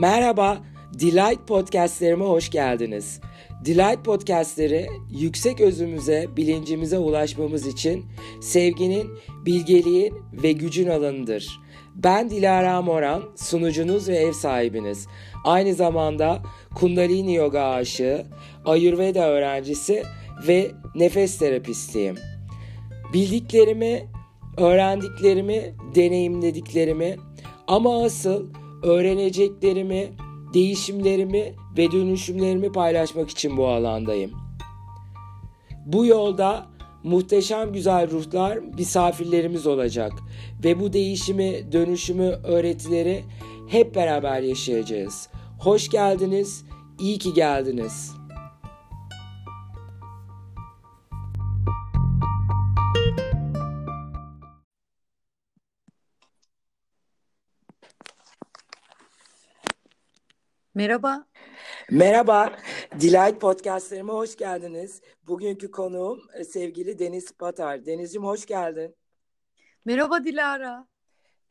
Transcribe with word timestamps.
Merhaba, 0.00 0.58
Delight 1.00 1.48
Podcastlerime 1.48 2.24
hoş 2.24 2.50
geldiniz. 2.50 3.20
Delight 3.64 4.04
Podcastleri 4.04 4.86
yüksek 5.10 5.60
özümüze, 5.60 6.26
bilincimize 6.36 6.98
ulaşmamız 6.98 7.66
için 7.66 8.04
sevginin, 8.40 9.10
bilgeliğin 9.46 10.14
ve 10.32 10.52
gücün 10.52 10.88
alanıdır. 10.88 11.60
Ben 11.94 12.30
Dilara 12.30 12.82
Moran, 12.82 13.22
sunucunuz 13.36 14.08
ve 14.08 14.16
ev 14.16 14.32
sahibiniz. 14.32 15.06
Aynı 15.44 15.74
zamanda 15.74 16.42
Kundalini 16.74 17.34
Yoga 17.34 17.62
aşığı, 17.62 18.26
Ayurveda 18.64 19.28
öğrencisi 19.28 20.02
ve 20.48 20.70
nefes 20.94 21.38
terapistiyim. 21.38 22.16
Bildiklerimi, 23.12 24.08
öğrendiklerimi, 24.56 25.74
deneyimlediklerimi 25.94 27.16
ama 27.68 28.04
asıl 28.04 28.59
öğreneceklerimi, 28.82 30.12
değişimlerimi 30.54 31.54
ve 31.76 31.92
dönüşümlerimi 31.92 32.72
paylaşmak 32.72 33.30
için 33.30 33.56
bu 33.56 33.68
alandayım. 33.68 34.30
Bu 35.86 36.06
yolda 36.06 36.66
muhteşem 37.02 37.72
güzel 37.72 38.10
ruhlar 38.10 38.56
misafirlerimiz 38.56 39.66
olacak 39.66 40.12
ve 40.64 40.80
bu 40.80 40.92
değişimi, 40.92 41.72
dönüşümü, 41.72 42.38
öğretileri 42.44 43.24
hep 43.68 43.94
beraber 43.94 44.40
yaşayacağız. 44.40 45.28
Hoş 45.58 45.88
geldiniz, 45.88 46.64
iyi 47.00 47.18
ki 47.18 47.34
geldiniz. 47.34 48.19
Merhaba. 60.80 61.26
Merhaba, 61.90 62.56
Delight 63.00 63.40
Podcastlerime 63.40 64.12
hoş 64.12 64.36
geldiniz. 64.36 65.02
Bugünkü 65.26 65.70
konuğum 65.70 66.20
e, 66.34 66.44
sevgili 66.44 66.98
Deniz 66.98 67.32
Patar. 67.32 67.86
Deniz'cim 67.86 68.24
hoş 68.24 68.46
geldin. 68.46 68.96
Merhaba 69.84 70.24
Dilara. 70.24 70.88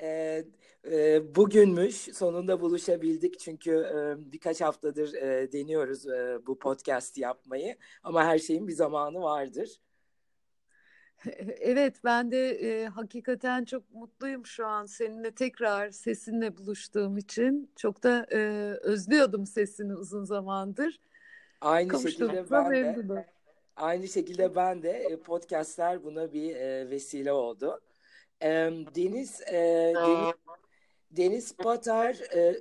Ee, 0.01 0.43
e, 0.91 1.35
bugünmüş, 1.35 1.95
sonunda 1.95 2.61
buluşabildik 2.61 3.39
çünkü 3.39 3.71
e, 3.71 4.31
birkaç 4.31 4.61
haftadır 4.61 5.13
e, 5.13 5.51
deniyoruz 5.51 6.07
e, 6.07 6.39
bu 6.47 6.59
podcast 6.59 7.17
yapmayı. 7.17 7.77
Ama 8.03 8.25
her 8.25 8.39
şeyin 8.39 8.67
bir 8.67 8.73
zamanı 8.73 9.21
vardır. 9.21 9.79
Evet 11.59 11.95
ben 12.03 12.31
de 12.31 12.49
e, 12.49 12.85
hakikaten 12.85 13.65
çok 13.65 13.93
mutluyum 13.93 14.45
şu 14.45 14.65
an 14.65 14.85
seninle 14.85 15.31
tekrar 15.31 15.89
sesinle 15.89 16.57
buluştuğum 16.57 17.17
için. 17.17 17.71
Çok 17.75 18.03
da 18.03 18.27
e, 18.31 18.37
özlüyordum 18.81 19.45
sesini 19.45 19.95
uzun 19.95 20.23
zamandır. 20.23 20.99
Aynı 21.61 21.99
şekilde 21.99 22.51
ben 22.51 22.71
de. 23.09 23.25
Aynı 23.75 24.07
şekilde 24.07 24.55
ben 24.55 24.83
de 24.83 25.19
podcastler 25.25 26.03
buna 26.03 26.33
bir 26.33 26.55
e, 26.55 26.89
vesile 26.89 27.31
oldu. 27.31 27.81
E, 28.41 28.47
Deniz, 28.95 29.41
e, 29.41 29.93
Deniz 29.95 30.33
Deniz 31.11 31.55
Patar 31.55 32.17
e, 32.35 32.59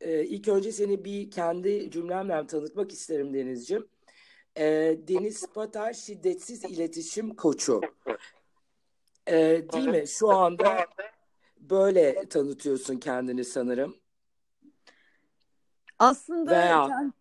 e, 0.00 0.24
ilk 0.24 0.48
önce 0.48 0.72
seni 0.72 1.04
bir 1.04 1.30
kendi 1.30 1.90
cümlemle 1.90 2.46
tanıtmak 2.46 2.92
isterim 2.92 3.34
Deniz'ciğim 3.34 3.88
e, 4.58 4.96
Deniz 5.08 5.46
Patar 5.54 5.92
şiddetsiz 5.92 6.64
iletişim 6.64 7.34
koçu. 7.34 7.80
E, 9.26 9.34
değil 9.72 9.88
mi? 9.88 10.08
Şu 10.08 10.30
anda 10.30 10.86
böyle 11.60 12.28
tanıtıyorsun 12.28 12.96
kendini 12.96 13.44
sanırım. 13.44 13.96
Aslında 15.98 16.50
Veya... 16.50 16.88
ben... 16.90 17.12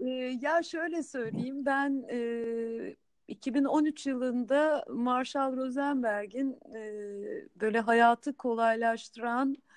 ya 0.40 0.62
şöyle 0.62 1.02
söyleyeyim 1.02 1.66
ben 1.66 2.04
e, 2.10 2.96
2013 3.28 4.06
yılında 4.06 4.84
Marshall 4.88 5.56
Rosenberg'in 5.56 6.58
e, 6.74 6.82
böyle 7.60 7.80
hayatı 7.80 8.36
kolaylaştıran 8.36 9.54
e, 9.54 9.69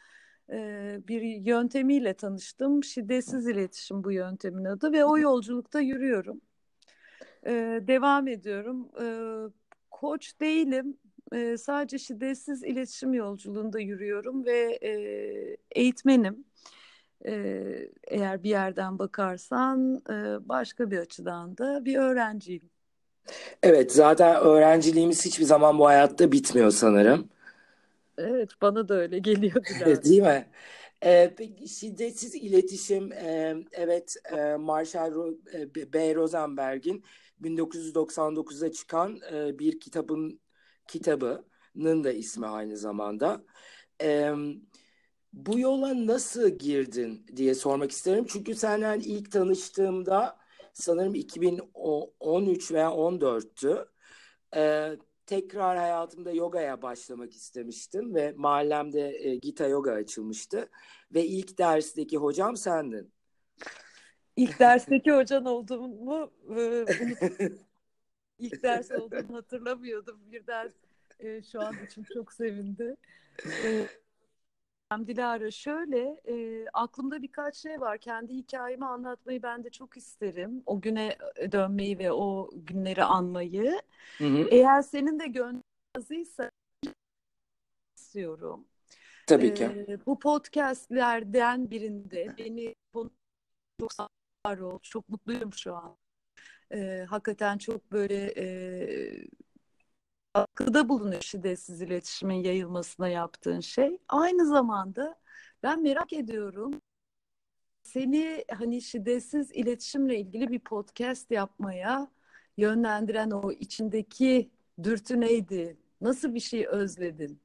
bir 1.08 1.22
yöntemiyle 1.22 2.14
tanıştım. 2.14 2.84
Şiddetsiz 2.84 3.48
iletişim 3.48 4.04
bu 4.04 4.12
yöntemin 4.12 4.66
adı 4.66 4.94
ve 4.94 5.06
o 5.06 5.18
yolculukta 5.18 5.80
yürüyorum. 5.80 6.42
Devam 7.88 8.28
ediyorum. 8.28 8.90
Koç 9.92 10.40
değilim. 10.42 10.98
sadece 11.58 11.98
şiddetsiz 11.98 12.64
iletişim 12.64 13.14
yolculuğunda 13.14 13.80
yürüyorum 13.80 14.46
ve 14.46 14.80
eğitmenim. 15.72 16.46
eğer 18.08 18.44
bir 18.44 18.50
yerden 18.50 19.00
bakarsan 19.00 20.02
başka 20.50 20.92
bir 20.92 20.98
açıdan 20.98 21.58
da 21.58 21.86
bir 21.86 21.98
öğrenciyim. 21.98 22.70
Evet 23.64 23.92
zaten 23.92 24.36
öğrenciliğimiz 24.36 25.26
hiçbir 25.26 25.46
zaman 25.46 25.80
bu 25.80 25.88
hayatta 25.88 26.32
bitmiyor 26.32 26.72
sanırım. 26.72 27.30
Evet 28.18 28.52
bana 28.62 28.90
da 28.90 28.94
öyle 28.94 29.20
geliyor 29.20 29.64
Değil 30.04 30.22
mi? 30.22 30.48
Ee, 31.06 31.34
peki 31.38 31.68
şiddetsiz 31.68 32.36
iletişim 32.36 33.12
e, 33.12 33.56
evet 33.72 34.16
e, 34.38 34.56
Marshall 34.56 35.34
e, 35.54 35.94
B. 35.94 36.16
Rosenberg'in 36.16 37.04
1999'da 37.42 38.72
çıkan 38.72 39.20
e, 39.34 39.60
bir 39.60 39.80
kitabın 39.80 40.40
kitabının 40.88 42.04
da 42.04 42.12
ismi 42.12 42.48
aynı 42.48 42.78
zamanda. 42.78 43.44
E, 44.02 44.34
bu 45.34 45.60
yola 45.60 46.08
nasıl 46.08 46.50
girdin 46.50 47.26
diye 47.36 47.56
sormak 47.56 47.92
isterim. 47.92 48.26
Çünkü 48.28 48.56
senden 48.56 49.00
ilk 49.00 49.32
tanıştığımda 49.32 50.38
sanırım 50.74 51.16
2013 51.16 52.72
veya 52.72 52.88
14'tü. 52.88 53.86
E, 54.56 54.92
tekrar 55.26 55.78
hayatımda 55.78 56.32
yogaya 56.32 56.82
başlamak 56.82 57.34
istemiştim 57.34 58.16
ve 58.16 58.34
mahallemde 58.38 59.18
e, 59.20 59.36
Gita 59.36 59.68
Yoga 59.68 59.92
açılmıştı 59.92 60.70
ve 61.14 61.26
ilk 61.26 61.58
dersteki 61.58 62.18
hocam 62.18 62.58
sendin. 62.58 63.14
İlk 64.36 64.60
dersteki 64.60 65.12
hocan 65.12 65.46
olduğumu 65.46 66.32
e, 66.58 66.86
ilk 68.40 68.64
ders 68.64 68.92
olduğumu 68.92 69.38
hatırlamıyordum. 69.38 70.32
Birden 70.32 70.74
e, 71.20 71.42
şu 71.42 71.62
an 71.62 71.74
için 71.86 72.06
çok 72.14 72.34
sevindi. 72.34 72.96
E, 73.46 73.88
Dilara 75.02 75.52
şöyle 75.52 76.22
e, 76.28 76.66
aklımda 76.74 77.22
birkaç 77.22 77.56
şey 77.56 77.82
var. 77.82 77.98
Kendi 77.98 78.34
hikayemi 78.34 78.86
anlatmayı 78.86 79.44
ben 79.44 79.64
de 79.64 79.70
çok 79.70 79.98
isterim. 79.98 80.64
O 80.66 80.82
güne 80.82 81.18
e, 81.36 81.52
dönmeyi 81.52 82.00
ve 82.00 82.12
o 82.12 82.50
günleri 82.54 83.04
anmayı. 83.04 83.82
Hı 84.18 84.26
hı. 84.26 84.48
Eğer 84.52 84.82
senin 84.82 85.20
de 85.20 85.28
gönlün 85.28 85.64
razıysa 85.98 86.52
istiyorum. 87.98 88.66
Tabii 89.28 89.54
ki. 89.54 89.64
E, 89.64 90.06
bu 90.06 90.20
podcastlerden 90.20 91.72
birinde 91.72 92.36
beni 92.38 92.76
çok 92.94 93.12
var 94.46 94.58
ol. 94.58 94.80
Çok 94.84 95.10
mutluyum 95.10 95.54
şu 95.54 95.76
an. 95.76 95.98
E, 96.72 97.06
hakikaten 97.10 97.58
çok 97.58 97.92
böyle 97.92 98.34
e, 98.38 98.46
katkıda 100.34 100.90
bulunuyor 100.90 101.22
şiddetsiz 101.22 101.82
iletişimin 101.82 102.44
yayılmasına 102.44 103.08
yaptığın 103.08 103.60
şey. 103.60 103.98
Aynı 104.10 104.48
zamanda 104.48 105.16
ben 105.64 105.82
merak 105.82 106.14
ediyorum 106.14 106.82
seni 107.84 108.46
hani 108.52 108.82
şiddetsiz 108.82 109.52
iletişimle 109.52 110.20
ilgili 110.20 110.52
bir 110.52 110.60
podcast 110.60 111.32
yapmaya 111.32 112.08
yönlendiren 112.58 113.32
o 113.32 113.52
içindeki 113.52 114.52
dürtü 114.84 115.22
neydi? 115.22 115.78
Nasıl 116.02 116.34
bir 116.34 116.40
şey 116.40 116.68
özledin? 116.68 117.40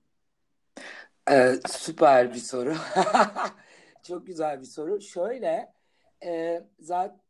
Ee, 1.30 1.54
süper 1.68 2.34
bir 2.34 2.38
soru. 2.38 2.74
Çok 4.02 4.26
güzel 4.26 4.60
bir 4.60 4.66
soru. 4.66 5.00
Şöyle 5.00 5.72
e, 6.24 6.62
zaten 6.80 7.20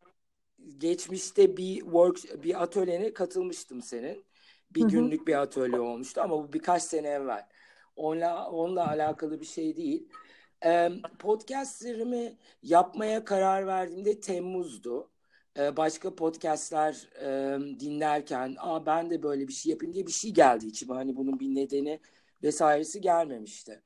geçmişte 0.78 1.56
bir 1.56 1.76
work 1.78 2.44
bir 2.44 2.62
atölyene 2.62 3.14
katılmıştım 3.14 3.82
senin 3.82 4.27
bir 4.74 4.80
Hı-hı. 4.80 4.88
günlük 4.88 5.28
bir 5.28 5.34
atölye 5.40 5.80
olmuştu 5.80 6.20
ama 6.20 6.38
bu 6.38 6.52
birkaç 6.52 6.82
sene 6.82 7.08
evvel. 7.08 7.46
Onunla, 7.96 8.50
onunla 8.50 8.88
alakalı 8.88 9.40
bir 9.40 9.46
şey 9.46 9.76
değil. 9.76 10.08
Ee, 10.64 10.90
podcastlerimi 11.18 12.36
yapmaya 12.62 13.24
karar 13.24 13.66
verdiğimde 13.66 14.20
Temmuz'du. 14.20 15.10
Ee, 15.58 15.76
başka 15.76 16.14
podcastler 16.14 17.08
e, 17.20 17.58
dinlerken 17.80 18.56
Aa, 18.58 18.86
ben 18.86 19.10
de 19.10 19.22
böyle 19.22 19.48
bir 19.48 19.52
şey 19.52 19.70
yapayım 19.70 19.94
diye 19.94 20.06
bir 20.06 20.12
şey 20.12 20.30
geldi 20.30 20.66
içime. 20.66 20.94
Hani 20.94 21.16
bunun 21.16 21.40
bir 21.40 21.54
nedeni 21.54 22.00
vesairesi 22.42 23.00
gelmemişti. 23.00 23.82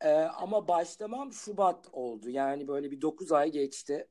Ee, 0.00 0.10
ama 0.12 0.68
başlamam 0.68 1.32
Şubat 1.32 1.88
oldu. 1.92 2.30
Yani 2.30 2.68
böyle 2.68 2.90
bir 2.90 3.00
9 3.00 3.32
ay 3.32 3.50
geçti. 3.50 4.08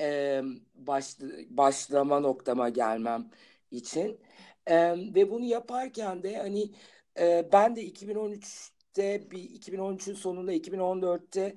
Ee, 0.00 0.42
baş, 0.74 1.20
başlama 1.50 2.20
noktama 2.20 2.68
gelmem 2.68 3.30
için. 3.70 4.20
E, 4.66 4.74
ve 5.14 5.30
bunu 5.30 5.44
yaparken 5.44 6.22
de 6.22 6.36
hani 6.36 6.72
e, 7.18 7.48
ben 7.52 7.76
de 7.76 7.82
2013'te 7.82 9.30
bir 9.30 9.38
2013'ün 9.42 10.14
sonunda 10.14 10.52
2014'te 10.52 11.56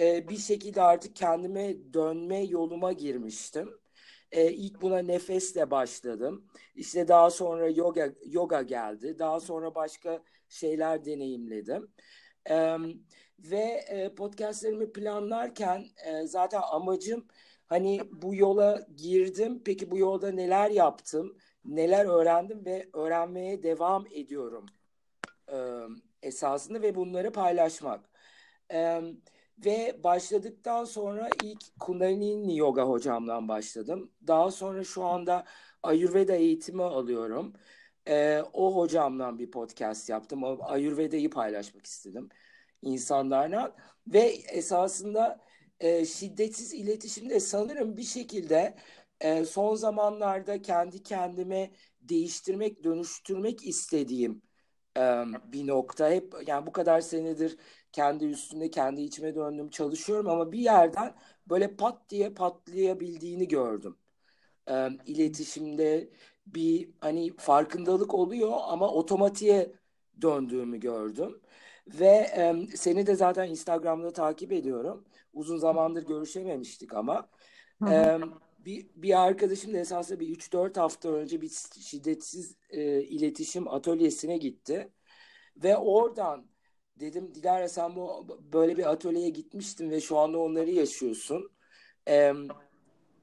e, 0.00 0.28
bir 0.28 0.36
şekilde 0.36 0.82
artık 0.82 1.16
kendime 1.16 1.92
dönme 1.94 2.44
yoluma 2.44 2.92
girmiştim. 2.92 3.70
E, 4.32 4.52
ilk 4.52 4.82
buna 4.82 4.98
nefesle 4.98 5.70
başladım. 5.70 6.46
İşte 6.74 7.08
daha 7.08 7.30
sonra 7.30 7.68
yoga 7.68 8.12
yoga 8.26 8.62
geldi. 8.62 9.18
Daha 9.18 9.40
sonra 9.40 9.74
başka 9.74 10.22
şeyler 10.48 11.04
deneyimledim. 11.04 11.92
E, 12.50 12.76
ve 13.38 13.56
e, 13.88 14.14
podcastlerimi 14.14 14.92
planlarken 14.92 15.86
e, 16.06 16.26
zaten 16.26 16.60
amacım 16.72 17.26
hani 17.66 18.00
bu 18.12 18.34
yola 18.34 18.86
girdim. 18.96 19.62
Peki 19.64 19.90
bu 19.90 19.98
yolda 19.98 20.30
neler 20.32 20.70
yaptım? 20.70 21.36
Neler 21.64 22.04
öğrendim 22.06 22.64
ve 22.66 22.88
öğrenmeye 22.92 23.62
devam 23.62 24.06
ediyorum 24.10 24.66
e, 25.52 25.56
esasında 26.22 26.82
ve 26.82 26.94
bunları 26.94 27.32
paylaşmak. 27.32 28.10
E, 28.72 29.00
ve 29.64 30.00
başladıktan 30.04 30.84
sonra 30.84 31.28
ilk 31.42 31.80
Kundalini 31.80 32.56
Yoga 32.56 32.82
hocamdan 32.82 33.48
başladım. 33.48 34.12
Daha 34.26 34.50
sonra 34.50 34.84
şu 34.84 35.04
anda 35.04 35.44
Ayurveda 35.82 36.34
eğitimi 36.34 36.82
alıyorum. 36.82 37.52
E, 38.08 38.42
o 38.52 38.76
hocamdan 38.76 39.38
bir 39.38 39.50
podcast 39.50 40.08
yaptım. 40.08 40.42
Ayurveda'yı 40.62 41.30
paylaşmak 41.30 41.86
istedim 41.86 42.28
insanlarla. 42.82 43.76
Ve 44.06 44.20
esasında 44.52 45.40
e, 45.80 46.06
şiddetsiz 46.06 46.74
iletişimde 46.74 47.40
sanırım 47.40 47.96
bir 47.96 48.02
şekilde 48.02 48.74
e, 49.20 49.44
son 49.44 49.74
zamanlarda 49.74 50.62
kendi 50.62 51.02
kendime 51.02 51.70
değiştirmek, 52.00 52.84
dönüştürmek 52.84 53.66
istediğim 53.66 54.42
e, 54.96 55.00
bir 55.52 55.66
nokta. 55.66 56.10
Hep 56.10 56.34
yani 56.46 56.66
bu 56.66 56.72
kadar 56.72 57.00
senedir 57.00 57.56
kendi 57.92 58.24
üstünde, 58.24 58.70
kendi 58.70 59.02
içime 59.02 59.34
döndüm, 59.34 59.70
çalışıyorum 59.70 60.30
ama 60.30 60.52
bir 60.52 60.58
yerden 60.58 61.14
böyle 61.48 61.76
pat 61.76 62.10
diye 62.10 62.30
patlayabildiğini 62.30 63.48
gördüm. 63.48 63.96
E, 64.70 64.88
iletişimde 65.06 66.10
bir 66.46 66.90
hani 67.00 67.36
farkındalık 67.36 68.14
oluyor 68.14 68.52
ama 68.62 68.88
otomatiğe 68.88 69.72
döndüğümü 70.22 70.80
gördüm. 70.80 71.40
Ve 71.86 72.06
e, 72.36 72.66
seni 72.76 73.06
de 73.06 73.14
zaten 73.14 73.48
Instagram'da 73.48 74.12
takip 74.12 74.52
ediyorum. 74.52 75.04
Uzun 75.32 75.58
zamandır 75.58 76.06
görüşememiştik 76.06 76.94
ama. 76.94 77.28
E, 77.88 78.18
bir, 78.64 78.86
bir 78.96 79.26
arkadaşım 79.26 79.74
da 79.74 79.78
esasında 79.78 80.20
bir 80.20 80.28
3-4 80.28 80.80
hafta 80.80 81.08
önce 81.08 81.40
bir 81.40 81.50
şiddetsiz 81.80 82.56
e, 82.70 83.02
iletişim 83.02 83.68
atölyesine 83.68 84.38
gitti. 84.38 84.92
Ve 85.56 85.76
oradan 85.76 86.46
dedim 87.00 87.34
Dilara 87.34 87.68
sen 87.68 87.96
bu 87.96 88.26
böyle 88.52 88.76
bir 88.76 88.90
atölyeye 88.90 89.28
gitmiştin 89.30 89.90
ve 89.90 90.00
şu 90.00 90.18
anda 90.18 90.38
onları 90.38 90.70
yaşıyorsun. 90.70 91.50
E, 92.08 92.32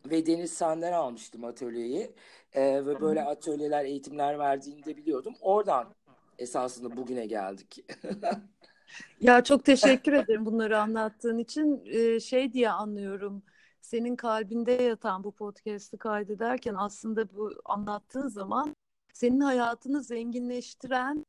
ve 0.06 0.26
Deniz 0.26 0.54
senden 0.54 0.94
almıştım 0.94 1.46
atölyeyi. 1.46 2.12
E, 2.54 2.86
ve 2.86 3.02
böyle 3.02 3.22
atölyeler, 3.24 3.86
eğitimler 3.86 4.40
verdiğini 4.40 4.86
de 4.86 4.98
biliyordum. 4.98 5.34
Oradan 5.42 5.96
esasında 6.38 6.98
bugüne 6.98 7.26
geldik. 7.26 7.86
ya 9.22 9.44
çok 9.44 9.66
teşekkür 9.66 10.14
ederim 10.14 10.46
bunları 10.46 10.80
anlattığın 10.80 11.38
için. 11.38 11.84
Ee, 11.86 12.20
şey 12.20 12.54
diye 12.54 12.70
anlıyorum 12.70 13.44
senin 13.88 14.16
kalbinde 14.16 14.72
yatan 14.72 15.24
bu 15.24 15.32
podcast'ı 15.32 15.98
kaydederken 15.98 16.76
aslında 16.78 17.36
bu 17.36 17.52
anlattığın 17.66 18.28
zaman 18.28 18.76
senin 19.14 19.40
hayatını 19.40 20.04
zenginleştiren 20.04 21.26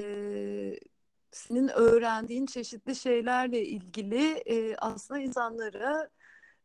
e, 0.00 0.04
senin 1.30 1.68
öğrendiğin 1.68 2.46
çeşitli 2.46 2.96
şeylerle 2.96 3.64
ilgili 3.64 4.32
e, 4.32 4.76
aslında 4.76 5.20
insanlara 5.20 6.08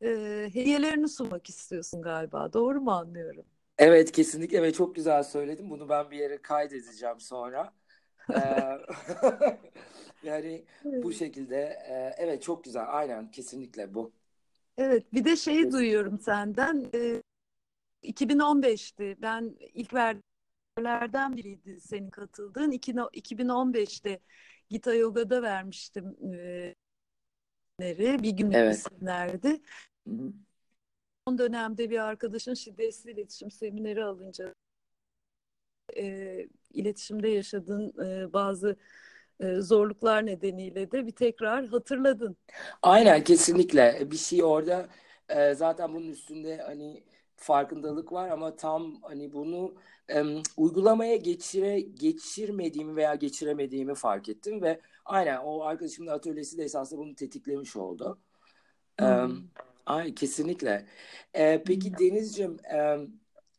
e, 0.02 0.10
hediyelerini 0.54 1.10
sunmak 1.10 1.50
istiyorsun 1.50 2.02
galiba. 2.02 2.54
Doğru 2.54 2.82
mu 2.82 2.92
anlıyorum? 2.92 3.46
Evet 3.78 4.12
kesinlikle 4.12 4.62
ve 4.62 4.74
çok 4.74 4.96
güzel 4.96 5.24
söyledim. 5.24 5.70
Bunu 5.70 5.90
ben 5.90 6.12
bir 6.12 6.18
yere 6.18 6.42
kaydedeceğim 6.42 7.20
sonra. 7.20 7.74
ee, 8.34 8.40
yani 10.24 10.66
bu 10.84 11.14
şekilde 11.14 11.58
e, 11.90 12.16
evet 12.18 12.44
çok 12.44 12.64
güzel 12.64 12.86
aynen 12.88 13.32
kesinlikle 13.32 13.94
bu. 13.94 14.12
Evet, 14.78 15.14
bir 15.14 15.26
de 15.26 15.36
şeyi 15.36 15.72
duyuyorum 15.72 16.20
senden. 16.20 16.90
E, 16.94 17.24
2015'ti. 18.04 19.18
Ben 19.22 19.58
ilk 19.74 19.94
verdiğimlerden 19.94 21.38
biriydi 21.38 21.82
senin 21.82 22.10
katıldığın. 22.10 22.72
2015'te 22.72 24.20
Gita 24.70 24.94
Yoga'da 24.94 25.42
vermiştim 25.42 26.16
e, 26.34 26.76
bir 28.24 28.32
günlük 28.32 28.56
evet. 28.56 28.76
isimlerdi. 28.76 29.62
Son 31.28 31.38
dönemde 31.38 31.90
bir 31.90 32.00
arkadaşın 32.00 32.54
şiddetsiz 32.54 33.06
iletişim 33.06 33.52
semineri 33.52 34.04
alınca 34.04 34.56
e, 35.98 36.48
iletişimde 36.74 37.28
yaşadığın 37.30 38.06
e, 38.06 38.34
bazı 38.34 38.78
zorluklar 39.60 40.26
nedeniyle 40.26 40.92
de 40.92 41.08
bir 41.08 41.12
tekrar 41.12 41.66
hatırladın. 41.66 42.38
Aynen 42.82 43.24
kesinlikle 43.24 44.08
bir 44.12 44.18
şey 44.18 44.44
orada 44.44 44.88
e, 45.30 45.54
zaten 45.54 45.94
bunun 45.94 46.08
üstünde 46.08 46.58
hani 46.58 47.04
farkındalık 47.36 48.12
var 48.12 48.30
ama 48.30 48.56
tam 48.56 49.02
hani 49.02 49.34
bunu 49.34 49.76
e, 50.10 50.24
uygulamaya 50.58 51.16
geçire 51.16 51.80
geçirmediğimi 51.80 52.96
veya 52.96 53.16
geçiremediğimi 53.16 53.96
fark 53.96 54.30
ettim 54.30 54.62
ve 54.62 54.80
aynen 55.06 55.38
o 55.38 55.64
arkadaşımın 55.64 56.12
atölyesi 56.12 56.58
de 56.58 56.64
esasında 56.64 57.00
bunu 57.00 57.16
tetiklemiş 57.16 57.76
oldu. 57.76 58.20
Hmm. 59.00 59.08
E, 59.08 59.28
ay 59.86 60.16
kesinlikle. 60.16 60.86
E, 61.34 61.64
peki 61.64 61.90
hmm. 61.90 62.00
Denizciğim 62.00 62.58
e, 62.74 62.98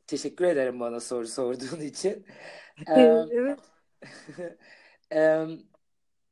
teşekkür 0.07 0.45
ederim 0.45 0.81
bana 0.81 1.01
soru 1.01 1.27
sorduğun 1.27 1.81
için. 1.81 2.27
E, 2.97 3.01
evet. 3.31 3.59
e, 5.13 5.47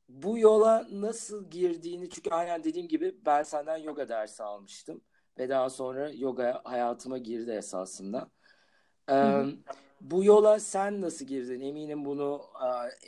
bu 0.08 0.38
yola 0.38 0.86
nasıl 0.92 1.50
girdiğini 1.50 2.10
çünkü 2.10 2.30
aynen 2.30 2.64
dediğim 2.64 2.88
gibi 2.88 3.14
ben 3.26 3.42
senden 3.42 3.76
yoga 3.76 4.08
dersi 4.08 4.42
almıştım 4.42 5.00
ve 5.38 5.48
daha 5.48 5.70
sonra 5.70 6.10
yoga 6.10 6.60
hayatıma 6.64 7.18
girdi 7.18 7.50
esasında. 7.50 8.30
Ee, 9.10 9.44
bu 10.00 10.24
yola 10.24 10.60
sen 10.60 11.00
nasıl 11.00 11.24
girdin? 11.24 11.60
Eminim 11.60 12.04
bunu 12.04 12.42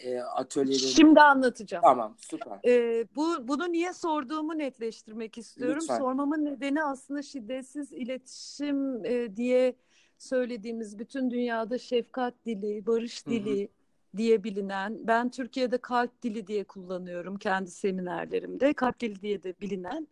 e, 0.05 0.21
atölyede... 0.21 0.79
Şimdi 0.79 1.21
anlatacağım. 1.21 1.83
Tamam, 1.83 2.17
süper. 2.19 2.59
Ee, 2.67 3.07
bu 3.17 3.49
bunu 3.49 3.73
niye 3.73 3.93
sorduğumu 3.93 4.59
netleştirmek 4.59 5.39
istiyorum. 5.39 5.79
Lütfen. 5.81 5.99
Sormamın 5.99 6.45
nedeni 6.45 6.85
aslında 6.85 7.23
şiddetsiz 7.23 7.93
iletişim 7.93 9.05
e, 9.05 9.37
diye 9.37 9.77
söylediğimiz 10.19 10.99
bütün 10.99 11.31
dünyada 11.31 11.79
şefkat 11.79 12.35
dili, 12.47 12.87
barış 12.87 13.27
dili, 13.27 13.69
diye 14.17 14.45
bilinen, 14.45 15.07
ben 15.07 15.31
Türkiye'de 15.31 15.79
kalp 15.79 16.23
dili 16.23 16.47
diye 16.47 16.65
kullanıyorum 16.65 17.37
kendi 17.39 17.71
seminerlerimde. 17.71 18.73
Kalp 18.73 19.01
dili 19.01 19.23
diye 19.23 19.43
de 19.43 19.55
bilinen 19.61 20.09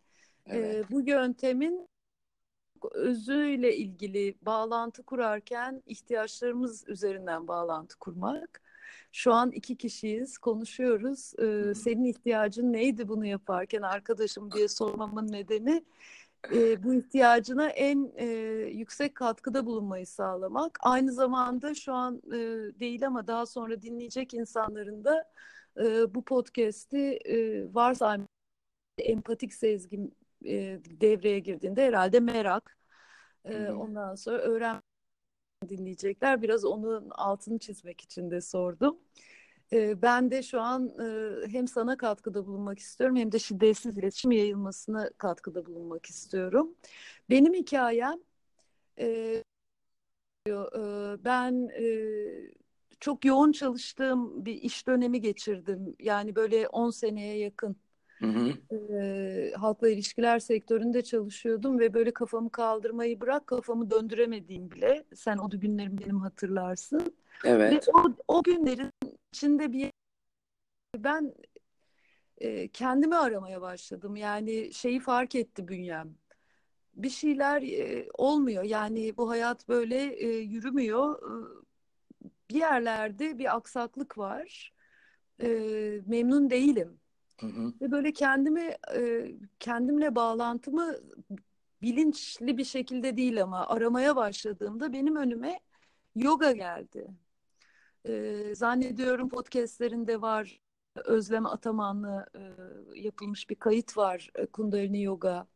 evet. 0.46 0.84
e, 0.84 0.90
bu 0.90 1.00
yöntemin 1.00 1.88
özüyle 2.92 3.76
ilgili 3.76 4.34
bağlantı 4.42 5.02
kurarken 5.02 5.82
ihtiyaçlarımız 5.86 6.88
üzerinden 6.88 7.48
bağlantı 7.48 7.98
kurmak. 7.98 8.62
Şu 9.12 9.32
an 9.32 9.50
iki 9.50 9.76
kişiyiz, 9.76 10.38
konuşuyoruz. 10.38 11.32
Ee, 11.38 11.74
senin 11.74 12.04
ihtiyacın 12.04 12.72
neydi 12.72 13.08
bunu 13.08 13.26
yaparken 13.26 13.82
arkadaşım 13.82 14.52
diye 14.52 14.68
sormamın 14.68 15.32
nedeni 15.32 15.84
e, 16.54 16.82
bu 16.82 16.94
ihtiyacına 16.94 17.68
en 17.68 18.12
e, 18.16 18.26
yüksek 18.72 19.14
katkıda 19.14 19.66
bulunmayı 19.66 20.06
sağlamak. 20.06 20.78
Aynı 20.82 21.12
zamanda 21.12 21.74
şu 21.74 21.92
an 21.92 22.22
e, 22.26 22.38
değil 22.80 23.06
ama 23.06 23.26
daha 23.26 23.46
sonra 23.46 23.82
dinleyecek 23.82 24.34
insanların 24.34 25.04
da 25.04 25.24
e, 25.80 26.14
bu 26.14 26.24
podcast'i 26.24 27.18
e, 27.24 27.64
varsa 27.74 28.18
empatik 28.98 29.54
sezgim 29.54 30.10
e, 30.44 30.80
devreye 31.00 31.38
girdiğinde 31.38 31.86
herhalde 31.86 32.20
merak. 32.20 32.78
E, 33.44 33.68
ondan 33.68 34.14
sonra 34.14 34.38
öğren 34.38 34.82
dinleyecekler. 35.68 36.42
Biraz 36.42 36.64
onun 36.64 37.10
altını 37.10 37.58
çizmek 37.58 38.00
için 38.00 38.30
de 38.30 38.40
sordum. 38.40 38.98
Ben 39.72 40.30
de 40.30 40.42
şu 40.42 40.60
an 40.60 40.88
e, 40.88 41.48
hem 41.48 41.68
sana 41.68 41.96
katkıda 41.96 42.46
bulunmak 42.46 42.78
istiyorum 42.78 43.16
hem 43.16 43.32
de 43.32 43.38
şiddetsiz 43.38 43.98
iletişim 43.98 44.30
yayılmasına 44.30 45.10
katkıda 45.18 45.66
bulunmak 45.66 46.06
istiyorum. 46.06 46.74
Benim 47.30 47.54
hikayem 47.54 48.18
e, 48.98 49.06
e, 50.48 50.52
ben 51.24 51.70
çok 53.00 53.24
yoğun 53.24 53.52
çalıştığım 53.52 54.44
bir 54.44 54.54
iş 54.54 54.86
dönemi 54.86 55.20
geçirdim. 55.20 55.96
Yani 56.00 56.36
böyle 56.36 56.68
10 56.68 56.90
seneye 56.90 57.38
yakın. 57.38 57.76
Hı 58.16 58.26
hı. 58.26 58.52
halkla 59.56 59.88
ilişkiler 59.88 60.38
sektöründe 60.38 61.02
çalışıyordum 61.02 61.78
ve 61.78 61.94
böyle 61.94 62.10
kafamı 62.10 62.50
kaldırmayı 62.50 63.20
bırak 63.20 63.46
kafamı 63.46 63.90
döndüremediğim 63.90 64.70
bile 64.70 65.04
sen 65.14 65.38
o 65.38 65.50
günlerim 65.50 65.98
benim 65.98 66.20
hatırlarsın. 66.20 67.14
Evet. 67.44 67.72
Ve 67.72 67.92
o, 67.94 68.04
o 68.28 68.42
günlerin 68.42 68.90
içinde 69.36 69.72
bir 69.72 69.92
ben 70.96 71.34
e, 72.38 72.68
kendimi 72.68 73.16
aramaya 73.16 73.60
başladım. 73.60 74.16
Yani 74.16 74.72
şeyi 74.72 75.00
fark 75.00 75.34
etti 75.34 75.68
bünyem. 75.68 76.14
Bir 76.94 77.10
şeyler 77.10 77.62
e, 77.62 78.08
olmuyor. 78.14 78.62
Yani 78.64 79.16
bu 79.16 79.30
hayat 79.30 79.68
böyle 79.68 79.96
e, 79.96 80.28
yürümüyor. 80.38 81.22
E, 81.22 81.34
bir 82.50 82.54
yerlerde 82.54 83.38
bir 83.38 83.56
aksaklık 83.56 84.18
var. 84.18 84.72
E, 85.42 85.48
memnun 86.06 86.50
değilim. 86.50 87.00
Hı 87.40 87.46
hı. 87.46 87.72
Ve 87.80 87.90
böyle 87.90 88.12
kendimi 88.12 88.76
e, 88.94 89.32
kendimle 89.60 90.14
bağlantımı 90.14 90.96
bilinçli 91.82 92.58
bir 92.58 92.64
şekilde 92.64 93.16
değil 93.16 93.42
ama 93.42 93.66
aramaya 93.68 94.16
başladığımda 94.16 94.92
benim 94.92 95.16
önüme 95.16 95.60
yoga 96.14 96.52
geldi. 96.52 97.08
E, 98.08 98.54
zannediyorum 98.54 99.28
podcastlerinde 99.28 100.20
var 100.20 100.60
Özlem 101.04 101.46
Ataman'la 101.46 102.26
e, 102.34 102.40
yapılmış 102.94 103.50
bir 103.50 103.54
kayıt 103.54 103.96
var 103.96 104.30
e, 104.34 104.46
Kundalini 104.46 105.02
Yoga 105.02 105.46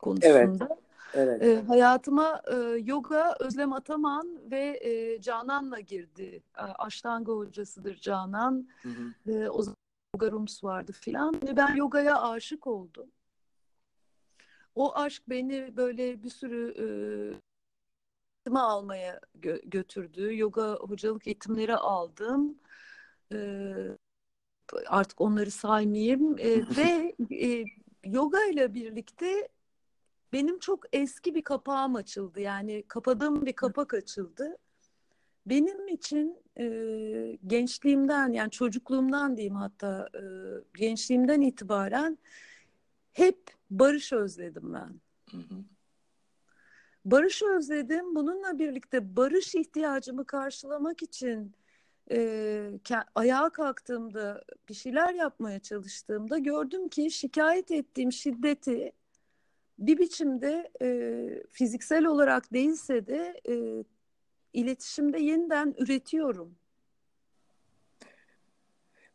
konusunda. 0.00 0.68
Evet. 1.14 1.42
E, 1.42 1.62
hayatıma 1.62 2.42
e, 2.52 2.54
yoga 2.84 3.36
Özlem 3.40 3.72
Ataman 3.72 4.40
ve 4.50 4.80
e, 4.82 5.20
Canan'la 5.20 5.80
girdi. 5.80 6.42
E, 6.58 6.62
Aştanga 6.62 7.32
hocasıdır 7.32 7.96
Canan. 7.96 8.68
Hı 8.82 8.88
hı. 8.88 9.32
E, 9.32 9.48
o 9.48 9.62
zaman 9.62 9.76
yoga 10.14 10.30
rooms 10.30 10.64
vardı 10.64 10.92
filan 10.92 11.34
ve 11.34 11.56
ben 11.56 11.74
yogaya 11.74 12.22
aşık 12.22 12.66
oldum. 12.66 13.06
O 14.74 14.96
aşk 14.96 15.22
beni 15.28 15.76
böyle 15.76 16.22
bir 16.22 16.30
sürü 16.30 16.74
e, 16.78 16.86
almaya 18.52 19.20
gö- 19.40 19.70
götürdü. 19.70 20.38
Yoga 20.38 20.74
hocalık 20.74 21.26
eğitimleri 21.26 21.76
aldım. 21.76 22.58
E, 23.34 23.38
artık 24.86 25.20
onları 25.20 25.50
saymayayım 25.50 26.38
e, 26.38 26.62
ve 26.76 27.14
e, 27.32 27.64
yoga 28.04 28.44
ile 28.44 28.74
birlikte 28.74 29.48
benim 30.32 30.58
çok 30.58 30.84
eski 30.92 31.34
bir 31.34 31.42
kapağım 31.42 31.94
açıldı 31.94 32.40
yani 32.40 32.84
kapadığım 32.88 33.46
bir 33.46 33.52
kapak 33.52 33.94
açıldı 33.94 34.58
benim 35.46 35.88
için 35.88 36.38
e, 36.58 36.66
gençliğimden 37.46 38.32
yani 38.32 38.50
çocukluğumdan 38.50 39.36
diyeyim 39.36 39.54
hatta 39.54 40.08
e, 40.14 40.22
gençliğimden 40.78 41.40
itibaren 41.40 42.18
hep 43.12 43.38
barış 43.70 44.12
özledim 44.12 44.74
ben. 44.74 45.00
Hı 45.30 45.36
hı. 45.36 45.64
Barış 47.04 47.42
özledim. 47.42 48.14
Bununla 48.14 48.58
birlikte 48.58 49.16
barış 49.16 49.54
ihtiyacımı 49.54 50.26
karşılamak 50.26 51.02
için 51.02 51.52
e, 52.10 52.70
ayağa 53.14 53.50
kalktığımda 53.50 54.44
bir 54.68 54.74
şeyler 54.74 55.14
yapmaya 55.14 55.60
çalıştığımda 55.60 56.38
gördüm 56.38 56.88
ki 56.88 57.10
şikayet 57.10 57.70
ettiğim 57.70 58.12
şiddeti 58.12 58.92
bir 59.78 59.98
biçimde 59.98 60.70
e, 60.82 61.28
fiziksel 61.50 62.04
olarak 62.04 62.52
değilse 62.52 63.06
de 63.06 63.40
e, 63.48 63.84
iletişimde 64.52 65.18
yeniden 65.18 65.74
üretiyorum. 65.78 66.56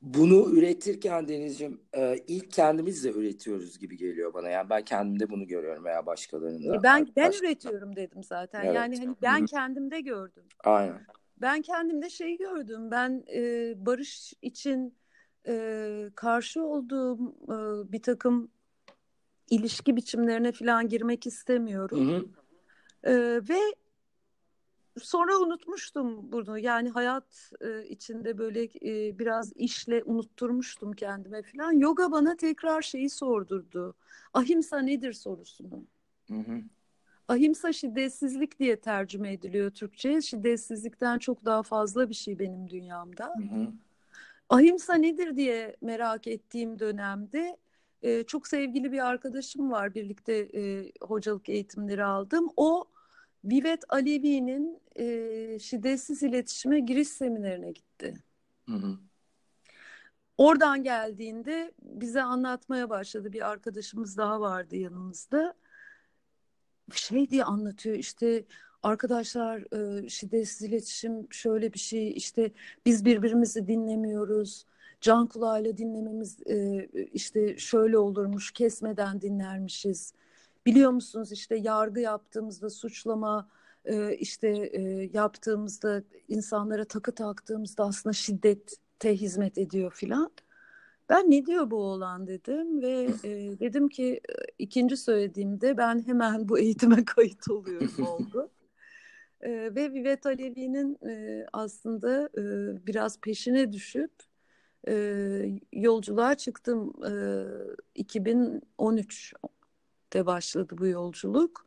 Bunu 0.02 0.50
üretirken 0.52 1.28
Denizciğim 1.28 1.82
e, 1.94 2.18
ilk 2.28 2.52
kendimiz 2.52 3.04
de 3.04 3.12
üretiyoruz 3.12 3.80
gibi 3.80 3.98
geliyor 3.98 4.34
bana. 4.34 4.50
Yani 4.50 4.70
ben 4.70 4.82
kendimde 4.82 5.30
bunu 5.30 5.48
görüyorum 5.48 5.84
veya 5.84 6.06
başkalarında. 6.06 6.76
E, 6.76 6.84
ben 6.84 7.08
ben 7.16 7.28
Baş... 7.28 7.42
üretiyorum 7.42 7.96
dedim 7.96 8.24
zaten. 8.24 8.66
Evet. 8.66 8.76
Yani 8.76 8.98
hani 8.98 9.16
ben 9.22 9.46
kendimde 9.46 10.02
gördüm. 10.02 10.44
Aynen. 10.64 11.06
Ben 11.42 11.62
kendimde 11.62 12.10
şeyi 12.10 12.38
gördüm. 12.38 12.92
Ben 12.92 13.24
e, 13.34 13.74
barış 13.86 14.34
için 14.42 14.96
e, 15.48 16.10
karşı 16.16 16.64
olduğum 16.64 17.36
e, 17.44 17.92
bir 17.92 18.02
takım 18.02 18.52
ilişki 19.50 19.96
biçimlerine 19.96 20.52
falan 20.52 20.88
girmek 20.88 21.28
istemiyorum. 21.28 22.10
Hı 22.10 22.18
hı. 22.18 22.26
E, 23.04 23.42
ve 23.50 23.60
sonra 24.98 25.38
unutmuştum 25.40 26.32
bunu. 26.32 26.60
Yani 26.60 26.90
hayat 26.90 27.52
e, 27.62 27.84
içinde 27.84 28.38
böyle 28.38 28.64
e, 28.64 29.20
biraz 29.20 29.54
işle 29.56 30.04
unutturmuştum 30.04 30.94
kendime 30.94 31.44
falan. 31.44 31.72
Yoga 31.72 32.12
bana 32.12 32.36
tekrar 32.36 32.82
şeyi 32.82 33.10
sordurdu. 33.10 33.96
Ahimsa 34.34 34.80
nedir 34.80 35.14
sorusunu. 35.14 35.86
Hı 36.28 36.36
hı. 36.36 36.62
Ahimsa 37.28 37.74
şiddetsizlik 37.74 38.60
diye 38.60 38.80
tercüme 38.80 39.34
ediliyor 39.34 39.72
Türkçe'ye. 39.72 40.22
Şiddetsizlikten 40.22 41.20
çok 41.20 41.46
daha 41.46 41.64
fazla 41.64 42.10
bir 42.10 42.14
şey 42.14 42.40
benim 42.40 42.70
dünyamda. 42.70 43.26
Hı 43.26 43.56
hı. 43.56 43.68
Ahimsa 44.50 44.94
nedir 44.94 45.36
diye 45.36 45.76
merak 45.82 46.28
ettiğim 46.28 46.80
dönemde 46.80 47.58
e, 48.02 48.24
çok 48.24 48.48
sevgili 48.48 48.92
bir 48.92 49.08
arkadaşım 49.08 49.72
var. 49.72 49.96
Birlikte 49.96 50.34
e, 50.34 50.92
hocalık 51.02 51.50
eğitimleri 51.50 52.04
aldım. 52.04 52.50
O 52.58 52.86
Vivet 53.46 53.84
Alevi'nin 53.90 54.80
e, 54.96 55.60
şiddetsiz 55.60 56.24
iletişime 56.24 56.80
giriş 56.80 57.08
seminerine 57.08 57.72
gitti. 57.72 58.14
Hı 58.66 58.76
hı. 58.76 58.98
Oradan 60.38 60.84
geldiğinde 60.84 61.72
bize 61.82 62.22
anlatmaya 62.22 62.90
başladı. 62.90 63.34
Bir 63.34 63.50
arkadaşımız 63.50 64.18
daha 64.18 64.42
vardı 64.42 64.76
yanımızda. 64.76 65.54
Şey 66.94 67.30
diye 67.30 67.44
anlatıyor 67.44 67.96
işte 67.96 68.46
arkadaşlar 68.84 69.74
e, 70.04 70.10
şiddetsiz 70.10 70.62
iletişim 70.62 71.28
şöyle 71.34 71.74
bir 71.74 71.80
şey 71.80 72.12
işte 72.12 72.52
biz 72.86 73.06
birbirimizi 73.06 73.68
dinlemiyoruz. 73.68 74.66
Can 75.02 75.28
kulağıyla 75.28 75.78
dinlememiz 75.78 76.48
e, 76.48 76.90
işte 77.14 77.58
şöyle 77.58 77.98
olurmuş 77.98 78.52
kesmeden 78.52 79.22
dinlermişiz 79.22 80.14
biliyor 80.70 80.92
musunuz 80.92 81.32
işte 81.32 81.56
yargı 81.56 82.00
yaptığımızda 82.00 82.70
suçlama 82.70 83.50
e, 83.86 84.16
işte 84.16 84.48
e, 84.74 84.82
yaptığımızda 85.14 86.04
insanlara 86.28 86.86
takı 86.86 87.16
taktığımızda 87.16 87.84
aslında 87.84 88.14
şiddete 88.14 89.16
hizmet 89.16 89.58
ediyor 89.58 89.92
filan. 89.96 90.32
Ben 91.10 91.32
ne 91.32 91.46
diyor 91.46 91.72
bu 91.72 91.76
oğlan 91.76 92.28
dedim 92.28 92.82
ve 92.82 93.10
e, 93.24 93.60
dedim 93.60 93.90
ki 93.90 94.22
ikinci 94.60 94.98
söylediğimde 94.98 95.78
ben 95.78 96.08
hemen 96.08 96.50
bu 96.50 96.60
eğitime 96.60 97.06
kayıt 97.06 97.50
oluyorum 97.50 98.08
oldu. 98.08 98.50
E, 99.42 99.52
ve 99.52 99.94
Vivet 99.94 100.26
Alevi'nin 100.26 100.98
e, 101.10 101.46
aslında 101.54 102.30
e, 102.38 102.42
biraz 102.88 103.20
peşine 103.22 103.74
düşüp 103.74 104.12
e, 104.88 104.94
yolculuğa 105.74 106.36
çıktım 106.36 106.94
e, 107.06 107.12
2013 107.96 109.34
de 110.14 110.26
başladı 110.26 110.76
bu 110.78 110.88
yolculuk. 110.88 111.66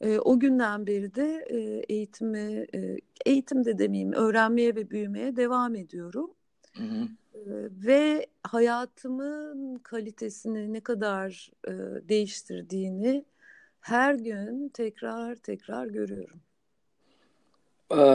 E, 0.00 0.18
o 0.18 0.40
günden 0.40 0.86
beri 0.86 1.14
de 1.14 1.46
e, 1.50 1.56
eğitimi, 1.94 2.66
e, 2.74 2.98
eğitim 3.26 3.64
de 3.64 3.78
demeyeyim, 3.78 4.12
öğrenmeye 4.12 4.74
ve 4.74 4.90
büyümeye 4.90 5.36
devam 5.36 5.74
ediyorum. 5.74 6.30
Hı 6.76 6.82
hı. 6.82 7.08
E, 7.34 7.40
ve 7.86 8.26
hayatımın 8.42 9.78
kalitesini 9.78 10.72
ne 10.72 10.80
kadar 10.80 11.50
e, 11.68 11.72
değiştirdiğini 12.08 13.24
her 13.80 14.14
gün 14.14 14.68
tekrar 14.68 15.36
tekrar 15.36 15.86
görüyorum. 15.86 16.40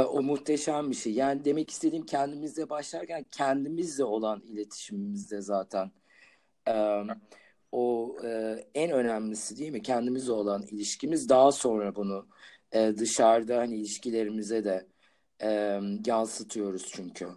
o 0.06 0.22
muhteşem 0.22 0.90
bir 0.90 0.96
şey. 0.96 1.14
Yani 1.14 1.46
demek 1.46 1.70
istediğim 1.70 2.06
kendimizle 2.06 2.70
başlarken 2.70 3.26
kendimizle 3.32 4.04
olan 4.04 4.42
iletişimimizde 4.42 5.42
zaten. 5.42 5.92
E, 6.68 7.02
o 7.74 8.16
e, 8.24 8.56
en 8.76 8.92
önemlisi 8.92 9.58
değil 9.58 9.72
mi? 9.72 9.82
Kendimizle 9.82 10.32
olan 10.32 10.64
ilişkimiz 10.72 11.30
daha 11.30 11.52
sonra 11.52 11.96
bunu 11.96 12.28
e, 12.72 12.94
dışarıda 12.98 13.58
hani 13.58 13.76
ilişkilerimize 13.76 14.64
de 14.64 14.88
e, 15.44 15.80
yansıtıyoruz 16.06 16.88
çünkü. 16.92 17.28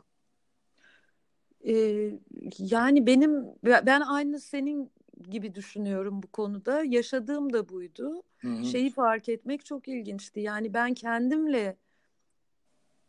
Ee, 1.66 2.10
yani 2.58 3.06
benim 3.06 3.44
ben 3.64 4.00
aynı 4.00 4.40
senin 4.40 4.90
gibi 5.30 5.54
düşünüyorum 5.54 6.22
bu 6.22 6.26
konuda. 6.26 6.84
Yaşadığım 6.84 7.52
da 7.52 7.68
buydu. 7.68 8.22
Hı-hı. 8.38 8.64
Şeyi 8.64 8.90
fark 8.90 9.28
etmek 9.28 9.64
çok 9.64 9.88
ilginçti. 9.88 10.40
Yani 10.40 10.74
ben 10.74 10.94
kendimle 10.94 11.76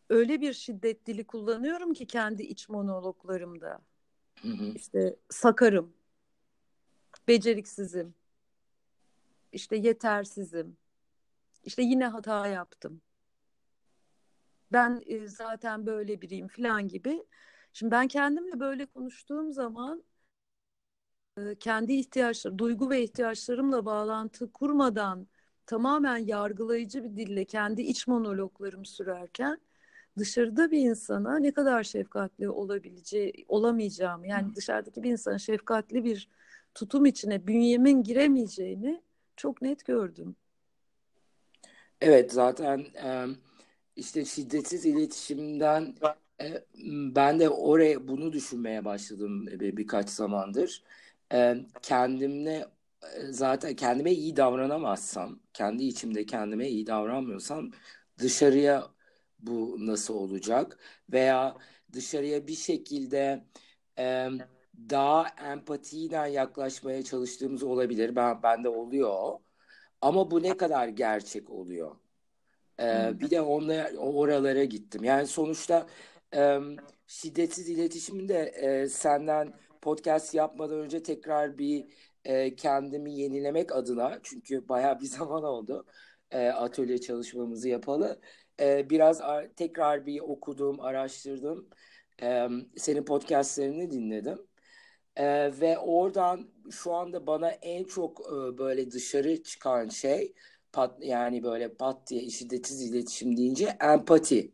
öyle 0.10 0.42
bir 0.42 0.54
şiddet 0.54 1.06
dili 1.06 1.24
kullanıyorum 1.24 1.94
ki 1.94 2.08
kendi 2.08 2.44
iç 2.44 2.70
monologlarımda. 2.70 3.80
Hı-hı. 4.42 4.74
İşte 4.76 5.16
sakarım 5.30 5.97
beceriksizim, 7.28 8.16
işte 9.52 9.76
yetersizim, 9.76 10.78
işte 11.64 11.82
yine 11.82 12.08
hata 12.08 12.48
yaptım. 12.48 13.02
Ben 14.72 15.02
e, 15.06 15.28
zaten 15.28 15.86
böyle 15.86 16.22
biriyim 16.22 16.48
falan 16.48 16.88
gibi. 16.88 17.26
Şimdi 17.74 17.92
ben 17.92 18.08
kendimle 18.08 18.60
böyle 18.60 18.86
konuştuğum 18.86 19.52
zaman 19.54 20.04
e, 21.38 21.56
kendi 21.56 21.94
ihtiyaçları, 21.94 22.58
duygu 22.58 22.90
ve 22.90 23.04
ihtiyaçlarımla 23.04 23.86
bağlantı 23.86 24.52
kurmadan 24.52 25.28
tamamen 25.66 26.18
yargılayıcı 26.18 27.04
bir 27.04 27.16
dille 27.16 27.46
kendi 27.46 27.82
iç 27.82 28.08
monologlarımı 28.08 28.86
sürerken 28.86 29.58
dışarıda 30.18 30.72
bir 30.72 30.80
insana 30.80 31.40
ne 31.40 31.52
kadar 31.52 31.84
şefkatli 31.84 32.50
olabileceği, 32.50 33.46
olamayacağımı 33.48 34.28
yani 34.28 34.56
dışarıdaki 34.56 35.04
bir 35.04 35.12
insanın 35.12 35.38
şefkatli 35.38 36.04
bir 36.04 36.30
tutum 36.78 37.06
içine 37.06 37.48
bünyemin 37.48 38.04
giremeyeceğini 38.04 39.02
çok 39.36 39.62
net 39.62 39.86
gördüm. 39.86 40.36
Evet 42.02 42.32
zaten 42.34 42.86
işte 43.96 44.26
şiddetsiz 44.26 44.86
iletişimden 44.86 45.96
ben 47.16 47.40
de 47.40 47.50
oraya 47.50 48.08
bunu 48.08 48.34
düşünmeye 48.34 48.86
başladım 48.86 49.48
birkaç 49.60 50.10
zamandır. 50.10 50.84
Kendimle 51.82 52.66
zaten 53.30 53.76
kendime 53.76 54.12
iyi 54.12 54.36
davranamazsam, 54.36 55.40
kendi 55.54 55.84
içimde 55.84 56.26
kendime 56.26 56.70
iyi 56.70 56.88
davranmıyorsam 56.88 57.72
dışarıya 58.18 58.88
bu 59.40 59.76
nasıl 59.80 60.14
olacak? 60.14 60.80
Veya 61.12 61.58
dışarıya 61.94 62.48
bir 62.48 62.56
şekilde 62.56 63.44
daha 64.78 65.28
empatiyle 65.54 66.16
yaklaşmaya 66.32 67.04
çalıştığımız 67.04 67.64
olabilir. 67.64 68.16
Ben 68.16 68.44
bende 68.44 68.70
oluyor. 68.70 69.40
Ama 70.02 70.32
bu 70.32 70.44
ne 70.44 70.58
kadar 70.58 70.88
gerçek 70.88 71.50
oluyor? 71.50 71.96
Ee, 72.82 73.20
bir 73.20 73.30
de 73.32 73.42
onlara, 73.42 73.98
oralara 73.98 74.64
gittim. 74.64 75.04
Yani 75.04 75.28
sonuçta 75.28 75.88
e, 76.36 76.60
şiddetsiz 77.08 77.70
iletişiminde 77.70 78.36
e, 78.44 78.88
senden 78.90 79.54
podcast 79.82 80.36
yapmadan 80.36 80.80
önce 80.80 81.04
tekrar 81.04 81.58
bir 81.58 81.86
e, 82.26 82.56
kendimi 82.56 83.14
yenilemek 83.14 83.76
adına 83.76 84.20
çünkü 84.24 84.70
baya 84.70 85.00
bir 85.00 85.06
zaman 85.08 85.44
oldu 85.44 85.86
e, 86.32 86.48
atölye 86.50 87.02
çalışmamızı 87.02 87.70
yapalı. 87.70 88.22
E, 88.60 88.90
biraz 88.90 89.22
ar- 89.22 89.50
tekrar 89.56 90.06
bir 90.06 90.20
okudum, 90.22 90.80
araştırdım. 90.80 91.70
E, 92.22 92.48
senin 92.78 93.06
podcastlerini 93.06 93.92
dinledim. 93.92 94.47
Ee, 95.18 95.52
ve 95.62 95.78
oradan 95.78 96.48
şu 96.72 96.94
anda 96.94 97.28
bana 97.28 97.50
en 97.50 97.84
çok 97.84 98.20
e, 98.20 98.58
böyle 98.58 98.92
dışarı 98.92 99.44
çıkan 99.44 99.90
şey 99.90 100.34
pat, 100.72 101.04
yani 101.04 101.44
böyle 101.44 101.74
pat 101.74 102.10
diye 102.10 102.30
şiddetsiz 102.30 102.82
iletişim 102.82 103.38
deyince 103.38 103.78
empati. 103.82 104.52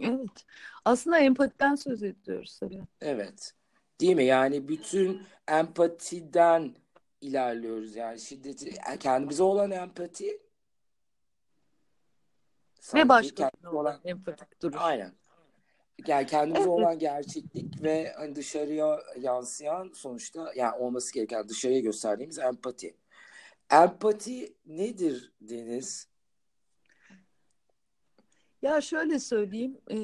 Evet. 0.00 0.46
Aslında 0.84 1.18
empatiden 1.18 1.74
söz 1.74 2.02
ediyoruz 2.02 2.58
tabii. 2.58 2.82
Evet. 3.00 3.54
Değil 4.00 4.16
mi? 4.16 4.24
Yani 4.24 4.68
bütün 4.68 5.22
empatiden 5.48 6.74
ilerliyoruz. 7.20 7.96
Yani 7.96 8.20
şiddeti 8.20 8.74
kendimize 9.00 9.42
olan 9.42 9.70
empati 9.70 10.40
ve 12.94 13.08
başkalarına 13.08 13.72
olan 13.72 14.00
empatik 14.04 14.62
duruş. 14.62 14.76
Aynen 14.80 15.12
yani 16.06 16.26
kendimize 16.26 16.60
evet. 16.60 16.68
olan 16.68 16.98
gerçeklik 16.98 17.82
ve 17.82 18.12
hani 18.16 18.34
dışarıya 18.36 19.00
yansıyan 19.20 19.90
sonuçta 19.94 20.52
yani 20.56 20.76
olması 20.76 21.14
gereken 21.14 21.48
dışarıya 21.48 21.80
gösterdiğimiz 21.80 22.38
empati. 22.38 22.96
Empati 23.70 24.54
nedir 24.66 25.32
Deniz? 25.40 26.08
Ya 28.62 28.80
şöyle 28.80 29.18
söyleyeyim, 29.18 29.78
e, 29.90 29.96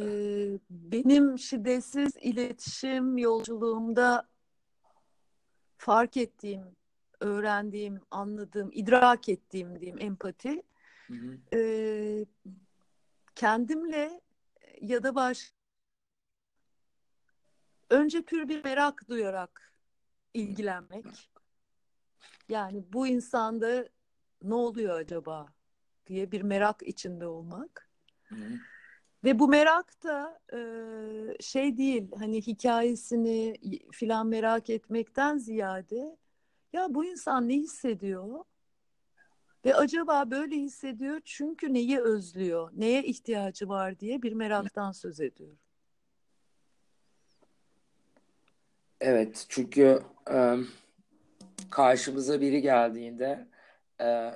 benim 0.71 1.39
şiddetsiz 1.39 2.13
iletişim 2.21 3.19
yolculuğumda 3.19 4.29
fark 5.77 6.17
ettiğim, 6.17 6.77
öğrendiğim, 7.21 8.01
anladığım, 8.11 8.71
idrak 8.73 9.29
ettiğim 9.29 9.81
diyeyim 9.81 9.99
empati, 10.01 10.63
hı 11.07 11.15
hı. 11.15 11.39
E, 11.59 11.61
kendimle 13.35 14.21
ya 14.81 15.03
da 15.03 15.15
baş 15.15 15.54
önce 17.95 18.23
pür 18.23 18.49
bir 18.49 18.65
merak 18.65 19.09
duyarak 19.09 19.73
ilgilenmek. 20.35 21.31
Yani 22.49 22.85
bu 22.93 23.07
insanda 23.07 23.89
ne 24.43 24.55
oluyor 24.55 25.01
acaba 25.01 25.47
diye 26.07 26.33
bir 26.33 26.43
merak 26.43 26.83
içinde 26.83 27.27
olmak. 27.27 27.91
Hı. 28.29 28.35
Ve 29.25 29.39
bu 29.39 29.49
merak 29.49 30.05
da 30.05 30.41
e, 30.53 30.59
şey 31.41 31.77
değil 31.77 32.09
hani 32.19 32.47
hikayesini 32.47 33.57
filan 33.93 34.27
merak 34.27 34.71
etmekten 34.71 35.39
ziyade 35.39 36.17
ya 36.73 36.95
bu 36.95 37.05
insan 37.05 37.49
ne 37.49 37.55
hissediyor? 37.55 38.45
Ve 39.65 39.75
acaba 39.75 40.31
böyle 40.31 40.57
hissediyor 40.57 41.21
çünkü 41.25 41.75
neyi 41.75 42.01
özlüyor, 42.01 42.71
neye 42.73 43.05
ihtiyacı 43.05 43.69
var 43.69 43.99
diye 44.01 44.23
bir 44.23 44.33
meraktan 44.33 44.93
söz 44.93 45.21
ediyor. 45.21 45.57
Evet 49.07 49.47
çünkü 49.49 50.03
e, 50.31 50.57
karşımıza 51.71 52.41
biri 52.41 52.63
geldiğinde 52.63 53.49
e, 54.01 54.31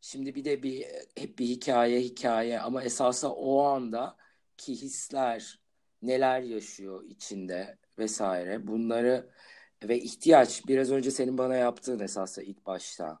şimdi 0.00 0.34
bir 0.34 0.44
de 0.44 0.62
bir 0.62 0.86
hep 1.16 1.38
bir 1.38 1.46
hikaye 1.46 2.00
hikaye 2.00 2.60
ama 2.60 2.82
esasında 2.82 3.32
o 3.34 3.62
anda 3.62 4.16
ki 4.56 4.72
hisler 4.72 5.60
neler 6.02 6.40
yaşıyor 6.40 7.04
içinde 7.04 7.78
vesaire 7.98 8.66
bunları 8.66 9.30
ve 9.84 9.98
ihtiyaç 9.98 10.66
biraz 10.68 10.90
önce 10.90 11.10
senin 11.10 11.38
bana 11.38 11.56
yaptığın 11.56 12.00
esasında 12.00 12.44
ilk 12.44 12.66
başta. 12.66 13.18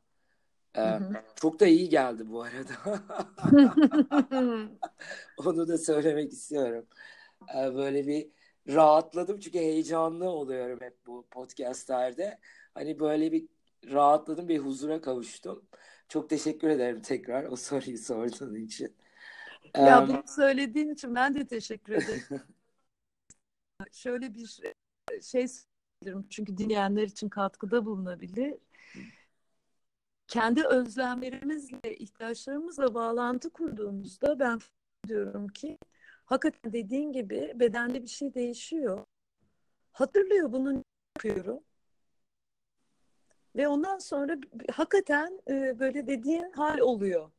Ee, 0.74 0.80
hı 0.80 0.96
hı. 0.96 1.22
Çok 1.36 1.60
da 1.60 1.66
iyi 1.66 1.88
geldi 1.88 2.30
bu 2.30 2.42
arada. 2.42 3.02
Onu 5.46 5.68
da 5.68 5.78
söylemek 5.78 6.32
istiyorum. 6.32 6.86
Ee, 7.56 7.74
böyle 7.74 8.06
bir 8.06 8.43
rahatladım 8.68 9.40
çünkü 9.40 9.58
heyecanlı 9.58 10.28
oluyorum 10.28 10.78
hep 10.80 11.06
bu 11.06 11.26
podcastlerde. 11.30 12.38
Hani 12.74 13.00
böyle 13.00 13.32
bir 13.32 13.48
rahatladım 13.90 14.48
bir 14.48 14.58
huzura 14.58 15.00
kavuştum. 15.00 15.64
Çok 16.08 16.30
teşekkür 16.30 16.68
ederim 16.68 17.02
tekrar 17.02 17.44
o 17.44 17.56
soruyu 17.56 17.98
sorduğun 17.98 18.54
için. 18.54 18.96
Ya 19.76 20.02
um, 20.02 20.08
bunu 20.08 20.22
söylediğin 20.26 20.94
için 20.94 21.14
ben 21.14 21.34
de 21.34 21.46
teşekkür 21.46 21.92
ederim. 21.92 22.22
Şöyle 23.92 24.34
bir 24.34 24.60
şey 25.22 25.48
söylerim 25.48 26.26
çünkü 26.30 26.58
dinleyenler 26.58 27.02
için 27.02 27.28
katkıda 27.28 27.86
bulunabilir. 27.86 28.54
Kendi 30.26 30.66
özlemlerimizle, 30.66 31.96
ihtiyaçlarımızla 31.96 32.94
bağlantı 32.94 33.50
kurduğumuzda 33.50 34.38
ben 34.38 34.58
diyorum 35.08 35.48
ki 35.48 35.78
hakikaten 36.24 36.72
dediğin 36.72 37.12
gibi 37.12 37.52
bedende 37.54 38.02
bir 38.02 38.08
şey 38.08 38.34
değişiyor. 38.34 39.04
Hatırlıyor 39.92 40.52
bunu 40.52 40.84
yapıyorum. 41.16 41.60
Ve 43.56 43.68
ondan 43.68 43.98
sonra 43.98 44.36
hakikaten 44.72 45.40
e, 45.50 45.78
böyle 45.78 46.06
dediğin 46.06 46.52
hal 46.52 46.78
oluyor. 46.78 47.30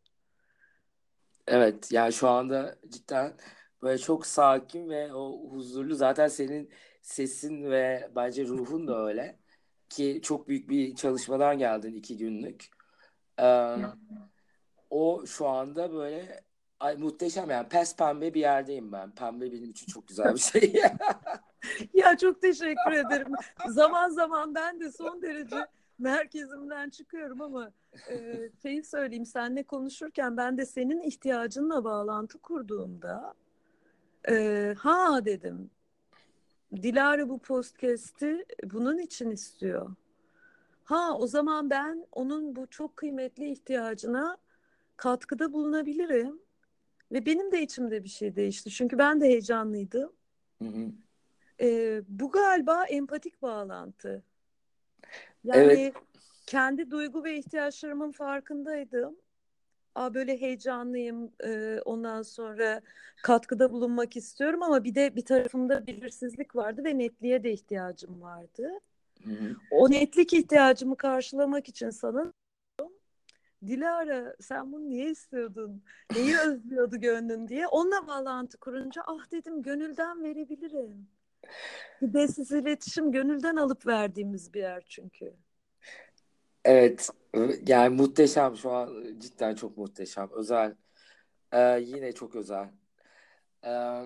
Evet 1.48 1.91
yani 1.91 2.13
şu 2.13 2.30
anda 2.30 2.76
cidden 2.89 3.34
böyle 3.82 3.98
çok 3.98 4.26
sakin 4.26 4.89
ve 4.89 5.13
o 5.13 5.50
huzurlu 5.50 5.95
zaten 5.95 6.28
senin 6.28 6.69
sesin 7.02 7.71
ve 7.71 8.12
bence 8.15 8.45
ruhun 8.45 8.88
da 8.88 9.06
öyle 9.06 9.39
ki 9.89 10.19
çok 10.24 10.48
büyük 10.48 10.69
bir 10.69 10.95
çalışmadan 10.95 11.58
geldin 11.58 11.93
iki 11.93 12.17
günlük. 12.17 12.65
Ee, 13.39 13.76
o 14.89 15.26
şu 15.26 15.48
anda 15.48 15.93
böyle 15.93 16.44
Ay 16.86 16.98
muhteşem 16.98 17.50
yani 17.50 17.69
pes 17.69 17.95
pembe 17.95 18.34
bir 18.34 18.39
yerdeyim 18.39 18.91
ben. 18.91 19.12
Pembe 19.12 19.52
benim 19.52 19.69
için 19.69 19.88
çok 19.88 20.08
güzel 20.08 20.34
bir 20.34 20.39
şey. 20.39 20.76
ya 21.93 22.17
çok 22.17 22.41
teşekkür 22.41 22.91
ederim. 22.91 23.34
zaman 23.67 24.10
zaman 24.10 24.56
ben 24.56 24.80
de 24.80 24.91
son 24.91 25.21
derece 25.21 25.67
merkezimden 26.00 26.89
çıkıyorum 26.89 27.41
ama 27.41 27.71
e, 28.10 28.50
şeyi 28.62 28.84
söyleyeyim 28.84 29.26
seninle 29.26 29.63
konuşurken 29.63 30.38
ben 30.38 30.58
de 30.58 30.65
senin 30.65 31.02
ihtiyacınla 31.02 31.84
bağlantı 31.84 32.38
kurduğumda 32.38 33.34
e, 34.30 34.76
ha 34.80 35.26
dedim 35.26 35.69
Dilara 36.76 37.30
bu 37.30 37.39
podcast'i 37.39 38.45
bunun 38.63 38.98
için 38.98 39.32
istiyor. 39.32 39.95
Ha 40.84 41.17
o 41.17 41.28
zaman 41.28 41.69
ben 41.69 42.08
onun 42.12 42.56
bu 42.56 42.67
çok 42.67 42.98
kıymetli 42.98 43.52
ihtiyacına 43.52 44.38
katkıda 44.98 45.54
bulunabilirim. 45.54 46.44
Ve 47.15 47.25
benim 47.25 47.51
de 47.51 47.62
içimde 47.62 48.04
bir 48.04 48.10
şey 48.10 48.36
değişti. 48.36 48.69
Çünkü 48.69 48.97
ben 48.97 49.21
de 49.21 49.25
heyecanlıydım. 49.25 50.12
Hı 50.62 50.65
hı. 50.65 50.91
Ee, 51.62 52.01
bu 52.08 52.32
galiba 52.32 52.86
empatik 52.86 53.41
bağlantı. 53.41 54.23
Yani 55.43 55.73
evet. 55.73 55.93
kendi 56.45 56.91
duygu 56.91 57.23
ve 57.23 57.38
ihtiyaçlarımın 57.38 58.12
farkındaydım. 58.12 59.15
Aa, 59.95 60.13
böyle 60.13 60.41
heyecanlıyım. 60.41 61.32
Ee, 61.43 61.80
ondan 61.86 62.21
sonra 62.21 62.82
katkıda 63.23 63.71
bulunmak 63.71 64.15
istiyorum 64.15 64.63
ama 64.63 64.84
bir 64.84 64.95
de 64.95 65.15
bir 65.15 65.25
tarafımda 65.25 65.88
belirsizlik 65.88 66.56
vardı 66.56 66.84
ve 66.84 66.97
netliğe 66.97 67.43
de 67.43 67.51
ihtiyacım 67.51 68.21
vardı. 68.21 68.69
Hı 69.23 69.32
hı. 69.32 69.56
O 69.71 69.91
netlik 69.91 70.34
ihtiyacımı 70.34 70.97
karşılamak 70.97 71.69
için 71.69 71.89
sana 71.89 72.34
Dilara 73.67 74.36
sen 74.39 74.71
bunu 74.71 74.89
niye 74.89 75.10
istiyordun? 75.10 75.84
Neyi 76.15 76.38
özlüyordu 76.38 76.97
gönlün 76.97 77.47
diye. 77.47 77.67
Onunla 77.67 78.08
bağlantı 78.08 78.58
kurunca 78.58 79.01
ah 79.08 79.32
dedim 79.32 79.62
gönülden 79.62 80.23
verebilirim. 80.23 81.08
Şiddetsiz 81.99 82.51
iletişim 82.51 83.12
gönülden 83.12 83.56
alıp 83.56 83.88
verdiğimiz 83.88 84.54
bir 84.54 84.60
yer 84.60 84.84
çünkü. 84.89 85.34
Evet. 86.65 87.10
Yani 87.67 87.95
muhteşem 87.95 88.56
şu 88.56 88.71
an 88.71 89.19
cidden 89.19 89.56
çok 89.56 89.78
muhteşem. 89.78 90.30
Özel. 90.32 90.75
Ee, 91.51 91.80
yine 91.80 92.12
çok 92.12 92.36
özel. 92.36 92.69
Ee, 93.65 94.01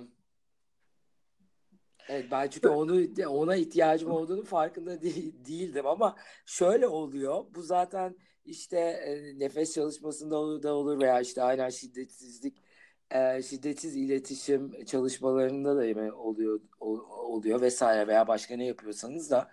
evet 2.09 2.25
ben 2.31 2.47
çünkü 2.47 2.67
onu 2.67 3.01
ona 3.27 3.55
ihtiyacım 3.55 4.11
olduğunu 4.11 4.43
farkında 4.43 5.01
değil, 5.01 5.33
değildim 5.45 5.87
ama 5.87 6.15
şöyle 6.45 6.87
oluyor. 6.87 7.45
Bu 7.55 7.61
zaten 7.61 8.15
işte 8.45 8.77
e, 8.79 9.39
nefes 9.39 9.73
çalışmasında 9.75 10.63
da 10.63 10.73
olur 10.73 10.99
veya 10.99 11.21
işte 11.21 11.43
aynen 11.43 11.69
şiddetsizlik 11.69 12.63
e, 13.11 13.41
şiddetsiz 13.41 13.95
iletişim 13.95 14.85
çalışmalarında 14.85 15.75
da 15.75 16.15
oluyor 16.15 16.59
oluyor 16.79 17.61
vesaire 17.61 18.07
veya 18.07 18.27
başka 18.27 18.55
ne 18.55 18.65
yapıyorsanız 18.65 19.31
da 19.31 19.51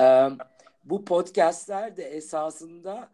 e, 0.00 0.04
bu 0.84 1.04
podcastler 1.04 1.96
de 1.96 2.04
esasında 2.04 3.12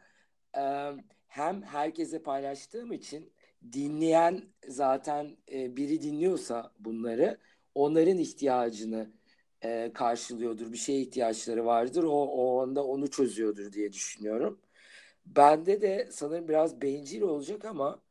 hem 1.26 1.62
herkese 1.62 2.22
paylaştığım 2.22 2.92
için 2.92 3.32
dinleyen 3.72 4.42
zaten 4.68 5.36
biri 5.48 6.02
dinliyorsa 6.02 6.72
bunları 6.78 7.38
onların 7.74 8.18
ihtiyacını 8.18 9.10
karşılıyordur. 9.94 10.72
Bir 10.72 10.76
şeye 10.76 11.00
ihtiyaçları 11.00 11.66
vardır. 11.66 12.04
O, 12.04 12.26
o 12.26 12.62
anda 12.62 12.84
onu 12.84 13.10
çözüyordur 13.10 13.72
diye 13.72 13.92
düşünüyorum. 13.92 14.60
Bende 15.36 15.80
de 15.82 16.08
sanırım 16.12 16.48
biraz 16.48 16.82
bencil 16.82 17.22
olacak 17.22 17.64
ama 17.64 18.02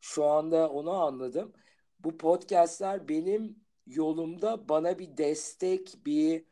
şu 0.00 0.24
anda 0.24 0.70
onu 0.70 0.90
anladım. 0.92 1.52
Bu 2.00 2.18
podcastler 2.18 3.08
benim 3.08 3.56
yolumda 3.86 4.68
bana 4.68 4.98
bir 4.98 5.16
destek, 5.16 5.94
bir 6.06 6.44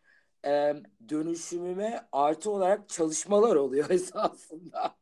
e, 0.46 0.74
dönüşümüme 1.08 2.08
artı 2.12 2.50
olarak 2.50 2.88
çalışmalar 2.88 3.56
oluyor 3.56 3.90
esasında. 3.90 4.96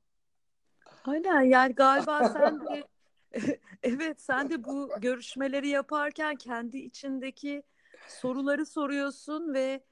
Aynen 1.04 1.40
yani 1.40 1.74
galiba 1.74 2.28
sen 2.32 2.60
de 2.60 2.84
evet 3.82 4.20
sen 4.20 4.50
de 4.50 4.64
bu 4.64 4.90
görüşmeleri 5.00 5.68
yaparken 5.68 6.36
kendi 6.36 6.78
içindeki 6.78 7.62
soruları 8.08 8.66
soruyorsun 8.66 9.54
ve 9.54 9.84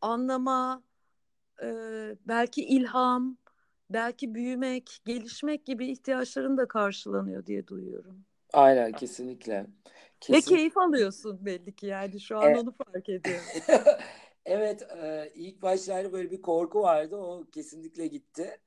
anlama, 0.00 0.82
e, 1.62 1.66
belki 2.26 2.64
ilham, 2.64 3.36
belki 3.90 4.34
büyümek, 4.34 5.00
gelişmek 5.04 5.66
gibi 5.66 5.86
ihtiyaçların 5.86 6.56
da 6.56 6.68
karşılanıyor 6.68 7.46
diye 7.46 7.66
duyuyorum. 7.66 8.24
Aynen 8.52 8.92
kesinlikle. 8.92 9.66
Kesin... 10.20 10.52
Ve 10.52 10.56
keyif 10.56 10.76
alıyorsun 10.76 11.46
belli 11.46 11.76
ki 11.76 11.86
yani 11.86 12.20
şu 12.20 12.38
an 12.38 12.44
evet. 12.44 12.58
onu 12.62 12.72
fark 12.72 13.08
ediyorum. 13.08 13.44
evet 14.44 14.82
e, 14.82 15.32
ilk 15.34 15.62
başlarda 15.62 16.12
böyle 16.12 16.30
bir 16.30 16.42
korku 16.42 16.80
vardı 16.82 17.16
o 17.16 17.44
kesinlikle 17.52 18.06
gitti. 18.06 18.60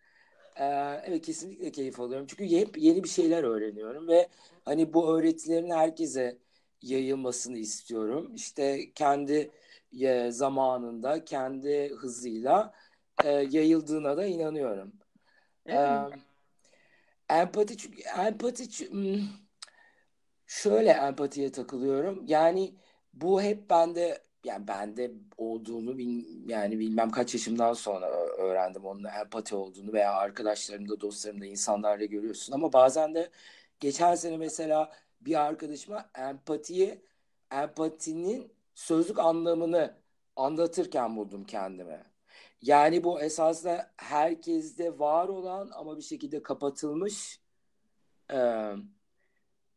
E, 0.56 0.66
evet 1.06 1.26
kesinlikle 1.26 1.72
keyif 1.72 2.00
alıyorum 2.00 2.28
çünkü 2.30 2.58
hep 2.58 2.78
yeni 2.78 3.04
bir 3.04 3.10
şeyler 3.10 3.44
öğreniyorum 3.44 4.08
ve 4.08 4.28
hani 4.66 4.94
bu 4.94 5.18
öğretilerin 5.18 5.72
herkese 5.72 6.38
yayılmasını 6.82 7.58
istiyorum. 7.58 8.32
İşte 8.36 8.92
kendi 8.96 9.52
e, 10.02 10.32
zamanında 10.32 11.26
kendi 11.26 11.90
hızıyla 11.90 12.74
e, 13.24 13.30
yayıldığına 13.30 14.18
da 14.18 14.26
inanıyorum. 14.26 14.94
Empati 17.30 17.90
empati 18.18 18.90
hmm, 18.92 19.28
şöyle 20.48 20.90
empatiye 20.90 21.52
takılıyorum. 21.52 22.24
Yani 22.28 22.76
bu 23.14 23.42
hep 23.42 23.70
bende 23.70 24.24
yani 24.44 24.68
bende 24.68 25.12
olduğunu 25.38 25.98
bil, 25.98 26.50
yani 26.50 26.80
bilmem 26.80 27.12
kaç 27.12 27.34
yaşımdan 27.34 27.74
sonra 27.74 28.10
öğrendim 28.10 28.86
onun 28.86 29.04
empati 29.04 29.56
olduğunu 29.56 29.94
veya 29.94 30.14
arkadaşlarımda, 30.14 31.02
dostlarımda, 31.02 31.46
insanlarla 31.46 32.06
görüyorsun 32.06 32.54
ama 32.54 32.74
bazen 32.74 33.16
de 33.16 33.30
geçen 33.80 34.16
sene 34.16 34.38
mesela 34.38 34.92
bir 35.22 35.42
arkadaşıma 35.46 36.10
empatiyi 36.18 37.02
empatinin 37.52 38.54
sözlük 38.76 39.20
anlamını 39.20 39.96
anlatırken 40.36 41.16
buldum 41.18 41.44
kendime. 41.46 42.09
Yani 42.62 43.04
bu 43.04 43.22
esasında 43.22 43.92
herkeste 43.98 45.00
var 45.00 45.28
olan 45.28 45.70
ama 45.74 45.98
bir 45.98 46.02
şekilde 46.02 46.44
kapatılmış 46.44 47.40
e, 48.34 48.72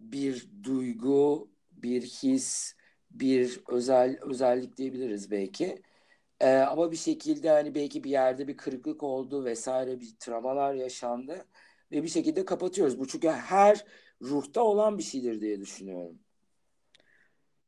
bir 0.00 0.48
duygu, 0.64 1.50
bir 1.70 2.02
his, 2.02 2.76
bir 3.10 3.60
özel 3.68 4.18
özellik 4.22 4.76
diyebiliriz 4.76 5.30
belki. 5.30 5.82
E, 6.40 6.50
ama 6.56 6.92
bir 6.92 6.96
şekilde 6.96 7.50
hani 7.50 7.74
belki 7.74 8.04
bir 8.04 8.10
yerde 8.10 8.48
bir 8.48 8.56
kırıklık 8.56 9.02
oldu 9.02 9.44
vesaire 9.44 10.00
bir 10.00 10.16
travmalar 10.20 10.74
yaşandı 10.74 11.44
ve 11.92 12.02
bir 12.02 12.08
şekilde 12.08 12.44
kapatıyoruz. 12.44 12.98
Bu 12.98 13.06
çünkü 13.06 13.28
her 13.28 13.84
ruhta 14.22 14.62
olan 14.62 14.98
bir 14.98 15.02
şeydir 15.02 15.40
diye 15.40 15.60
düşünüyorum. 15.60 16.18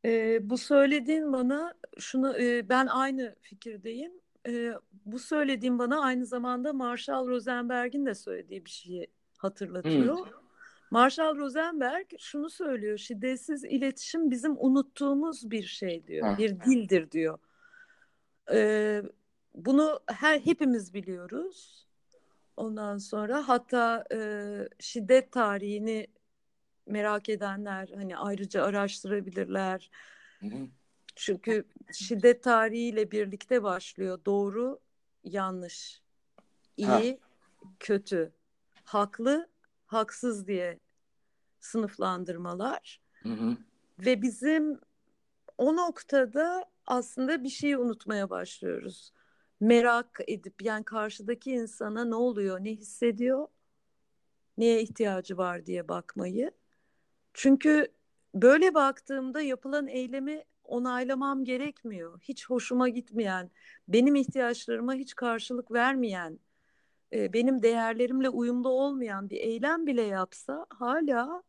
E, 0.04 0.38
bu 0.50 0.58
söylediğin 0.58 1.32
bana 1.32 1.74
şunu 1.98 2.38
e, 2.38 2.68
ben 2.68 2.86
aynı 2.86 3.34
fikirdeyim. 3.40 4.23
E, 4.48 4.72
bu 5.04 5.18
söylediğim 5.18 5.78
bana 5.78 6.00
aynı 6.00 6.26
zamanda 6.26 6.72
Marshall 6.72 7.26
Rosenberg'in 7.26 8.06
de 8.06 8.14
söylediği 8.14 8.64
bir 8.64 8.70
şeyi 8.70 9.06
hatırlatıyor. 9.38 10.18
Hmm. 10.18 10.32
Marshall 10.90 11.36
Rosenberg 11.36 12.06
şunu 12.18 12.50
söylüyor. 12.50 12.98
Şiddetsiz 12.98 13.64
iletişim 13.64 14.30
bizim 14.30 14.56
unuttuğumuz 14.58 15.50
bir 15.50 15.62
şey 15.62 16.06
diyor. 16.06 16.38
Bir 16.38 16.60
dildir 16.60 17.10
diyor. 17.10 17.38
Ee, 18.52 19.02
bunu 19.54 20.00
her 20.06 20.40
hepimiz 20.40 20.94
biliyoruz. 20.94 21.86
Ondan 22.56 22.98
sonra 22.98 23.48
hatta 23.48 24.04
e, 24.12 24.18
şiddet 24.80 25.32
tarihini 25.32 26.06
merak 26.86 27.28
edenler 27.28 27.90
hani 27.94 28.16
ayrıca 28.16 28.64
araştırabilirler. 28.64 29.90
Hı 30.40 30.46
hı. 30.46 30.68
Çünkü 31.16 31.64
şiddet 31.92 32.42
tarihiyle 32.42 33.10
birlikte 33.10 33.62
başlıyor. 33.62 34.18
Doğru, 34.26 34.80
yanlış, 35.24 36.02
iyi, 36.76 36.86
ha. 36.86 37.28
kötü, 37.80 38.32
haklı, 38.84 39.48
haksız 39.86 40.46
diye 40.46 40.80
sınıflandırmalar. 41.60 43.00
Hı 43.22 43.28
hı. 43.28 43.56
Ve 43.98 44.22
bizim 44.22 44.80
o 45.58 45.76
noktada 45.76 46.64
aslında 46.86 47.44
bir 47.44 47.48
şeyi 47.48 47.78
unutmaya 47.78 48.30
başlıyoruz. 48.30 49.12
Merak 49.60 50.20
edip 50.28 50.62
yani 50.62 50.84
karşıdaki 50.84 51.52
insana 51.52 52.04
ne 52.04 52.14
oluyor, 52.14 52.64
ne 52.64 52.70
hissediyor, 52.70 53.48
neye 54.58 54.82
ihtiyacı 54.82 55.36
var 55.36 55.66
diye 55.66 55.88
bakmayı. 55.88 56.50
Çünkü 57.34 57.88
böyle 58.34 58.74
baktığımda 58.74 59.40
yapılan 59.40 59.86
eylemi 59.86 60.44
onaylamam 60.64 61.44
gerekmiyor. 61.44 62.20
Hiç 62.20 62.50
hoşuma 62.50 62.88
gitmeyen, 62.88 63.50
benim 63.88 64.14
ihtiyaçlarıma 64.14 64.94
hiç 64.94 65.14
karşılık 65.14 65.72
vermeyen, 65.72 66.38
e, 67.12 67.32
benim 67.32 67.62
değerlerimle 67.62 68.28
uyumlu 68.28 68.68
olmayan 68.68 69.30
bir 69.30 69.36
eylem 69.36 69.86
bile 69.86 70.02
yapsa 70.02 70.66
hala 70.70 71.42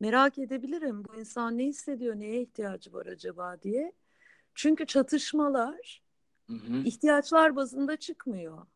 merak 0.00 0.38
edebilirim. 0.38 1.04
Bu 1.04 1.20
insan 1.20 1.58
ne 1.58 1.64
hissediyor, 1.64 2.14
neye 2.14 2.42
ihtiyacı 2.42 2.92
var 2.92 3.06
acaba 3.06 3.62
diye. 3.62 3.92
Çünkü 4.54 4.86
çatışmalar 4.86 6.02
hı 6.46 6.52
hı. 6.52 6.82
ihtiyaçlar 6.84 7.56
bazında 7.56 7.96
çıkmıyor. 7.96 8.66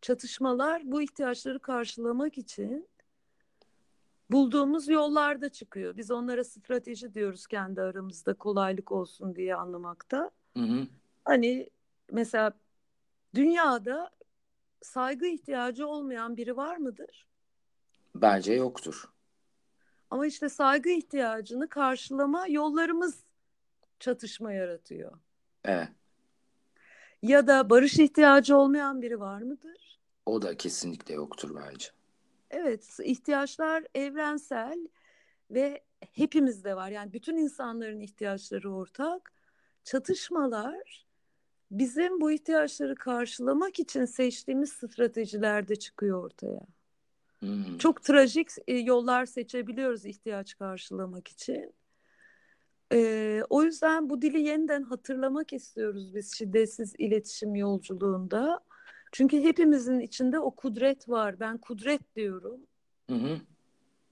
Çatışmalar 0.00 0.82
bu 0.84 1.02
ihtiyaçları 1.02 1.60
karşılamak 1.60 2.38
için 2.38 2.88
bulduğumuz 4.30 4.88
yollarda 4.88 5.48
çıkıyor. 5.48 5.96
Biz 5.96 6.10
onlara 6.10 6.44
strateji 6.44 7.14
diyoruz 7.14 7.46
kendi 7.46 7.80
aramızda 7.80 8.34
kolaylık 8.34 8.92
olsun 8.92 9.36
diye 9.36 9.54
anlamakta. 9.54 10.30
Hı 10.56 10.62
hı. 10.62 10.86
Hani 11.24 11.70
mesela 12.12 12.52
dünyada 13.34 14.10
saygı 14.82 15.26
ihtiyacı 15.26 15.86
olmayan 15.86 16.36
biri 16.36 16.56
var 16.56 16.76
mıdır? 16.76 17.26
Bence 18.14 18.52
yoktur. 18.52 19.04
Ama 20.10 20.26
işte 20.26 20.48
saygı 20.48 20.90
ihtiyacını 20.90 21.68
karşılama 21.68 22.46
yollarımız 22.48 23.24
çatışma 24.00 24.52
yaratıyor. 24.52 25.18
Evet. 25.64 25.88
Ya 27.22 27.46
da 27.46 27.70
barış 27.70 27.98
ihtiyacı 27.98 28.56
olmayan 28.56 29.02
biri 29.02 29.20
var 29.20 29.42
mıdır? 29.42 30.00
O 30.26 30.42
da 30.42 30.56
kesinlikle 30.56 31.14
yoktur 31.14 31.56
bence. 31.56 31.88
Evet, 32.50 32.98
ihtiyaçlar 33.04 33.84
evrensel 33.94 34.88
ve 35.50 35.82
hepimizde 36.12 36.76
var. 36.76 36.90
Yani 36.90 37.12
bütün 37.12 37.36
insanların 37.36 38.00
ihtiyaçları 38.00 38.74
ortak. 38.74 39.32
Çatışmalar 39.84 41.06
bizim 41.70 42.20
bu 42.20 42.32
ihtiyaçları 42.32 42.94
karşılamak 42.94 43.78
için 43.78 44.04
seçtiğimiz 44.04 44.72
stratejilerde 44.72 45.76
çıkıyor 45.76 46.24
ortaya. 46.24 46.60
Hmm. 47.38 47.78
Çok 47.78 48.02
trajik 48.02 48.48
e, 48.68 48.74
yollar 48.74 49.26
seçebiliyoruz 49.26 50.04
ihtiyaç 50.04 50.58
karşılamak 50.58 51.28
için. 51.28 51.74
Ee, 52.92 53.42
o 53.50 53.62
yüzden 53.62 54.10
bu 54.10 54.22
dili 54.22 54.40
yeniden 54.40 54.82
hatırlamak 54.82 55.52
istiyoruz 55.52 56.14
biz 56.14 56.34
şiddetsiz 56.34 56.94
iletişim 56.98 57.54
yolculuğunda. 57.54 58.60
Çünkü 59.12 59.42
hepimizin 59.42 60.00
içinde 60.00 60.38
o 60.38 60.50
kudret 60.50 61.08
var. 61.08 61.40
Ben 61.40 61.58
kudret 61.58 62.16
diyorum. 62.16 62.60
Hı 63.10 63.16
hı. 63.16 63.38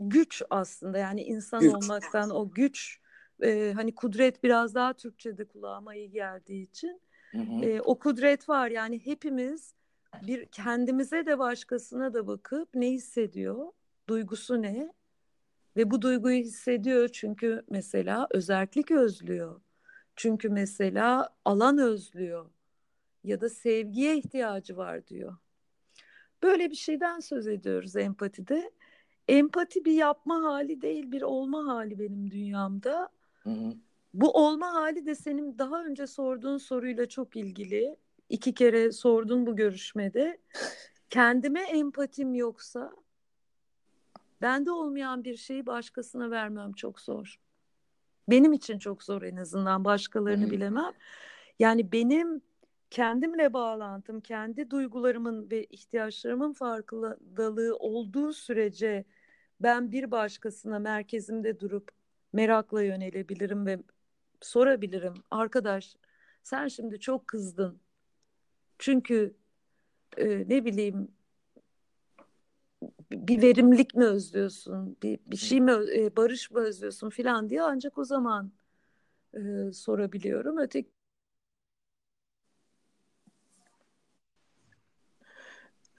Güç 0.01 0.43
aslında 0.51 0.99
yani 0.99 1.23
insan 1.23 1.61
güç. 1.61 1.75
olmaktan 1.75 2.31
o 2.31 2.51
güç 2.51 3.01
e, 3.43 3.73
hani 3.77 3.95
kudret 3.95 4.43
biraz 4.43 4.75
daha 4.75 4.93
Türkçe'de 4.93 5.45
kulağıma 5.45 5.95
iyi 5.95 6.11
geldiği 6.11 6.63
için 6.63 7.01
hı 7.31 7.39
hı. 7.39 7.65
E, 7.65 7.81
o 7.81 7.99
kudret 7.99 8.49
var 8.49 8.69
yani 8.71 9.07
hepimiz 9.07 9.75
bir 10.27 10.47
kendimize 10.47 11.27
de 11.27 11.39
başkasına 11.39 12.15
da 12.15 12.27
bakıp 12.27 12.69
ne 12.75 12.91
hissediyor, 12.91 13.73
duygusu 14.09 14.63
ne 14.63 14.93
ve 15.77 15.91
bu 15.91 16.03
duyguyu 16.03 16.39
hissediyor 16.39 17.09
çünkü 17.09 17.63
mesela 17.71 18.27
özellik 18.31 18.91
özlüyor. 18.91 19.61
Çünkü 20.17 20.49
mesela 20.49 21.29
alan 21.45 21.79
özlüyor 21.79 22.51
ya 23.27 23.41
da 23.41 23.49
sevgiye 23.49 24.17
ihtiyacı 24.17 24.77
var 24.77 25.07
diyor. 25.07 25.37
Böyle 26.43 26.71
bir 26.71 26.77
şeyden 26.77 27.21
söz 27.21 27.47
ediyoruz 27.47 27.97
empatide. 27.97 28.71
Empati 29.29 29.85
bir 29.85 29.93
yapma 29.93 30.43
hali 30.43 30.83
değil, 30.83 31.13
bir 31.13 31.23
olma 31.23 31.67
hali 31.67 31.99
benim 31.99 32.31
dünyamda. 32.31 33.09
Hı 33.43 33.51
hı. 33.51 33.75
Bu 34.15 34.31
olma 34.31 34.73
hali 34.73 35.07
de 35.07 35.15
senin 35.15 35.59
daha 35.59 35.85
önce 35.85 36.07
sorduğun 36.07 36.59
soruyla 36.59 37.09
çok 37.09 37.37
ilgili. 37.37 37.97
İki 38.29 38.55
kere 38.55 38.93
sordun 38.93 39.47
bu 39.47 39.57
görüşmede. 39.57 40.39
Kendime 41.11 41.61
empatim 41.61 42.35
yoksa 42.35 42.93
bende 44.43 44.71
olmayan 44.71 45.25
bir 45.25 45.37
şeyi 45.37 45.67
başkasına 45.67 46.31
vermem 46.31 46.73
çok 46.73 47.01
zor. 47.01 47.41
Benim 48.29 48.53
için 48.53 48.79
çok 48.79 49.03
zor 49.03 49.23
en 49.23 49.37
azından 49.37 49.85
başkalarını 49.85 50.47
hı 50.47 50.51
bilemem. 50.51 50.93
Yani 51.59 51.93
benim 51.93 52.43
kendimle 52.97 53.53
bağlantım, 53.53 54.21
kendi 54.21 54.71
duygularımın 54.71 55.51
ve 55.51 55.65
ihtiyaçlarımın 55.65 56.53
farkındalığı 56.53 57.77
olduğu 57.77 58.33
sürece 58.33 59.05
ben 59.61 59.93
bir 59.93 60.11
başkasına 60.11 60.79
merkezimde 60.79 61.61
durup 61.61 61.91
merakla 62.33 62.83
yönelebilirim 62.83 63.67
ve 63.67 63.79
sorabilirim. 64.41 65.15
Arkadaş 65.31 65.97
sen 66.43 66.69
şimdi 66.69 67.01
çok 67.01 67.29
kızdın. 67.29 67.81
Çünkü 68.79 69.37
e, 70.17 70.29
ne 70.49 70.65
bileyim 70.65 71.09
bir 73.13 73.43
verimlilik 73.43 73.95
mi 73.95 74.05
özlüyorsun, 74.05 74.97
bir, 75.03 75.19
bir 75.27 75.37
şey 75.37 75.61
mi, 75.61 75.73
e, 75.73 76.17
barış 76.17 76.51
mı 76.51 76.61
özlüyorsun 76.61 77.11
filan 77.11 77.51
diye 77.51 77.63
ancak 77.63 77.99
o 77.99 78.05
zaman 78.05 78.53
e, 79.35 79.73
sorabiliyorum. 79.73 80.59
Öteki 80.59 80.96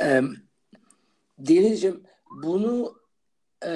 Ee, 0.01 0.21
Denizciğim 1.39 2.03
bunu 2.43 3.01
e, 3.65 3.71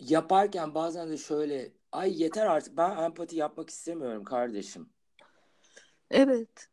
yaparken 0.00 0.74
bazen 0.74 1.10
de 1.10 1.16
şöyle 1.16 1.72
ay 1.92 2.22
yeter 2.22 2.46
artık 2.46 2.76
ben 2.76 3.04
empati 3.04 3.36
yapmak 3.36 3.70
istemiyorum 3.70 4.24
kardeşim. 4.24 4.88
Evet. 6.10 6.68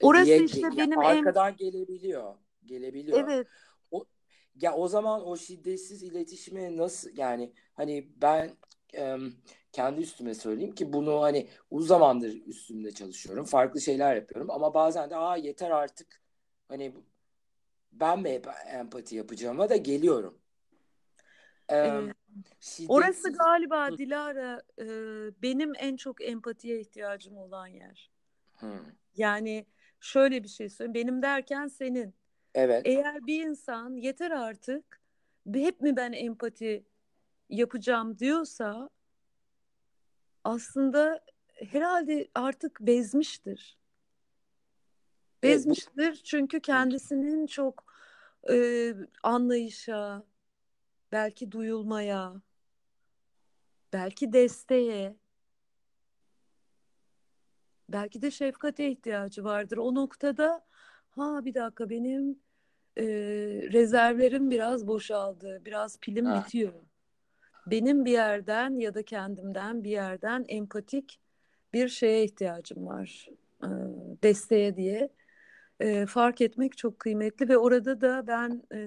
E, 0.00 0.06
Orası 0.06 0.26
diye, 0.26 0.44
işte 0.44 0.60
ya, 0.60 0.76
benim 0.76 0.98
arkadan 0.98 1.50
en... 1.50 1.56
gelebiliyor. 1.56 2.34
Gelebiliyor. 2.64 3.18
Evet. 3.18 3.46
O, 3.90 4.04
ya 4.54 4.74
o 4.74 4.88
zaman 4.88 5.26
o 5.26 5.36
şiddetsiz 5.36 6.02
iletişime 6.02 6.76
nasıl 6.76 7.10
yani 7.16 7.52
hani 7.74 8.08
ben 8.16 8.56
e, 8.94 9.16
kendi 9.72 10.00
üstüme 10.00 10.34
söyleyeyim 10.34 10.74
ki 10.74 10.92
bunu 10.92 11.20
hani 11.20 11.48
uzun 11.70 11.88
zamandır 11.88 12.46
üstümde 12.46 12.92
çalışıyorum. 12.92 13.44
Farklı 13.44 13.80
şeyler 13.80 14.16
yapıyorum 14.16 14.50
ama 14.50 14.74
bazen 14.74 15.10
de 15.10 15.16
aa 15.16 15.36
yeter 15.36 15.70
artık 15.70 16.22
hani 16.68 16.94
ben 17.92 18.20
mi 18.20 18.32
hep 18.32 18.46
empati 18.66 19.16
yapacağıma 19.16 19.68
da 19.68 19.76
geliyorum. 19.76 20.38
Ee, 21.72 22.00
şiddetsiz... 22.60 22.90
Orası 22.90 23.32
galiba 23.32 23.90
Hı. 23.90 23.98
Dilara 23.98 24.62
e, 24.78 24.86
benim 25.42 25.72
en 25.78 25.96
çok 25.96 26.24
empatiye 26.24 26.80
ihtiyacım 26.80 27.36
olan 27.36 27.66
yer. 27.66 28.10
Hı. 28.52 28.72
Yani 29.14 29.66
şöyle 30.00 30.42
bir 30.42 30.48
şey 30.48 30.68
söyleyeyim. 30.68 30.94
Benim 30.94 31.22
derken 31.22 31.66
senin. 31.66 32.14
Evet. 32.54 32.82
Eğer 32.84 33.26
bir 33.26 33.46
insan 33.46 33.96
yeter 33.96 34.30
artık 34.30 35.00
hep 35.54 35.80
mi 35.80 35.96
ben 35.96 36.12
empati 36.12 36.84
yapacağım 37.48 38.18
diyorsa 38.18 38.90
aslında 40.44 41.24
herhalde 41.54 42.28
artık 42.34 42.80
bezmiştir. 42.80 43.79
Bezmiştir 45.42 46.14
çünkü 46.24 46.60
kendisinin 46.60 47.46
çok 47.46 47.84
e, 48.50 48.94
anlayışa, 49.22 50.22
belki 51.12 51.52
duyulmaya, 51.52 52.34
belki 53.92 54.32
desteğe, 54.32 55.16
belki 57.88 58.22
de 58.22 58.30
şefkate 58.30 58.90
ihtiyacı 58.90 59.44
vardır. 59.44 59.76
O 59.76 59.94
noktada 59.94 60.64
ha 61.10 61.44
bir 61.44 61.54
dakika 61.54 61.90
benim 61.90 62.38
e, 62.96 63.04
rezervlerim 63.72 64.50
biraz 64.50 64.86
boşaldı, 64.86 65.62
biraz 65.64 65.98
pilim 65.98 66.26
ha. 66.26 66.38
bitiyor. 66.38 66.72
Benim 67.66 68.04
bir 68.04 68.12
yerden 68.12 68.78
ya 68.78 68.94
da 68.94 69.02
kendimden 69.02 69.84
bir 69.84 69.90
yerden 69.90 70.44
empatik 70.48 71.20
bir 71.72 71.88
şeye 71.88 72.24
ihtiyacım 72.24 72.86
var. 72.86 73.28
E, 73.62 73.68
desteğe 74.22 74.76
diye 74.76 75.08
e, 75.80 76.06
fark 76.06 76.40
etmek 76.40 76.76
çok 76.76 76.98
kıymetli 76.98 77.48
ve 77.48 77.58
orada 77.58 78.00
da 78.00 78.26
ben 78.26 78.62
e, 78.74 78.80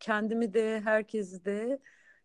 kendimi 0.00 0.54
de 0.54 0.80
herkesi 0.80 1.44
de 1.44 1.78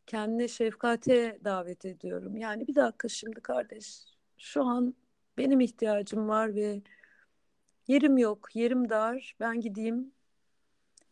kendine 0.07 0.47
şefkate 0.47 1.39
davet 1.43 1.85
ediyorum. 1.85 2.37
Yani 2.37 2.67
bir 2.67 2.75
dakika 2.75 3.07
şimdi 3.07 3.41
kardeş 3.41 4.03
şu 4.37 4.63
an 4.63 4.95
benim 5.37 5.59
ihtiyacım 5.59 6.27
var 6.27 6.55
ve 6.55 6.81
yerim 7.87 8.17
yok, 8.17 8.49
yerim 8.53 8.89
dar. 8.89 9.35
Ben 9.39 9.61
gideyim 9.61 10.11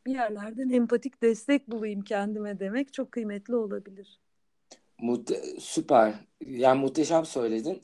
bir 0.05 0.11
yerlerden 0.13 0.69
empatik 0.69 1.21
destek 1.21 1.67
bulayım 1.67 2.01
kendime 2.01 2.59
demek 2.59 2.93
çok 2.93 3.11
kıymetli 3.11 3.55
olabilir. 3.55 4.19
Mute 4.99 5.41
süper. 5.59 6.13
Yani 6.45 6.81
muhteşem 6.81 7.25
söyledin. 7.25 7.81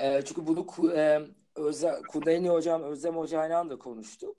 E, 0.00 0.22
çünkü 0.22 0.46
bunu 0.46 0.66
e, 0.96 1.20
Özlem, 1.56 2.02
Kudayni 2.02 2.48
Hocam, 2.48 2.82
Özlem 2.82 3.16
Hoca'yla 3.16 3.70
da 3.70 3.78
konuştuk. 3.78 4.36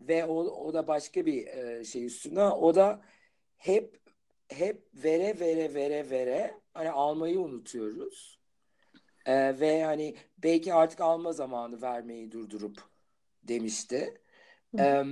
Ve 0.00 0.24
o, 0.24 0.34
o 0.36 0.74
da 0.74 0.86
başka 0.86 1.26
bir 1.26 1.46
e, 1.46 1.84
şey 1.84 2.04
üstüne. 2.04 2.42
O 2.42 2.74
da 2.74 3.00
hep 3.56 4.00
hep 4.48 4.88
vere 4.94 5.40
vere 5.40 5.74
vere 5.74 6.10
vere 6.10 6.54
hani 6.74 6.90
almayı 6.90 7.40
unutuyoruz. 7.40 8.40
E, 9.26 9.60
ve 9.60 9.84
hani 9.84 10.16
belki 10.38 10.74
artık 10.74 11.00
alma 11.00 11.32
zamanı 11.32 11.82
vermeyi 11.82 12.32
durdurup 12.32 12.82
demişti. 13.42 14.20
E, 14.78 15.04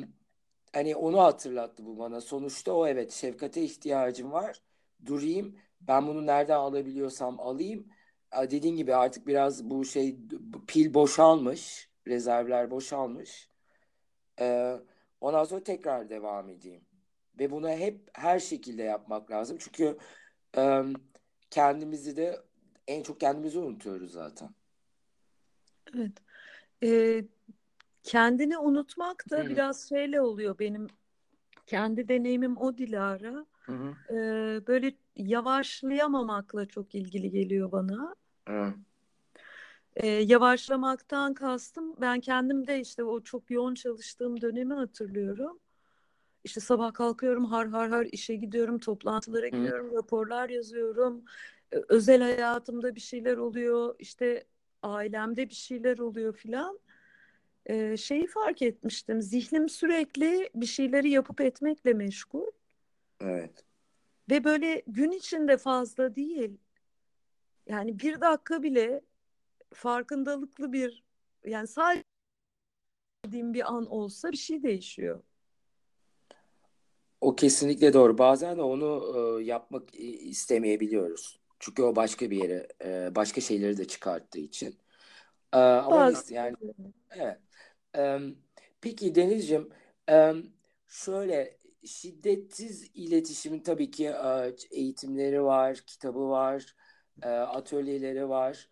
hani 0.73 0.97
onu 0.97 1.21
hatırlattı 1.21 1.87
bu 1.87 1.99
bana. 1.99 2.21
Sonuçta 2.21 2.73
o 2.73 2.87
evet 2.87 3.13
şefkate 3.13 3.63
ihtiyacım 3.63 4.33
var. 4.33 4.63
Durayım. 5.07 5.59
Ben 5.81 6.07
bunu 6.07 6.27
nereden 6.27 6.57
alabiliyorsam 6.57 7.41
alayım 7.41 7.89
dediğin 8.37 8.77
gibi 8.77 8.95
artık 8.95 9.27
biraz 9.27 9.71
bu 9.71 9.85
şey 9.85 10.17
pil 10.67 10.95
boşalmış. 10.95 11.91
Rezervler 12.07 12.71
boşalmış. 12.71 13.49
Ee, 14.41 14.77
ondan 15.21 15.45
sonra 15.45 15.63
tekrar 15.63 16.11
devam 16.11 16.49
edeyim. 16.49 16.85
Ve 17.39 17.51
bunu 17.51 17.69
hep 17.69 18.11
her 18.13 18.39
şekilde 18.39 18.83
yapmak 18.83 19.31
lazım. 19.31 19.57
Çünkü 19.61 19.99
e, 20.57 20.83
kendimizi 21.51 22.17
de 22.17 22.41
en 22.87 23.03
çok 23.03 23.21
kendimizi 23.21 23.59
unutuyoruz 23.59 24.13
zaten. 24.13 24.49
Evet. 25.95 26.13
Ee, 26.83 27.25
kendini 28.03 28.59
unutmak 28.59 29.31
da 29.31 29.39
Hı. 29.39 29.49
biraz 29.49 29.89
şeyle 29.89 30.21
oluyor 30.21 30.59
benim 30.59 30.87
kendi 31.67 32.09
deneyimim 32.09 32.57
o 32.57 32.79
Dilara. 32.79 33.47
Hı 33.63 33.73
hı. 33.73 33.95
Ee, 34.11 34.67
böyle 34.67 34.93
yavaşlayamamakla 35.17 36.67
çok 36.67 36.95
ilgili 36.95 37.31
geliyor 37.31 37.73
bana. 37.73 38.17
Hı. 38.49 38.75
Ee, 39.97 40.07
yavaşlamaktan 40.07 41.35
kastım 41.35 41.95
ben 42.01 42.21
kendim 42.21 42.67
de 42.67 42.81
işte 42.81 43.05
o 43.05 43.21
çok 43.21 43.51
yoğun 43.51 43.75
çalıştığım 43.75 44.41
dönemi 44.41 44.75
hatırlıyorum. 44.75 45.59
İşte 46.45 46.61
sabah 46.61 46.95
kalkıyorum 46.95 47.45
har 47.45 47.67
har 47.69 47.89
har 47.89 48.07
işe 48.13 48.35
gidiyorum, 48.35 48.79
toplantılara 48.79 49.49
gidiyorum, 49.49 49.91
Hı. 49.91 49.97
raporlar 49.97 50.49
yazıyorum. 50.49 51.25
Özel 51.71 52.23
hayatımda 52.23 52.95
bir 52.95 53.01
şeyler 53.01 53.37
oluyor, 53.37 53.95
işte 53.99 54.45
ailemde 54.83 55.49
bir 55.49 55.55
şeyler 55.55 55.99
oluyor 55.99 56.35
filan. 56.35 56.79
Ee, 57.67 57.97
şeyi 57.97 58.27
fark 58.27 58.63
etmiştim, 58.63 59.23
zihnim 59.23 59.69
sürekli 59.69 60.51
bir 60.55 60.67
şeyleri 60.67 61.11
yapıp 61.11 61.41
etmekle 61.41 61.93
meşgul. 61.95 62.47
Evet. 63.21 63.65
Ve 64.31 64.45
böyle 64.45 64.83
gün 64.87 65.11
içinde 65.11 65.57
fazla 65.57 66.17
değil. 66.17 66.59
Yani 67.67 67.99
bir 67.99 68.21
dakika 68.21 68.63
bile 68.63 69.01
farkındalıklı 69.75 70.73
bir 70.73 71.05
yani 71.45 71.67
sadece 71.67 72.05
bir 73.33 73.75
an 73.75 73.87
olsa 73.87 74.33
bir 74.33 74.37
şey 74.37 74.63
değişiyor. 74.63 75.23
O 77.21 77.37
kesinlikle 77.37 77.93
doğru. 77.93 78.19
Bazen 78.19 78.57
de 78.57 78.63
onu 78.63 79.15
e, 79.17 79.45
yapmak 79.45 79.95
istemeyebiliyoruz. 79.95 81.41
Çünkü 81.59 81.83
o 81.83 81.97
başka 81.97 82.31
bir 82.31 82.37
yere, 82.37 82.69
e, 82.85 83.15
başka 83.15 83.41
şeyleri 83.41 83.79
de 83.79 83.85
çıkarttığı 83.85 84.39
için. 84.39 84.77
E, 85.53 85.59
ama 85.59 85.97
Bazen. 85.97 86.35
yani 86.35 86.57
evet. 87.11 87.39
E, 87.97 88.19
peki 88.81 89.15
Denizciğim, 89.15 89.69
e, 90.11 90.33
şöyle 90.89 91.57
şiddetsiz 91.85 92.91
iletişimin 92.95 93.61
tabii 93.61 93.91
ki 93.91 94.07
e, 94.07 94.55
eğitimleri 94.71 95.45
var, 95.45 95.77
kitabı 95.87 96.29
var, 96.29 96.75
e, 97.23 97.29
atölyeleri 97.29 98.29
var. 98.29 98.69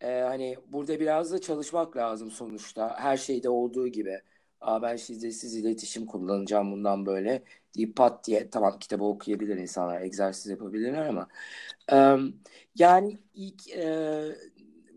E, 0.00 0.20
hani 0.20 0.56
burada 0.68 1.00
biraz 1.00 1.32
da 1.32 1.40
çalışmak 1.40 1.96
lazım 1.96 2.30
sonuçta. 2.30 2.96
Her 2.98 3.16
şeyde 3.16 3.48
olduğu 3.50 3.88
gibi. 3.88 4.22
Aa, 4.60 4.82
ben 4.82 4.96
şiddetsiz 4.96 5.56
iletişim 5.56 6.06
kullanacağım 6.06 6.72
bundan 6.72 7.06
böyle 7.06 7.42
deyip 7.76 7.96
pat 7.96 8.26
diye 8.26 8.50
tamam 8.50 8.78
kitabı 8.78 9.04
okuyabilir 9.04 9.56
insanlar, 9.56 10.00
egzersiz 10.02 10.46
yapabilirler 10.50 11.06
ama 11.06 11.28
e, 11.92 12.16
yani 12.76 13.18
ilk 13.34 13.68
e, 13.70 14.22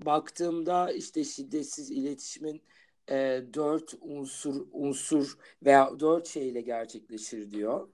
baktığımda 0.05 0.91
işte 0.91 1.23
şiddetsiz 1.23 1.91
iletişimin 1.91 2.61
e, 3.09 3.43
dört 3.53 3.93
unsur 4.01 4.67
unsur 4.71 5.37
veya 5.65 5.99
dört 5.99 6.27
şeyle 6.27 6.61
gerçekleşir 6.61 7.51
diyor. 7.51 7.89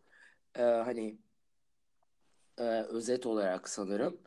E, 0.55 0.61
hani 0.63 1.17
e, 2.57 2.63
özet 2.63 3.25
olarak 3.25 3.69
sanırım. 3.69 4.17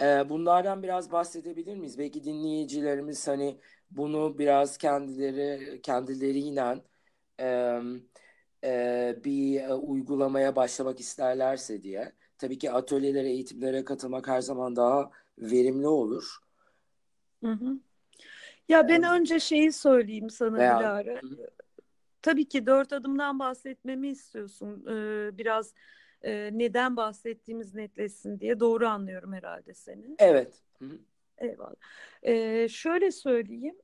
E, 0.00 0.28
bunlardan 0.28 0.82
biraz 0.82 1.12
bahsedebilir 1.12 1.76
miyiz? 1.76 1.98
Belki 1.98 2.24
dinleyicilerimiz 2.24 3.28
hani 3.28 3.58
bunu 3.90 4.38
biraz 4.38 4.78
kendileri 4.78 5.82
kendileriyle 5.82 6.82
e, 7.40 7.80
e, 8.64 9.16
bir 9.24 9.60
e, 9.60 9.74
uygulamaya 9.74 10.56
başlamak 10.56 11.00
isterlerse 11.00 11.82
diye. 11.82 12.12
Tabii 12.38 12.58
ki 12.58 12.70
atölyelere, 12.70 13.30
eğitimlere 13.30 13.84
katılmak 13.84 14.28
her 14.28 14.40
zaman 14.40 14.76
daha 14.76 15.10
verimli 15.38 15.86
olur. 15.86 16.38
Hı 17.44 17.52
hı. 17.52 17.78
Ya 18.68 18.88
ben 18.88 19.02
önce 19.02 19.40
şeyi 19.40 19.72
söyleyeyim 19.72 20.30
sana 20.30 20.58
Veya, 20.58 20.78
Dilara. 20.80 21.20
Tabii 22.22 22.44
ki 22.44 22.66
dört 22.66 22.92
adımdan 22.92 23.38
bahsetmemi 23.38 24.08
istiyorsun. 24.08 24.84
Ee, 24.86 25.38
biraz 25.38 25.74
e, 26.22 26.50
neden 26.52 26.96
bahsettiğimiz 26.96 27.74
netleşsin 27.74 28.40
diye. 28.40 28.60
Doğru 28.60 28.88
anlıyorum 28.88 29.32
herhalde 29.32 29.74
seni. 29.74 30.16
Evet. 30.18 30.62
Hı 30.78 30.84
hı. 30.84 30.98
Eyvallah. 31.38 31.74
Ee, 32.22 32.68
şöyle 32.68 33.10
söyleyeyim. 33.10 33.76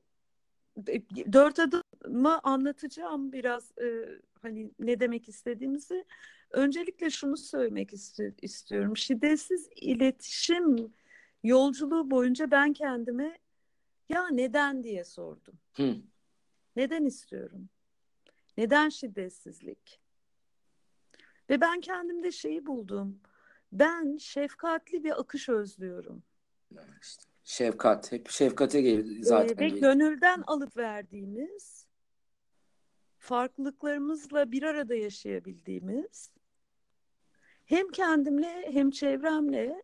Dört 1.33 1.59
adımı 1.59 2.39
anlatacağım 2.43 3.31
biraz 3.31 3.71
e, 3.77 4.05
hani 4.41 4.71
ne 4.79 4.99
demek 4.99 5.29
istediğimizi. 5.29 6.05
Öncelikle 6.51 7.09
şunu 7.09 7.37
söylemek 7.37 7.93
ist- 7.93 8.33
istiyorum. 8.41 8.97
Şiddetsiz 8.97 9.69
iletişim 9.75 10.93
yolculuğu 11.43 12.11
boyunca 12.11 12.51
ben 12.51 12.73
kendime 12.73 13.37
ya 14.09 14.27
neden 14.29 14.83
diye 14.83 15.03
sordum. 15.03 15.55
Hı. 15.73 15.95
Neden 16.75 17.05
istiyorum? 17.05 17.69
Neden 18.57 18.89
şiddetsizlik? 18.89 19.99
Ve 21.49 21.61
ben 21.61 21.81
kendimde 21.81 22.31
şeyi 22.31 22.65
buldum. 22.65 23.19
Ben 23.71 24.17
şefkatli 24.17 25.03
bir 25.03 25.19
akış 25.19 25.49
özlüyorum. 25.49 26.23
İşte 27.01 27.23
şefkat. 27.43 28.11
Hep 28.11 28.29
şefkate 28.29 28.81
gel 28.81 29.05
zaten. 29.21 29.55
Ee, 29.55 29.59
ve 29.59 29.69
gönülden 29.69 30.43
alıp 30.47 30.77
verdiğimiz, 30.77 31.87
farklılıklarımızla 33.17 34.51
bir 34.51 34.63
arada 34.63 34.95
yaşayabildiğimiz, 34.95 36.31
hem 37.65 37.87
kendimle 37.87 38.71
hem 38.71 38.91
çevremle 38.91 39.83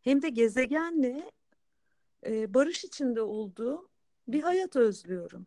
hem 0.00 0.22
de 0.22 0.28
gezegenle 0.28 1.30
e, 2.26 2.54
barış 2.54 2.84
içinde 2.84 3.22
olduğum 3.22 3.88
bir 4.28 4.42
hayat 4.42 4.76
özlüyorum. 4.76 5.46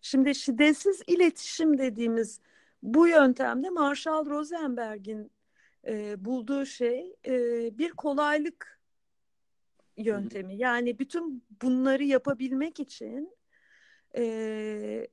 Şimdi 0.00 0.34
şiddetsiz 0.34 1.02
iletişim 1.06 1.78
dediğimiz 1.78 2.40
bu 2.82 3.08
yöntemde 3.08 3.70
Marshall 3.70 4.26
Rosenberg'in 4.26 5.30
e, 5.86 6.24
bulduğu 6.24 6.66
şey 6.66 7.16
e, 7.26 7.34
bir 7.78 7.90
kolaylık 7.90 8.80
yöntemi. 9.96 10.56
Yani 10.56 10.98
bütün 10.98 11.44
bunları 11.62 12.04
yapabilmek 12.04 12.80
için 12.80 13.36
e, 14.16 15.06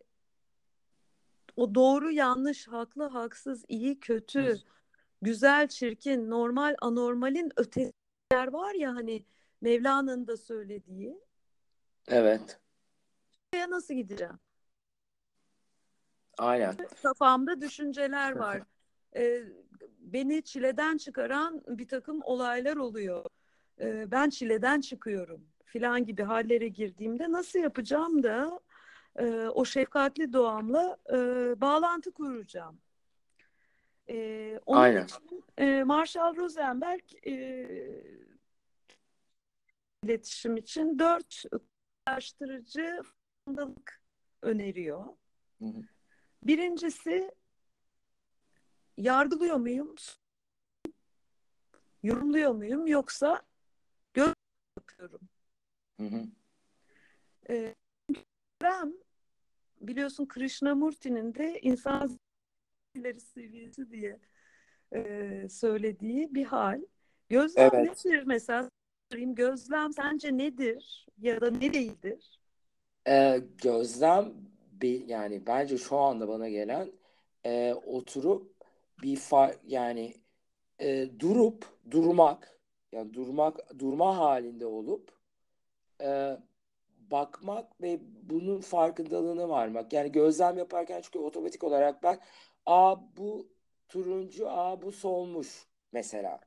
o 1.56 1.76
doğru 1.76 2.12
yanlış, 2.12 2.68
haklı 2.68 3.04
haksız, 3.04 3.66
iyi 3.68 4.00
kötü, 4.00 4.58
güzel 5.22 5.68
çirkin, 5.68 6.30
normal 6.30 6.76
anormalin 6.82 7.52
ötesiler 7.58 8.48
var 8.52 8.74
ya 8.74 8.96
hani 8.96 9.26
Mevlana'nın 9.62 10.28
da 10.28 10.38
söylediği. 10.38 11.20
Evet. 12.08 12.60
Oraya 13.54 13.70
nasıl 13.70 13.94
gideceğim? 13.94 14.40
Aynen. 16.40 16.78
Kafamda 17.04 17.62
düşünceler 17.62 18.32
var. 18.36 18.62
Ee, 19.16 19.44
beni 20.00 20.44
çileden 20.44 20.98
çıkaran 20.98 21.62
bir 21.68 21.88
takım 21.88 22.22
olaylar 22.24 22.78
oluyor. 22.78 23.26
Ee, 23.82 24.12
ben 24.12 24.30
çileden 24.30 24.82
çıkıyorum 24.82 25.46
filan 25.66 26.06
gibi 26.06 26.24
hallere 26.24 26.68
girdiğimde 26.68 27.32
nasıl 27.32 27.60
yapacağım 27.60 28.24
da 28.24 28.60
e, 29.16 29.26
o 29.34 29.66
şefkatli 29.66 30.34
doğamla 30.34 30.98
e, 31.10 31.16
bağlantı 31.62 32.12
kuracağım. 32.12 32.82
E, 34.10 34.60
onun 34.66 34.82
Aynen. 34.82 35.04
için 35.06 35.44
e, 35.58 35.84
Marshall 35.84 36.36
Rosenberg 36.36 37.04
e, 37.28 37.66
iletişim 40.04 40.58
için 40.58 41.00
dört 41.00 41.44
araştırıcı 42.06 43.02
farkındalık 43.46 44.02
öneriyor. 44.42 45.06
Hı 45.60 45.66
hı. 45.66 45.82
Birincisi 46.44 47.32
yargılıyor 48.98 49.56
muyum? 49.56 49.96
Yorumluyor 52.04 52.52
muyum 52.52 52.88
yoksa 52.88 53.42
göz 54.14 54.34
bakıyorum. 54.78 55.22
Hı 56.00 56.06
hı. 56.08 56.24
Ee, 57.50 57.76
ben 58.62 59.04
biliyorsun 59.82 60.26
Krishnamurti'nin 60.28 61.36
de 61.36 61.60
insan 61.62 62.20
ileri 62.96 63.20
seviyesi 63.20 63.92
diye 63.92 64.20
e, 64.96 65.48
söylediği 65.50 66.36
bir 66.36 66.46
hal. 66.46 66.82
Gözlem 67.30 67.70
Evet. 67.74 68.06
nedir 68.06 68.24
mesela? 68.24 68.70
Gözlem 69.12 69.94
sence 69.94 70.38
nedir 70.38 71.08
ya 71.18 71.42
da 71.42 71.52
ne 71.52 71.74
değildir? 71.74 72.40
Ee, 73.08 73.42
gözlem 73.64 74.34
bir 74.82 75.08
yani 75.08 75.48
bence 75.48 75.78
şu 75.78 75.98
anda 75.98 76.28
bana 76.28 76.50
gelen 76.50 76.92
e, 77.46 77.74
oturup 77.74 78.54
bir 79.04 79.16
fa 79.18 79.56
yani 79.68 80.14
e, 80.80 81.10
durup 81.20 81.66
durmak 81.92 82.60
yani 82.92 83.14
durmak 83.14 83.80
durma 83.80 84.18
halinde 84.18 84.66
olup 84.66 85.12
e, 86.02 86.38
bakmak 87.12 87.82
ve 87.82 88.00
bunun 88.30 88.62
farkındalığına 88.62 89.50
varmak. 89.50 89.94
Yani 89.94 90.12
gözlem 90.12 90.58
yaparken 90.58 91.02
çünkü 91.02 91.20
otomatik 91.20 91.64
olarak 91.64 92.04
ben 92.04 92.20
aa 92.66 92.96
bu 93.18 93.48
turuncu 93.90 94.50
aa 94.50 94.82
bu 94.82 94.92
solmuş 94.92 95.68
mesela 95.92 96.40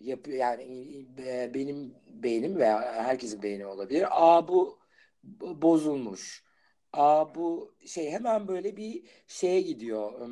yapıyor 0.00 0.38
yani 0.38 1.06
benim 1.54 1.94
beynim 2.06 2.56
veya 2.56 2.92
herkesin 3.04 3.42
beyni 3.42 3.66
olabilir. 3.66 4.06
Bu 4.48 4.78
bu 5.22 5.62
bozulmuş. 5.62 6.47
Aa 6.92 7.34
bu 7.34 7.74
şey 7.86 8.10
hemen 8.10 8.48
böyle 8.48 8.76
bir 8.76 9.04
şeye 9.26 9.60
gidiyor. 9.60 10.28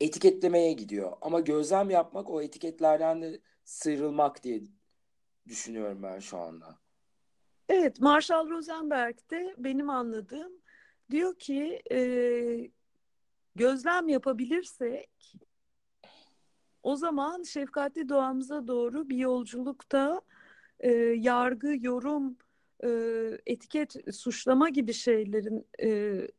etiketlemeye 0.00 0.72
gidiyor. 0.72 1.12
Ama 1.20 1.40
gözlem 1.40 1.90
yapmak 1.90 2.30
o 2.30 2.42
etiketlerden 2.42 3.22
de 3.22 3.40
sıyrılmak 3.64 4.42
diye 4.44 4.62
düşünüyorum 5.48 6.02
ben 6.02 6.18
şu 6.18 6.38
anda. 6.38 6.78
Evet, 7.68 8.00
Marshall 8.00 8.48
Rosenberg 8.48 9.16
de 9.30 9.54
benim 9.58 9.90
anladığım 9.90 10.52
diyor 11.10 11.38
ki 11.38 11.82
e, 11.92 12.00
gözlem 13.54 14.08
yapabilirsek 14.08 15.10
o 16.82 16.96
zaman 16.96 17.42
şefkatli 17.42 18.08
doğamıza 18.08 18.66
doğru 18.66 19.08
bir 19.08 19.16
yolculukta 19.16 20.20
e, 20.80 20.90
yargı, 21.16 21.76
yorum 21.80 22.36
etiket 23.46 24.14
suçlama 24.14 24.68
gibi 24.68 24.92
şeylerin 24.92 25.66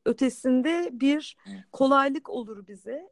ötesinde 0.06 0.90
bir 0.92 1.38
kolaylık 1.72 2.30
olur 2.30 2.68
bize. 2.68 3.10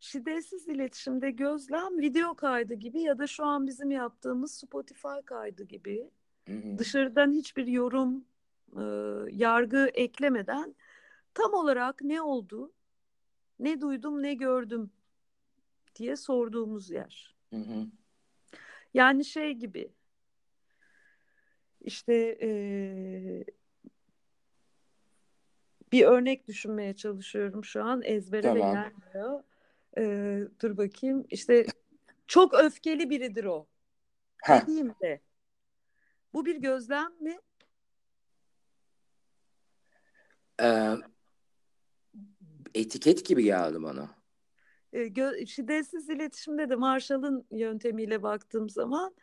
Şiddetsiz 0.00 0.68
iletişimde 0.68 1.30
gözlem 1.30 1.98
video 1.98 2.34
kaydı 2.34 2.74
gibi 2.74 3.00
ya 3.00 3.18
da 3.18 3.26
şu 3.26 3.44
an 3.44 3.66
bizim 3.66 3.90
yaptığımız 3.90 4.54
Spotify 4.54 5.20
kaydı 5.24 5.64
gibi 5.64 6.10
dışarıdan 6.78 7.32
hiçbir 7.32 7.66
yorum, 7.66 8.24
yargı 9.30 9.90
eklemeden 9.94 10.74
tam 11.34 11.54
olarak 11.54 12.02
ne 12.02 12.22
oldu, 12.22 12.72
ne 13.58 13.80
duydum, 13.80 14.22
ne 14.22 14.34
gördüm 14.34 14.90
diye 15.96 16.16
sorduğumuz 16.16 16.90
yer. 16.90 17.36
Hı 17.50 17.56
hı. 17.56 17.86
Yani 18.94 19.24
şey 19.24 19.52
gibi 19.52 19.92
işte 21.86 22.38
e, 22.42 22.48
bir 25.92 26.04
örnek 26.04 26.48
düşünmeye 26.48 26.96
çalışıyorum 26.96 27.64
şu 27.64 27.84
an 27.84 28.02
ezbere 28.04 28.42
de 28.42 28.48
Tamam. 28.48 28.74
gelmiyor. 28.74 29.42
E, 29.98 30.02
dur 30.62 30.76
bakayım 30.76 31.26
işte 31.30 31.66
çok 32.26 32.54
öfkeli 32.54 33.10
biridir 33.10 33.44
o 33.44 33.66
Heh, 34.42 34.60
dediğimde 34.60 35.20
bu 36.34 36.46
bir 36.46 36.56
gözlem 36.56 37.12
mi? 37.20 37.38
e, 40.62 40.94
etiket 42.74 43.26
gibi 43.26 43.44
geldi 43.44 43.82
bana. 43.82 44.10
E, 44.92 45.02
gö- 45.06 45.46
şiddetsiz 45.46 46.10
iletişimde 46.10 46.68
de 46.68 46.76
Marshall'ın 46.76 47.46
yöntemiyle 47.50 48.22
baktığım 48.22 48.68
zaman 48.68 49.14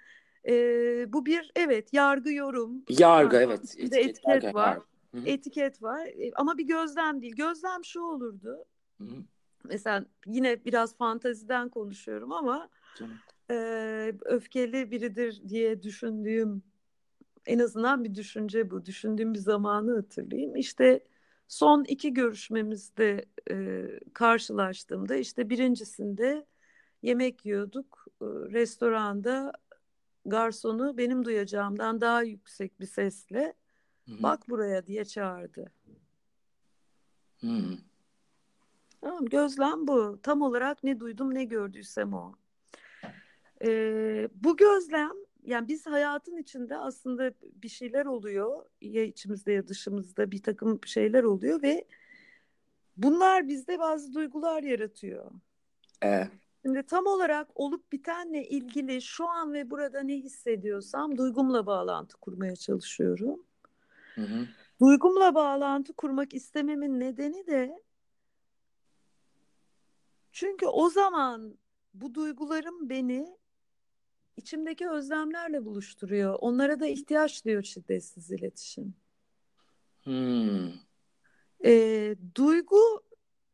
e, 0.47 1.13
bu 1.13 1.25
bir 1.25 1.51
evet 1.55 1.93
yargı 1.93 2.31
yorum 2.31 2.83
Yargı 2.89 3.35
Yani 3.35 3.45
evet. 3.45 3.77
bir 3.77 3.91
de 3.91 3.99
etiket 3.99 4.43
yargı, 4.43 4.53
var. 4.53 4.67
yargı. 4.67 4.83
Hı 5.11 5.17
hı. 5.17 5.21
etiket 5.25 5.81
var 5.81 6.05
E, 6.05 6.31
ama 6.35 6.57
bir 6.57 6.67
gözlem 6.67 7.21
değil. 7.21 7.35
Gözlem 7.35 7.85
şu 7.85 8.01
olurdu. 8.01 8.65
Hı 8.97 9.03
hı. 9.03 9.15
Mesela 9.63 10.05
yine 10.25 10.65
biraz 10.65 10.97
fantaziden 10.97 11.69
konuşuyorum 11.69 12.31
ama 12.31 12.69
e, 13.51 14.13
öfkeli 14.25 14.91
biridir 14.91 15.41
diye 15.49 15.83
düşündüğüm 15.83 16.63
en 17.45 17.59
azından 17.59 18.03
bir 18.03 18.15
düşünce 18.15 18.71
bu. 18.71 18.85
Düşündüğüm 18.85 19.33
bir 19.33 19.39
zamanı 19.39 19.95
hatırlayayım. 19.95 20.55
İşte 20.55 21.03
son 21.47 21.83
iki 21.83 22.13
görüşmemizde 22.13 23.25
e, 23.51 23.85
karşılaştığımda 24.13 25.15
işte 25.15 25.49
birincisinde 25.49 26.45
yemek 27.01 27.45
yiyorduk. 27.45 28.05
E, 28.21 28.25
restoranda 28.25 29.53
garsonu 30.25 30.97
benim 30.97 31.25
duyacağımdan 31.25 32.01
daha 32.01 32.23
yüksek 32.23 32.79
bir 32.79 32.85
sesle 32.85 33.53
Hı 34.07 34.11
hı. 34.11 34.23
bak 34.23 34.49
buraya 34.49 34.87
diye 34.87 35.05
çağırdı. 35.05 35.71
Hı 37.41 37.47
hı. 37.47 37.77
Tamam, 39.01 39.25
gözlem 39.25 39.87
bu. 39.87 40.19
Tam 40.23 40.41
olarak 40.41 40.83
ne 40.83 40.99
duydum 40.99 41.33
ne 41.33 41.43
gördüysem 41.43 42.13
o. 42.13 42.33
Ee, 43.63 44.29
bu 44.35 44.57
gözlem 44.57 45.11
yani 45.43 45.67
biz 45.67 45.85
hayatın 45.85 46.37
içinde 46.37 46.77
aslında 46.77 47.33
bir 47.41 47.69
şeyler 47.69 48.05
oluyor 48.05 48.65
ya 48.81 49.03
içimizde 49.03 49.51
ya 49.51 49.67
dışımızda 49.67 50.31
bir 50.31 50.43
takım 50.43 50.79
şeyler 50.85 51.23
oluyor 51.23 51.61
ve 51.61 51.85
bunlar 52.97 53.47
bizde 53.47 53.79
bazı 53.79 54.13
duygular 54.13 54.63
yaratıyor. 54.63 55.31
E, 56.03 56.27
Şimdi 56.65 56.83
tam 56.83 57.05
olarak 57.05 57.47
olup 57.55 57.91
bitenle 57.91 58.47
ilgili 58.47 59.01
şu 59.01 59.29
an 59.29 59.53
ve 59.53 59.71
burada 59.71 60.03
ne 60.03 60.13
hissediyorsam 60.13 61.17
duygumla 61.17 61.65
bağlantı 61.65 62.17
kurmaya 62.17 62.55
çalışıyorum. 62.55 63.45
hı 64.15 64.21
hı. 64.21 64.47
Duygumla 64.81 65.35
bağlantı 65.35 65.93
kurmak 65.93 66.33
istememin 66.33 66.99
nedeni 66.99 67.47
de 67.47 67.83
çünkü 70.31 70.65
o 70.65 70.89
zaman 70.89 71.57
bu 71.93 72.13
duygularım 72.13 72.89
beni 72.89 73.37
içimdeki 74.37 74.89
özlemlerle 74.89 75.65
buluşturuyor. 75.65 76.35
Onlara 76.39 76.79
da 76.79 76.87
ihtiyaç 76.87 77.45
diyor 77.45 77.63
şiddetsiz 77.63 78.31
iletişim. 78.31 78.95
Hmm. 80.03 80.71
Ee, 81.65 82.15
duygu 82.35 83.03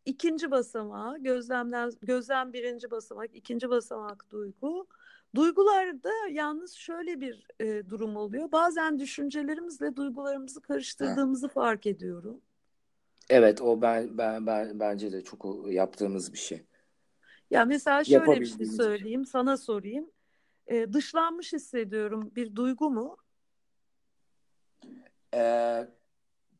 ikinci 0.09 0.51
basamağı, 0.51 1.17
gözlemden 1.17 1.91
gözlem 2.01 2.53
birinci 2.53 2.91
basamak, 2.91 3.35
ikinci 3.35 3.69
basamak 3.69 4.25
duygu. 4.31 4.87
Duygularda 5.35 6.11
yalnız 6.31 6.73
şöyle 6.73 7.21
bir 7.21 7.47
e, 7.59 7.89
durum 7.89 8.15
oluyor. 8.15 8.51
Bazen 8.51 8.99
düşüncelerimizle 8.99 9.95
duygularımızı 9.95 10.61
karıştırdığımızı 10.61 11.47
fark 11.47 11.85
ediyorum. 11.85 12.41
Evet 13.29 13.61
o 13.61 13.81
ben 13.81 14.17
ben 14.17 14.45
ben 14.47 14.79
bence 14.79 15.11
de 15.11 15.23
çok 15.23 15.71
yaptığımız 15.71 16.33
bir 16.33 16.37
şey. 16.37 16.63
Ya 17.51 17.65
mesela 17.65 18.03
şöyle 18.03 18.39
bir 18.39 18.45
şey 18.45 18.59
bir 18.59 18.65
şey. 18.65 18.75
söyleyeyim, 18.75 19.25
sana 19.25 19.57
sorayım. 19.57 20.11
Ee, 20.67 20.93
dışlanmış 20.93 21.53
hissediyorum 21.53 22.31
bir 22.35 22.55
duygu 22.55 22.89
mu? 22.89 23.17
Ee, 25.33 25.87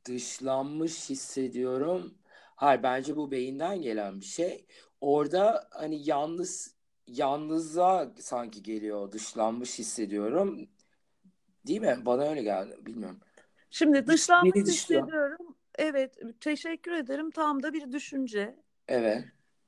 dışlanmış 0.05 1.09
hissediyorum. 1.09 2.18
Hayır 2.59 2.83
bence 2.83 3.15
bu 3.15 3.31
beyinden 3.31 3.81
gelen 3.81 4.19
bir 4.21 4.25
şey. 4.25 4.65
Orada 5.01 5.67
hani 5.71 6.09
yalnız 6.09 6.75
yalnızlığa 7.07 8.11
sanki 8.19 8.63
geliyor. 8.63 9.11
Dışlanmış 9.11 9.79
hissediyorum. 9.79 10.69
Değil 11.67 11.81
mi? 11.81 11.97
Bana 12.05 12.23
öyle 12.29 12.43
geldi. 12.43 12.77
Bilmiyorum. 12.81 13.19
Şimdi 13.69 14.07
Dış- 14.07 14.07
dışlanmış 14.07 14.55
beni 14.55 14.65
dışlıyor. 14.65 15.01
hissediyorum. 15.01 15.55
Evet, 15.77 16.17
teşekkür 16.41 16.91
ederim. 16.91 17.31
Tam 17.31 17.63
da 17.63 17.73
bir 17.73 17.91
düşünce. 17.91 18.55
Evet. 18.87 19.23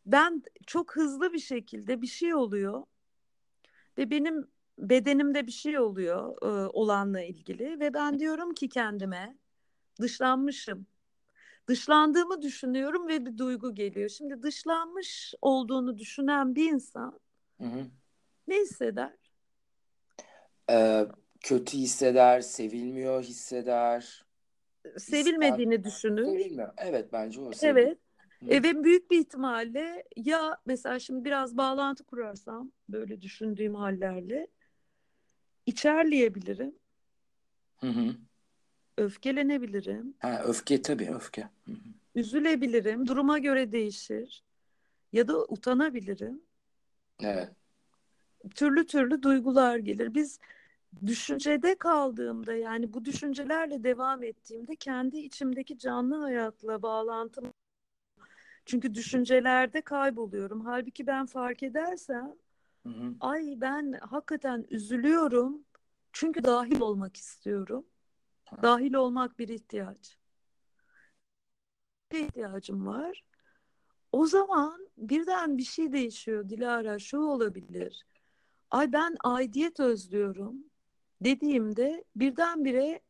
Ben 0.06 0.44
çok 0.68 0.96
hızlı 0.96 1.34
bir 1.34 1.40
şekilde 1.40 2.02
bir 2.02 2.08
şey 2.08 2.36
oluyor 2.36 2.84
ve 3.98 4.10
benim 4.10 4.48
bedenimde 4.78 5.48
bir 5.48 5.52
şey 5.52 5.80
oluyor 5.80 6.38
e, 6.42 6.68
olanla 6.68 7.22
ilgili 7.22 7.80
ve 7.80 7.94
ben 7.94 8.20
diyorum 8.20 8.54
ki 8.54 8.70
kendime 8.70 9.38
dışlanmışım. 10.02 10.88
Dışlandığımı 11.68 12.42
düşünüyorum 12.42 13.08
ve 13.08 13.26
bir 13.26 13.38
duygu 13.38 13.76
geliyor. 13.76 14.10
Şimdi 14.10 14.44
dışlanmış 14.44 15.34
olduğunu 15.42 15.98
düşünen 15.98 16.56
bir 16.56 16.72
insan 16.72 17.20
Hı 17.58 17.68
hı. 17.68 17.86
ne 18.48 18.56
hisseder? 18.56 19.14
Ee, 20.70 21.06
kötü 21.42 21.78
hisseder, 21.78 22.42
sevilmiyor 22.42 23.24
hisseder. 23.24 24.26
Sevilmediğini 24.98 25.84
düşünür. 25.84 26.26
Sevilmiyor. 26.26 26.74
Evet 26.78 27.14
bence 27.14 27.42
o 27.42 27.54
sevgi. 27.54 27.80
Evet. 27.80 27.98
Hı. 28.40 28.46
E, 28.50 28.64
ve 28.64 28.84
büyük 28.84 29.12
bir 29.12 29.20
ihtimalle 29.20 30.04
ya 30.16 30.58
mesela 30.66 31.00
şimdi 31.00 31.26
biraz 31.26 31.58
bağlantı 31.58 32.04
kurarsam 32.04 32.72
böyle 32.90 33.22
düşündüğüm 33.22 33.76
hallerle 33.76 34.48
içerleyebilirim, 35.66 36.76
Hı 37.80 37.88
hı. 37.88 38.16
Öfkelenebilirim, 38.98 40.14
Ha, 40.20 40.44
öfke 40.46 40.82
tabii 40.82 41.10
öfke. 41.16 41.50
Üzülebilirim, 42.16 43.08
duruma 43.08 43.40
göre 43.40 43.72
değişir 43.72 44.44
ya 45.14 45.28
da 45.28 45.46
utanabilirim. 45.46 46.42
Evet. 47.24 47.50
Türlü 48.56 48.86
türlü 48.86 49.24
duygular 49.24 49.78
gelir. 49.78 50.14
Biz 50.14 50.40
düşüncede 51.06 51.76
kaldığımda 51.76 52.54
yani 52.54 52.94
bu 52.94 53.06
düşüncelerle 53.06 53.84
devam 53.84 54.24
ettiğimde 54.24 54.76
kendi 54.76 55.18
içimdeki 55.18 55.78
canlı 55.78 56.16
hayatla 56.16 56.82
bağlantım 56.82 57.54
çünkü 58.66 58.94
düşüncelerde 58.94 59.82
kayboluyorum. 59.82 60.62
Halbuki 60.66 61.08
ben 61.08 61.26
fark 61.26 61.64
edersem 61.64 62.36
Hı 62.84 62.90
hı. 62.90 63.14
ay 63.20 63.54
ben 63.58 63.94
hakikaten 63.94 64.66
üzülüyorum. 64.70 65.64
Çünkü 66.14 66.44
dahil 66.44 66.80
olmak 66.80 67.18
istiyorum. 67.18 67.86
Dahil 68.62 68.94
olmak 68.94 69.40
bir 69.40 69.48
ihtiyaç. 69.48 70.18
Bir 72.12 72.20
ihtiyacım 72.20 72.88
var. 72.88 73.24
O 74.12 74.26
zaman 74.26 74.88
birden 74.98 75.58
bir 75.58 75.64
şey 75.64 75.92
değişiyor 75.92 76.50
Dilara. 76.50 77.00
Şu 77.00 77.18
olabilir. 77.20 78.06
Ay 78.72 78.94
ben 78.94 79.16
aidiyet 79.24 79.80
özlüyorum 79.80 80.56
dediğimde 81.22 82.04
birdenbire 82.16 83.02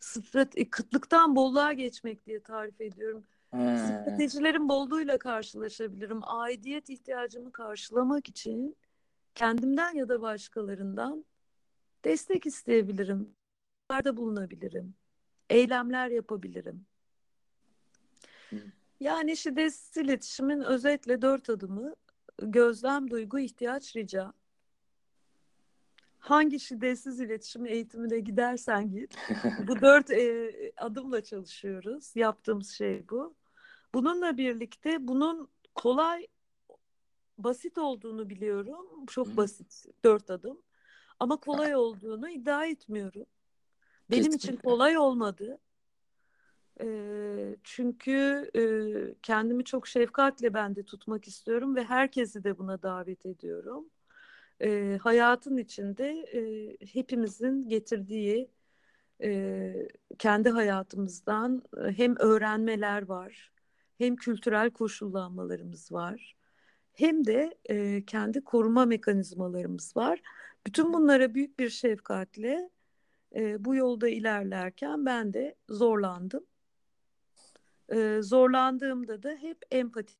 strate- 0.00 0.70
kıtlıktan 0.70 1.36
bolluğa 1.36 1.72
geçmek 1.72 2.26
diye 2.26 2.42
tarif 2.42 2.80
ediyorum. 2.80 3.24
Ha. 3.50 3.76
Stratejilerin 3.76 4.68
bolluğuyla 4.68 5.18
karşılaşabilirim. 5.18 6.20
Aidiyet 6.22 6.90
ihtiyacımı 6.90 7.52
karşılamak 7.52 8.28
için 8.28 8.76
kendimden 9.34 9.94
ya 9.94 10.08
da 10.08 10.22
başkalarından 10.22 11.24
destek 12.04 12.46
isteyebilirim. 12.46 13.36
Da 14.04 14.16
bulunabilirim. 14.16 14.94
Eylemler 15.50 16.08
yapabilirim. 16.08 16.86
Yani 19.00 19.36
şiddetsiz 19.36 19.96
iletişimin 19.96 20.60
özetle 20.60 21.22
dört 21.22 21.50
adımı 21.50 21.94
gözlem, 22.42 23.10
duygu, 23.10 23.38
ihtiyaç, 23.38 23.96
rica. 23.96 24.32
hangi 26.18 26.60
şiddetsiz 26.60 27.20
iletişim 27.20 27.66
eğitimine 27.66 28.20
gidersen 28.20 28.90
git. 28.90 29.16
bu 29.68 29.80
dört 29.80 30.10
e, 30.10 30.52
adımla 30.76 31.22
çalışıyoruz. 31.22 32.16
Yaptığımız 32.16 32.70
şey 32.70 33.08
bu. 33.08 33.34
Bununla 33.94 34.36
birlikte 34.38 35.08
bunun 35.08 35.48
kolay, 35.74 36.26
basit 37.38 37.78
olduğunu 37.78 38.30
biliyorum. 38.30 39.06
Çok 39.06 39.36
basit, 39.36 39.84
dört 40.04 40.30
adım. 40.30 40.62
Ama 41.20 41.36
kolay 41.36 41.76
olduğunu 41.76 42.30
iddia 42.30 42.66
etmiyorum. 42.66 43.26
Benim 44.10 44.24
Kesinlikle. 44.24 44.52
için 44.52 44.56
kolay 44.56 44.98
olmadı. 44.98 45.58
E, 46.80 46.86
çünkü 47.64 48.50
e, 48.56 48.62
kendimi 49.22 49.64
çok 49.64 49.86
şefkatle 49.86 50.54
ben 50.54 50.76
de 50.76 50.82
tutmak 50.82 51.28
istiyorum 51.28 51.76
ve 51.76 51.84
herkesi 51.84 52.44
de 52.44 52.58
buna 52.58 52.82
davet 52.82 53.26
ediyorum 53.26 53.90
e, 54.62 54.98
hayatın 55.02 55.56
içinde 55.56 56.08
e, 56.08 56.76
hepimizin 56.86 57.68
getirdiği 57.68 58.50
e, 59.22 59.72
kendi 60.18 60.50
hayatımızdan 60.50 61.62
hem 61.96 62.16
öğrenmeler 62.18 63.02
var, 63.02 63.52
hem 63.98 64.16
kültürel 64.16 64.70
koşullanmalarımız 64.70 65.92
var, 65.92 66.36
hem 66.92 67.26
de 67.26 67.58
e, 67.64 68.04
kendi 68.04 68.44
koruma 68.44 68.84
mekanizmalarımız 68.84 69.96
var. 69.96 70.22
Bütün 70.66 70.92
bunlara 70.92 71.34
büyük 71.34 71.58
bir 71.58 71.70
şefkatle 71.70 72.70
e, 73.34 73.64
bu 73.64 73.74
yolda 73.74 74.08
ilerlerken 74.08 75.06
ben 75.06 75.32
de 75.32 75.54
zorlandım. 75.68 76.46
E, 77.92 78.18
zorlandığımda 78.22 79.22
da 79.22 79.30
hep 79.30 79.58
empati 79.70 80.14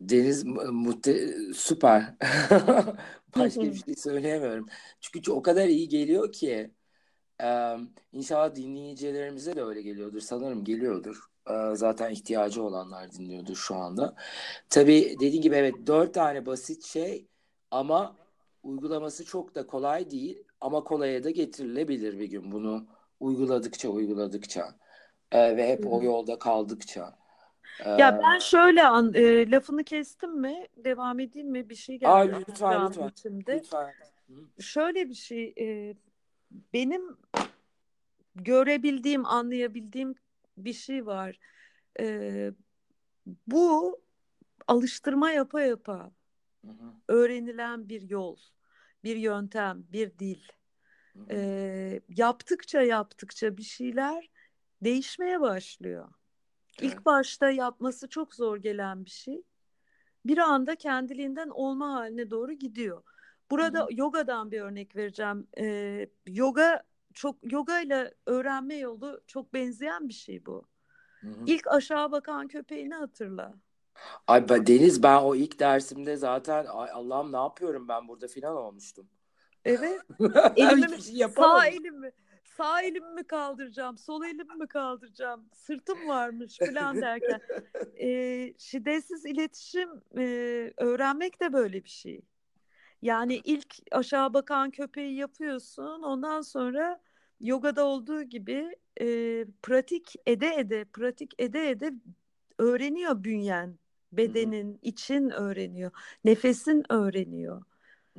Deniz 0.00 0.44
muhte 0.44 1.28
süper. 1.54 2.02
Başka 3.36 3.62
bir 3.62 3.82
şey 3.84 3.94
söyleyemiyorum. 3.94 4.66
Çünkü 5.00 5.32
o 5.32 5.42
kadar 5.42 5.68
iyi 5.68 5.88
geliyor 5.88 6.32
ki 6.32 6.70
e, 7.42 7.76
inşallah 8.12 8.54
dinleyicilerimize 8.54 9.56
de 9.56 9.62
öyle 9.62 9.82
geliyordur. 9.82 10.20
Sanırım 10.20 10.64
geliyordur. 10.64 11.20
E, 11.50 11.76
zaten 11.76 12.10
ihtiyacı 12.10 12.62
olanlar 12.62 13.12
dinliyordur 13.12 13.56
şu 13.56 13.74
anda. 13.74 14.14
Tabii 14.70 15.16
dediğim 15.20 15.42
gibi 15.42 15.54
evet 15.54 15.74
dört 15.86 16.14
tane 16.14 16.46
basit 16.46 16.84
şey 16.84 17.26
ama 17.70 18.16
uygulaması 18.62 19.24
çok 19.24 19.54
da 19.54 19.66
kolay 19.66 20.10
değil. 20.10 20.44
Ama 20.60 20.84
kolaya 20.84 21.24
da 21.24 21.30
getirilebilir 21.30 22.18
bir 22.18 22.26
gün 22.26 22.52
bunu 22.52 22.86
uyguladıkça 23.20 23.88
uyguladıkça 23.88 24.74
e, 25.32 25.56
ve 25.56 25.68
hep 25.68 25.86
o 25.92 26.02
yolda 26.02 26.38
kaldıkça. 26.38 27.22
Ya 27.86 28.20
ben 28.22 28.38
şöyle 28.38 28.82
an, 28.86 29.14
e, 29.14 29.50
lafını 29.50 29.84
kestim 29.84 30.40
mi? 30.40 30.66
Devam 30.76 31.20
edeyim 31.20 31.50
mi? 31.50 31.68
Bir 31.68 31.74
şey 31.74 31.98
geldi. 31.98 32.10
Aa, 32.10 32.18
lütfen 32.20 32.86
lütfen. 32.86 33.08
Içimde. 33.08 33.54
Lütfen. 33.54 33.92
Şöyle 34.60 35.08
bir 35.08 35.14
şey 35.14 35.54
e, 35.58 35.94
benim 36.72 37.16
görebildiğim, 38.34 39.26
anlayabildiğim 39.26 40.14
bir 40.56 40.72
şey 40.72 41.06
var. 41.06 41.38
E, 42.00 42.50
bu 43.46 44.00
alıştırma 44.68 45.30
yapa 45.30 45.60
yapa 45.60 46.10
hı 46.64 46.68
hı. 46.68 46.92
öğrenilen 47.08 47.88
bir 47.88 48.02
yol, 48.02 48.36
bir 49.04 49.16
yöntem, 49.16 49.84
bir 49.92 50.18
dil. 50.18 50.40
Hı 51.12 51.20
hı. 51.20 51.26
E, 51.30 52.00
yaptıkça 52.08 52.82
yaptıkça 52.82 53.56
bir 53.56 53.62
şeyler 53.62 54.30
değişmeye 54.82 55.40
başlıyor. 55.40 56.08
İlk 56.80 57.04
başta 57.04 57.50
yapması 57.50 58.08
çok 58.08 58.34
zor 58.34 58.56
gelen 58.56 59.04
bir 59.04 59.10
şey. 59.10 59.42
Bir 60.26 60.38
anda 60.38 60.76
kendiliğinden 60.76 61.48
olma 61.48 61.94
haline 61.94 62.30
doğru 62.30 62.52
gidiyor. 62.52 63.02
Burada 63.50 63.80
Hı-hı. 63.80 63.88
yogadan 63.90 64.50
bir 64.50 64.60
örnek 64.60 64.96
vereceğim. 64.96 65.48
Ee, 65.58 66.08
yoga 66.26 66.82
çok 67.14 67.52
yoga 67.52 67.80
ile 67.80 68.14
öğrenme 68.26 68.76
yolu 68.76 69.22
çok 69.26 69.54
benzeyen 69.54 70.08
bir 70.08 70.14
şey 70.14 70.46
bu. 70.46 70.66
Hı-hı. 71.20 71.44
İlk 71.46 71.66
aşağı 71.66 72.12
bakan 72.12 72.48
köpeğini 72.48 72.94
hatırla. 72.94 73.54
Ay 74.26 74.48
Deniz 74.48 75.02
ben 75.02 75.16
o 75.22 75.34
ilk 75.34 75.60
dersimde 75.60 76.16
zaten 76.16 76.66
ay 76.66 76.90
Allah'ım 76.92 77.32
ne 77.32 77.36
yapıyorum 77.36 77.88
ben 77.88 78.08
burada 78.08 78.28
filan 78.28 78.56
olmuştum. 78.56 79.08
Evet. 79.64 80.00
Elimi, 80.56 81.02
şey 81.02 81.28
sağ 81.28 81.66
elimi 81.66 82.12
sağ 82.56 82.82
elimi 82.82 83.10
mi 83.14 83.24
kaldıracağım, 83.24 83.98
sol 83.98 84.24
elimi 84.24 84.54
mi 84.54 84.66
kaldıracağım, 84.66 85.48
sırtım 85.52 86.08
varmış 86.08 86.58
falan 86.58 87.00
derken 87.00 87.40
e, 88.00 88.08
şiddetsiz 88.58 89.24
iletişim 89.26 89.90
e, 90.18 90.22
öğrenmek 90.76 91.40
de 91.40 91.52
böyle 91.52 91.84
bir 91.84 91.88
şey. 91.88 92.20
Yani 93.02 93.40
ilk 93.44 93.74
aşağı 93.90 94.34
bakan 94.34 94.70
köpeği 94.70 95.14
yapıyorsun, 95.14 96.02
ondan 96.02 96.40
sonra 96.40 97.00
yogada 97.40 97.84
olduğu 97.84 98.22
gibi 98.22 98.76
e, 99.00 99.06
pratik 99.62 100.14
ede 100.26 100.54
ede, 100.54 100.84
pratik 100.84 101.32
ede 101.38 101.70
ede 101.70 101.92
öğreniyor 102.58 103.24
bünyen, 103.24 103.78
bedenin, 104.12 104.78
için 104.82 105.30
öğreniyor, 105.30 105.90
nefesin 106.24 106.92
öğreniyor 106.92 107.62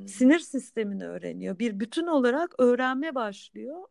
sinir 0.08 0.40
sistemini 0.40 1.08
öğreniyor. 1.08 1.60
Bir 1.60 1.80
bütün 1.80 2.08
olarak 2.08 2.56
öğrenme 2.60 3.16
başlıyor. 3.16 3.84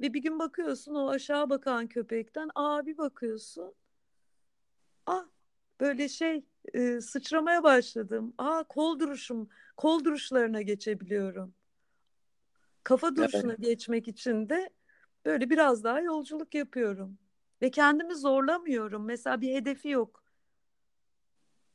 Ve 0.00 0.14
bir 0.14 0.22
gün 0.22 0.38
bakıyorsun 0.38 0.94
o 0.94 1.08
aşağı 1.10 1.50
bakan 1.50 1.86
köpekten 1.86 2.50
aa 2.54 2.86
bir 2.86 2.98
bakıyorsun. 2.98 3.74
Ah 5.06 5.26
böyle 5.80 6.08
şey 6.08 6.44
e, 6.74 7.00
sıçramaya 7.00 7.62
başladım. 7.62 8.34
Aa 8.38 8.64
kol 8.64 8.98
duruşum, 8.98 9.48
kol 9.76 10.04
duruşlarına 10.04 10.62
geçebiliyorum. 10.62 11.54
Kafa 12.82 13.16
duruşuna 13.16 13.52
evet. 13.52 13.62
geçmek 13.62 14.08
için 14.08 14.48
de 14.48 14.70
böyle 15.24 15.50
biraz 15.50 15.84
daha 15.84 16.00
yolculuk 16.00 16.54
yapıyorum. 16.54 17.18
Ve 17.62 17.70
kendimi 17.70 18.14
zorlamıyorum. 18.14 19.04
Mesela 19.04 19.40
bir 19.40 19.54
hedefi 19.54 19.88
yok. 19.88 20.25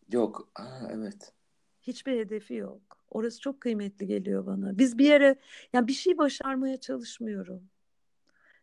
Yok. 0.09 0.49
Aa, 0.55 0.87
evet. 0.91 1.33
Hiçbir 1.81 2.19
hedefi 2.19 2.53
yok. 2.53 2.81
Orası 3.09 3.39
çok 3.39 3.61
kıymetli 3.61 4.07
geliyor 4.07 4.45
bana. 4.45 4.77
Biz 4.77 4.97
bir 4.97 5.05
yere, 5.05 5.35
yani 5.73 5.87
bir 5.87 5.93
şey 5.93 6.17
başarmaya 6.17 6.77
çalışmıyorum. 6.77 7.69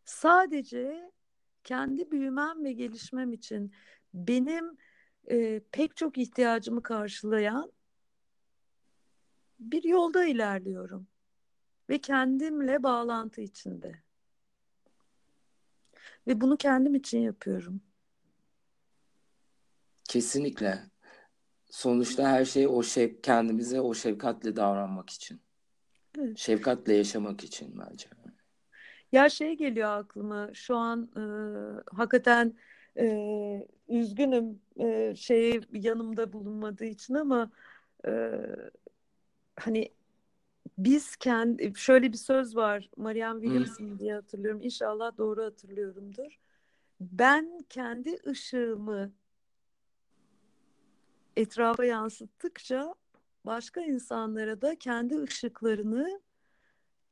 Sadece 0.05 1.13
kendi 1.65 2.11
büyümem 2.11 2.65
ve 2.65 2.73
gelişmem 2.73 3.33
için 3.33 3.73
benim 4.15 4.77
e, 5.31 5.61
pek 5.73 5.97
çok 5.97 6.19
ihtiyacımı 6.19 6.83
karşılayan 6.83 7.73
bir 9.59 9.85
yolda 9.85 10.25
ilerliyorum 10.25 11.07
ve 11.91 11.99
kendimle 11.99 12.83
bağlantı 12.83 13.41
içinde. 13.41 14.03
Ve 16.27 16.41
bunu 16.41 16.57
kendim 16.57 16.95
için 16.95 17.19
yapıyorum. 17.19 17.81
Kesinlikle. 20.05 20.83
Sonuçta 21.71 22.29
her 22.29 22.45
şey 22.45 22.67
o 22.67 22.83
şef 22.83 23.23
kendimize 23.23 23.81
o 23.81 23.95
şefkatle 23.95 24.57
davranmak 24.57 25.11
için. 25.11 25.41
Evet. 26.19 26.39
Şefkatle 26.39 26.95
yaşamak 26.95 27.45
için 27.45 27.75
bence. 27.79 28.07
Ya 29.13 29.29
şey 29.29 29.57
geliyor 29.57 29.89
aklıma 29.99 30.51
şu 30.55 30.77
an 30.77 31.11
e, 31.17 31.23
hakikaten 31.97 32.55
e, 32.99 33.69
üzgünüm 33.89 34.61
e, 34.81 35.15
şey 35.17 35.61
yanımda 35.73 36.33
bulunmadığı 36.33 36.85
için 36.85 37.15
ama 37.15 37.51
e, 38.07 38.33
hani 39.57 39.93
biz 40.79 41.17
kendi 41.17 41.73
şöyle 41.77 42.13
bir 42.13 42.17
söz 42.17 42.57
var 42.57 42.91
Marianne 42.97 43.43
Williamson 43.43 43.99
diye 43.99 44.15
hatırlıyorum 44.15 44.61
inşallah 44.63 45.19
doğru 45.19 45.45
hatırlıyorumdur. 45.45 46.39
Ben 47.01 47.65
kendi 47.69 48.17
ışığımı 48.27 49.13
etrafa 51.39 51.85
yansıttıkça 51.85 52.95
başka 53.47 53.81
insanlara 53.81 54.63
da 54.63 54.79
kendi 54.79 55.23
ışıklarını 55.23 56.21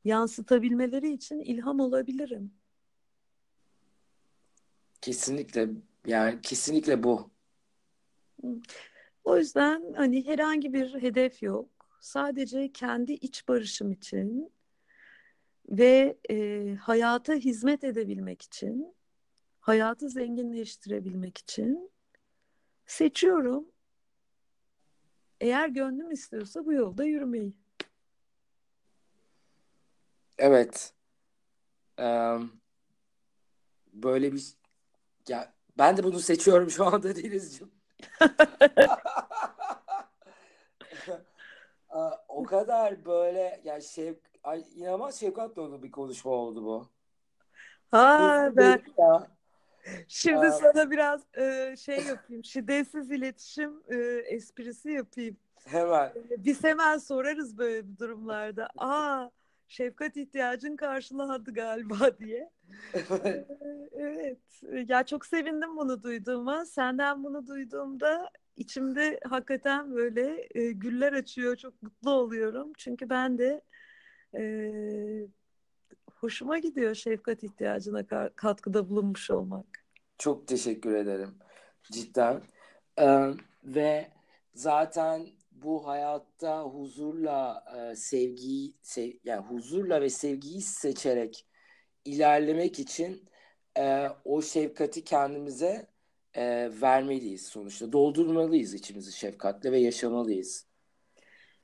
yansıtabilmeleri 0.05 1.13
için 1.13 1.41
ilham 1.41 1.81
olabilirim. 1.81 2.53
Kesinlikle 5.01 5.69
yani 6.07 6.41
kesinlikle 6.43 7.03
bu. 7.03 7.31
O 9.25 9.37
yüzden 9.37 9.93
hani 9.97 10.27
herhangi 10.27 10.73
bir 10.73 11.03
hedef 11.03 11.43
yok. 11.43 11.69
Sadece 12.01 12.73
kendi 12.73 13.13
iç 13.13 13.49
barışım 13.49 13.93
için 13.93 14.53
ve 15.69 16.19
e, 16.31 16.75
hayata 16.81 17.35
hizmet 17.35 17.85
edebilmek 17.85 18.43
için, 18.43 18.95
hayatı 19.61 20.09
zenginleştirebilmek 20.09 21.39
için 21.39 21.91
seçiyorum. 22.87 23.76
Eğer 25.41 25.69
gönlüm 25.69 26.11
istiyorsa 26.11 26.67
bu 26.67 26.73
yolda 26.73 27.05
yürümeyi. 27.05 27.53
Evet. 30.39 30.93
Ee, 31.99 32.37
böyle 33.93 34.33
bir 34.33 34.55
ya 35.29 35.53
ben 35.79 35.97
de 35.97 36.05
bunu 36.05 36.19
seçiyorum 36.19 36.71
şu 36.71 36.87
anda 36.87 37.17
Denizciğim. 37.17 37.73
o 42.29 42.43
kadar 42.43 43.05
böyle 43.05 43.61
yani 43.65 43.83
şevk, 43.83 44.19
ay, 44.45 44.65
inanılmaz 44.75 45.21
şefkat 45.21 45.57
dolu 45.57 45.83
bir 45.83 45.91
konuşma 45.91 46.31
oldu 46.31 46.65
bu. 46.65 46.89
Ha 47.91 48.53
ben 48.57 48.83
Ya. 48.99 49.36
Şimdi 50.09 50.47
Aa. 50.47 50.51
sana 50.53 50.91
biraz 50.91 51.21
e, 51.39 51.75
şey 51.77 51.99
yapayım. 52.05 52.45
Şiddetsiz 52.45 53.11
iletişim 53.11 53.83
e, 53.89 53.97
esprisi 54.27 54.91
yapayım. 54.91 55.37
Hemen. 55.65 56.07
E, 56.31 56.45
Biz 56.45 56.65
hemen 56.65 56.99
sorarız 56.99 57.59
böyle 57.59 57.89
bir 57.89 57.99
durumlarda. 57.99 58.69
Aa 58.79 59.31
şefkat 59.69 60.17
ihtiyacın 60.17 60.77
karşılandı 60.77 61.55
galiba 61.55 62.19
diye. 62.19 62.51
Ee, 63.25 63.45
Evet. 63.99 64.39
Ya 64.89 65.03
çok 65.07 65.27
sevindim 65.27 65.77
bunu 65.77 66.03
duyduğuma. 66.03 66.65
Senden 66.65 67.25
bunu 67.25 67.47
duyduğumda 67.47 68.31
içimde 68.57 69.21
hakikaten 69.25 69.95
böyle 69.95 70.49
e, 70.55 70.73
güller 70.73 71.13
açıyor. 71.13 71.57
Çok 71.57 71.83
mutlu 71.83 72.11
oluyorum. 72.11 72.73
Çünkü 72.79 73.11
ben 73.11 73.39
de 73.39 73.61
e, 74.35 74.43
hoşuma 76.27 76.59
gidiyor 76.59 76.95
şefkat 76.95 77.43
ihtiyacına 77.43 78.01
ka- 78.01 78.31
katkıda 78.37 78.89
bulunmuş 78.89 79.31
olmak. 79.31 79.85
Çok 80.19 80.49
teşekkür 80.49 80.95
ederim. 80.95 81.35
Cidden. 81.93 82.43
Ee, 82.99 83.31
ve 83.65 84.11
zaten 84.55 85.27
bu 85.53 85.87
hayatta 85.87 86.63
huzurla 86.63 87.65
e, 87.77 87.97
sevgiyi 87.97 88.75
sev, 88.83 89.11
yani 89.25 89.47
huzurla 89.47 90.01
ve 90.01 90.11
sevgiyi 90.11 90.61
seçerek 90.61 91.47
ilerlemek 92.05 92.79
için 92.79 93.29
e, 93.79 94.09
o 94.25 94.43
şefkati 94.43 95.05
kendimize 95.05 95.87
e, 96.35 96.71
vermeliyiz 96.81 97.47
sonuçta. 97.47 97.93
Doldurmalıyız 97.93 98.75
içimizi 98.75 99.13
şefkatle 99.13 99.73
ve 99.73 99.79
yaşamalıyız. 99.79 100.67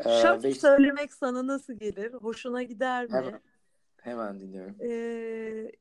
Ee, 0.00 0.08
Şarkı 0.22 0.42
ve 0.42 0.54
söylemek 0.54 1.12
sana 1.12 1.46
nasıl 1.46 1.72
gelir? 1.72 2.12
Hoşuna 2.12 2.62
gider 2.62 3.04
mi? 3.04 3.12
hemen, 3.12 3.40
hemen 4.02 4.40
dinliyorum. 4.40 4.76
Ee, 4.82 5.72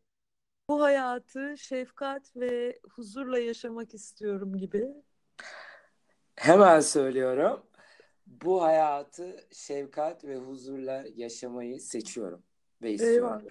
bu 0.70 0.82
hayatı 0.82 1.58
şefkat 1.58 2.36
ve 2.36 2.80
huzurla 2.90 3.40
yaşamak 3.40 3.94
istiyorum 3.94 4.58
gibi. 4.58 4.88
Hemen 6.36 6.80
söylüyorum. 6.80 7.64
Bu 8.28 8.64
hayatı 8.64 9.48
şefkat 9.52 10.26
ve 10.26 10.36
huzurla 10.36 11.04
yaşamayı 11.16 11.80
seçiyorum 11.80 12.44
ve 12.82 12.92
istiyorum. 12.92 13.28
Eyvallah. 13.28 13.42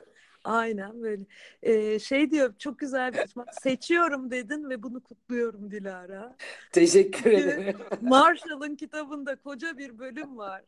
Aynen 0.44 1.02
böyle. 1.02 1.22
Ee, 1.62 1.98
şey 1.98 2.30
diyor 2.30 2.54
çok 2.58 2.78
güzel 2.78 3.12
bir 3.12 3.34
seçiyorum 3.62 4.30
dedin 4.30 4.70
ve 4.70 4.82
bunu 4.82 5.02
kutluyorum 5.02 5.70
Dilara. 5.70 6.36
Teşekkür 6.72 7.32
ederim. 7.32 7.78
Marshall'ın 8.00 8.76
kitabında 8.76 9.36
koca 9.36 9.78
bir 9.78 9.98
bölüm 9.98 10.38
var. 10.38 10.64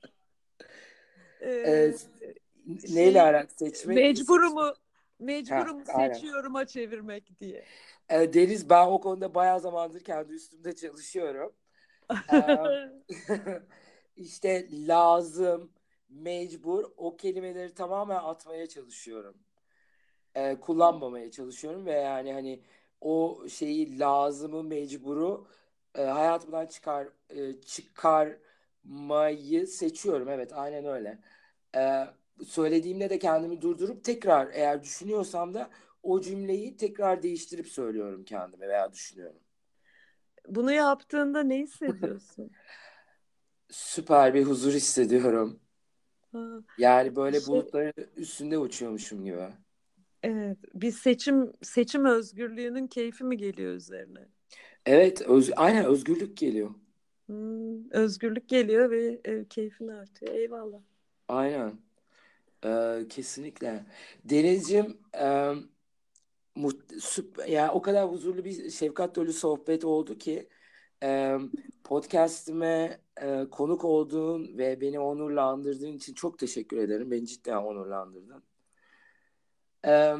Ee, 1.40 1.50
Evet, 1.50 2.06
neyle 2.66 3.22
alakalı 3.22 3.58
seçmek? 3.58 3.96
mecburumu 3.96 4.74
mecburumu 5.18 5.84
Ha, 5.86 5.92
aynen. 5.92 6.14
seçiyorum'a 6.14 6.66
çevirmek 6.66 7.40
diye. 7.40 7.64
Ee, 8.10 8.32
Deniz 8.34 8.70
ben 8.70 8.86
o 8.86 9.00
konuda 9.00 9.34
bayağı 9.34 9.60
zamandır 9.60 10.04
kendi 10.04 10.32
üstümde 10.32 10.74
çalışıyorum. 10.76 11.52
Ee, 12.32 12.56
işte 14.16 14.68
lazım, 14.88 15.72
mecbur 16.08 16.84
o 16.96 17.16
kelimeleri 17.16 17.74
tamamen 17.74 18.16
atmaya 18.16 18.66
çalışıyorum. 18.68 19.36
Ee, 20.34 20.60
kullanmamaya 20.60 21.30
çalışıyorum 21.30 21.86
ve 21.86 21.92
yani 21.92 22.32
hani 22.32 22.62
o 23.00 23.44
şeyi 23.48 23.98
lazımı, 23.98 24.62
mecburu 24.62 25.46
e, 25.94 26.02
hayatımdan 26.02 26.66
çıkar 26.66 27.08
e, 27.30 27.60
çıkarmayı 27.60 29.66
seçiyorum. 29.66 30.28
Evet, 30.28 30.52
aynen 30.52 30.84
öyle. 30.86 31.18
Ee, 31.76 32.06
söylediğimde 32.46 33.10
de 33.10 33.18
kendimi 33.18 33.62
durdurup 33.62 34.04
tekrar 34.04 34.48
eğer 34.52 34.82
düşünüyorsam 34.82 35.54
da 35.54 35.70
o 36.02 36.20
cümleyi 36.20 36.76
tekrar 36.76 37.22
değiştirip 37.22 37.68
söylüyorum 37.68 38.24
kendime 38.24 38.68
veya 38.68 38.92
düşünüyorum. 38.92 39.40
Bunu 40.48 40.72
yaptığında 40.72 41.42
ne 41.42 41.58
hissediyorsun? 41.58 42.56
Süper 43.70 44.34
bir 44.34 44.44
huzur 44.44 44.72
hissediyorum. 44.72 45.60
Ha, 46.32 46.62
Yani 46.76 47.16
böyle 47.16 47.46
şey, 47.46 47.46
bulutların 47.46 47.92
üstünde 48.16 48.58
uçuyormuşum 48.58 49.24
gibi. 49.24 49.48
evet, 50.22 50.58
bir 50.74 50.90
seçim 50.92 51.52
seçim 51.62 52.04
özgürlüğünün 52.04 52.86
keyfi 52.86 53.24
mi 53.24 53.36
geliyor 53.36 53.74
üzerine? 53.74 54.28
Evet, 54.86 55.20
öz 55.22 55.50
aynen 55.56 55.84
özgürlük 55.84 56.36
geliyor. 56.36 56.70
Hmm, 57.26 57.90
özgürlük 57.90 58.48
geliyor 58.48 58.90
ve 58.90 59.20
e, 59.24 59.48
keyfin 59.48 59.88
artıyor. 59.88 60.34
Eyvallah. 60.34 60.80
Aynen. 61.28 61.82
Ee, 62.64 63.06
kesinlikle. 63.08 63.86
Denizciğim, 64.24 64.98
e, 65.14 65.52
mut, 66.56 66.92
yani 67.48 67.70
o 67.70 67.82
kadar 67.82 68.08
huzurlu 68.10 68.44
bir 68.44 68.70
şefkat 68.70 69.16
dolu 69.16 69.32
sohbet 69.32 69.84
oldu 69.84 70.18
ki 70.18 70.48
e, 71.02 71.38
podcast'ime 71.84 73.00
e, 73.22 73.46
konuk 73.50 73.84
olduğun 73.84 74.58
ve 74.58 74.80
beni 74.80 75.00
onurlandırdığın 75.00 75.92
için 75.92 76.14
çok 76.14 76.38
teşekkür 76.38 76.76
ederim. 76.76 77.10
Beni 77.10 77.26
cidden 77.26 77.56
onurlandırdın. 77.56 78.42
E, 79.86 80.16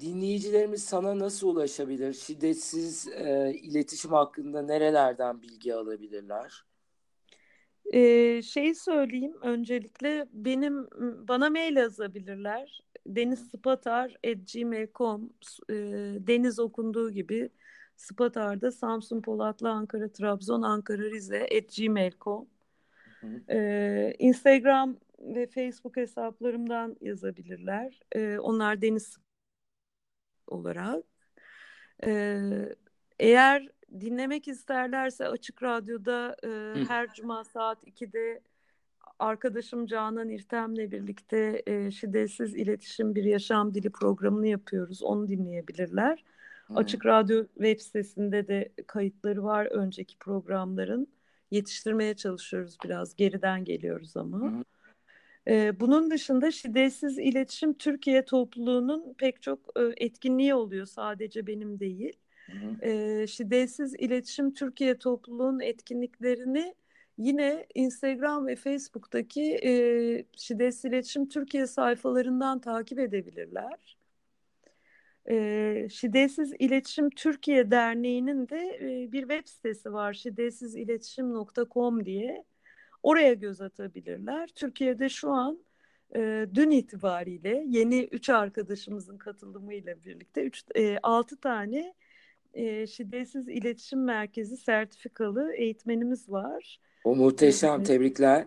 dinleyicilerimiz 0.00 0.84
sana 0.84 1.18
nasıl 1.18 1.48
ulaşabilir? 1.48 2.12
Şiddetsiz 2.12 3.08
e, 3.08 3.52
iletişim 3.54 4.10
hakkında 4.12 4.62
nerelerden 4.62 5.42
bilgi 5.42 5.74
alabilirler? 5.74 6.64
Ee, 7.94 8.42
şey 8.42 8.74
söyleyeyim 8.74 9.34
öncelikle 9.42 10.26
benim 10.32 10.86
bana 11.28 11.50
mail 11.50 11.76
yazabilirler. 11.76 12.80
denizspatar@gmail.com 13.06 15.30
e, 15.70 15.74
Deniz 16.26 16.58
okunduğu 16.58 17.10
gibi 17.10 17.50
Spatar'da 17.96 18.72
Samsun, 18.72 19.22
Polatlı, 19.22 19.70
Ankara, 19.70 20.12
Trabzon, 20.12 20.62
Ankara, 20.62 21.02
Rize 21.02 21.48
@gmail.com. 21.76 22.48
Ee, 23.50 24.14
Instagram 24.18 24.96
ve 25.18 25.46
Facebook 25.46 25.96
hesaplarımdan 25.96 26.96
yazabilirler. 27.00 28.00
Ee, 28.12 28.38
onlar 28.38 28.82
Deniz 28.82 29.16
olarak. 30.46 31.04
Ee, 32.04 32.76
eğer 33.18 33.68
dinlemek 34.00 34.48
isterlerse 34.48 35.28
Açık 35.28 35.62
Radyo'da 35.62 36.36
e, 36.42 36.48
Hı. 36.48 36.84
her 36.88 37.12
cuma 37.12 37.44
saat 37.44 37.84
2'de 37.84 38.40
arkadaşım 39.18 39.86
Canan 39.86 40.28
İrtem'le 40.28 40.90
birlikte 40.90 41.62
e, 41.66 41.90
Şiddetsiz 41.90 42.54
İletişim 42.54 43.14
Bir 43.14 43.24
Yaşam 43.24 43.74
Dili 43.74 43.90
programını 43.90 44.46
yapıyoruz. 44.46 45.02
Onu 45.02 45.28
dinleyebilirler. 45.28 46.24
Hı. 46.66 46.74
Açık 46.74 47.06
Radyo 47.06 47.46
web 47.46 47.80
sitesinde 47.80 48.48
de 48.48 48.72
kayıtları 48.86 49.44
var 49.44 49.66
önceki 49.66 50.18
programların. 50.18 51.08
Yetiştirmeye 51.50 52.14
çalışıyoruz 52.14 52.76
biraz. 52.84 53.16
Geriden 53.16 53.64
geliyoruz 53.64 54.16
ama. 54.16 54.38
Hı. 54.38 54.64
Ee, 55.48 55.80
bunun 55.80 56.10
dışında 56.10 56.50
şiddetsiz 56.50 57.18
iletişim 57.18 57.74
Türkiye 57.74 58.24
topluluğunun 58.24 59.14
pek 59.18 59.42
çok 59.42 59.58
e, 59.76 60.04
etkinliği 60.04 60.54
oluyor 60.54 60.86
sadece 60.86 61.46
benim 61.46 61.80
değil. 61.80 62.12
Hı 62.46 62.52
hı. 62.52 62.86
Ee, 62.88 63.26
şiddetsiz 63.26 63.94
iletişim 63.94 64.54
Türkiye 64.54 64.98
topluluğunun 64.98 65.60
etkinliklerini 65.60 66.74
yine 67.18 67.66
Instagram 67.74 68.46
ve 68.46 68.56
Facebook'taki 68.56 69.58
e, 69.64 69.70
şiddetsiz 70.36 70.84
iletişim 70.84 71.28
Türkiye 71.28 71.66
sayfalarından 71.66 72.60
takip 72.60 72.98
edebilirler. 72.98 73.96
Ee, 75.30 75.88
Şiddetsiz 75.90 76.52
İletişim 76.58 77.10
Türkiye 77.10 77.70
Derneği'nin 77.70 78.48
de 78.48 78.78
e, 78.80 79.12
bir 79.12 79.20
web 79.20 79.46
sitesi 79.46 79.92
var 79.92 80.12
şiddetsiziletişim.com 80.12 82.04
diye. 82.04 82.44
Oraya 83.02 83.34
göz 83.34 83.60
atabilirler. 83.60 84.48
Türkiye'de 84.54 85.08
şu 85.08 85.30
an 85.30 85.58
e, 86.16 86.46
dün 86.54 86.70
itibariyle 86.70 87.64
yeni 87.66 88.04
üç 88.04 88.30
arkadaşımızın 88.30 89.18
katılımıyla 89.18 90.04
birlikte 90.04 90.42
üç, 90.42 90.64
e, 90.74 90.98
altı 91.02 91.36
tane 91.36 91.94
e, 92.56 92.86
şiddetsiz 92.86 93.48
iletişim 93.48 94.04
merkezi 94.04 94.56
sertifikalı 94.56 95.52
eğitmenimiz 95.52 96.30
var. 96.30 96.80
O 97.04 97.16
muhteşem. 97.16 97.82
Tebrikler. 97.84 98.46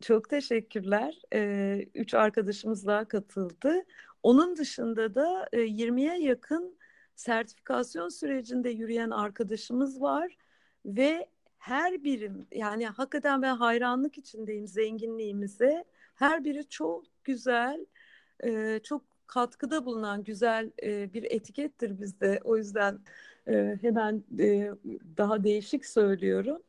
çok 0.00 0.28
teşekkürler. 0.28 1.22
E, 1.34 1.84
üç 1.94 2.14
arkadaşımız 2.14 2.86
daha 2.86 3.04
katıldı. 3.04 3.84
Onun 4.22 4.56
dışında 4.56 5.14
da 5.14 5.48
e, 5.52 5.58
20'ye 5.58 6.18
yakın 6.18 6.76
sertifikasyon 7.14 8.08
sürecinde 8.08 8.70
yürüyen 8.70 9.10
arkadaşımız 9.10 10.00
var 10.00 10.36
ve 10.86 11.28
her 11.58 12.04
birim 12.04 12.46
yani 12.52 12.86
hakikaten 12.86 13.42
ben 13.42 13.56
hayranlık 13.56 14.18
içindeyim 14.18 14.66
zenginliğimize. 14.66 15.84
Her 16.14 16.44
biri 16.44 16.68
çok 16.68 17.04
güzel, 17.24 17.86
e, 18.44 18.80
çok 18.82 19.11
katkıda 19.32 19.84
bulunan 19.84 20.24
güzel 20.24 20.70
e, 20.82 21.12
bir 21.12 21.22
etikettir 21.30 22.00
bizde. 22.00 22.40
O 22.44 22.56
yüzden 22.56 22.98
e, 23.48 23.78
hemen 23.82 24.24
e, 24.38 24.70
daha 25.16 25.44
değişik 25.44 25.86
söylüyorum. 25.86 26.62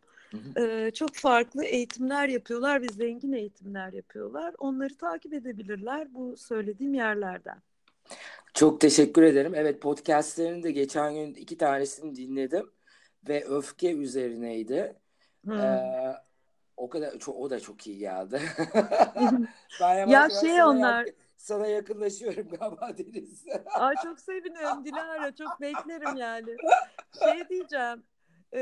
e, 0.57 0.91
çok 0.91 1.15
farklı 1.15 1.65
eğitimler 1.65 2.27
yapıyorlar 2.27 2.81
ve 2.81 2.87
zengin 2.87 3.33
eğitimler 3.33 3.93
yapıyorlar. 3.93 4.55
Onları 4.59 4.97
takip 4.97 5.33
edebilirler 5.33 6.13
bu 6.13 6.37
söylediğim 6.37 6.93
yerlerden. 6.93 7.57
Çok 8.53 8.81
teşekkür 8.81 9.23
ederim. 9.23 9.53
Evet 9.55 9.81
podcastlerini 9.81 10.63
de 10.63 10.71
geçen 10.71 11.13
gün 11.13 11.33
iki 11.33 11.57
tanesini 11.57 12.15
dinledim 12.15 12.71
ve 13.27 13.45
öfke 13.45 13.93
üzerineydi. 13.93 14.95
Hmm. 15.43 15.59
Ee, 15.59 16.15
o 16.77 16.89
kadar 16.89 17.19
çok 17.19 17.35
o 17.35 17.49
da 17.49 17.59
çok 17.59 17.87
iyi 17.87 17.97
geldi. 17.97 18.41
ben 19.81 20.07
ya 20.07 20.29
şey 20.29 20.63
onlar 20.63 21.05
sana 21.43 21.67
yakınlaşıyorum 21.67 22.49
galiba 22.49 22.89
Deniz. 22.97 23.45
Ay 23.75 23.95
çok 24.03 24.19
seviniyorum 24.19 24.85
Dilara 24.85 25.35
çok 25.35 25.61
beklerim 25.61 26.15
yani. 26.15 26.55
Şey 27.19 27.49
diyeceğim. 27.49 28.03
E, 28.53 28.61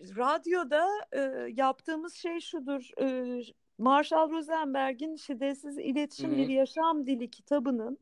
radyoda 0.00 0.88
e, 1.12 1.20
yaptığımız 1.54 2.14
şey 2.14 2.40
şudur. 2.40 2.90
E, 3.00 3.40
Marshall 3.78 4.30
Rosenberg'in 4.30 5.16
Şiddetsiz 5.16 5.78
İletişim 5.78 6.30
Hı-hı. 6.30 6.38
Bir 6.38 6.48
Yaşam 6.48 7.06
Dili 7.06 7.30
kitabının 7.30 7.98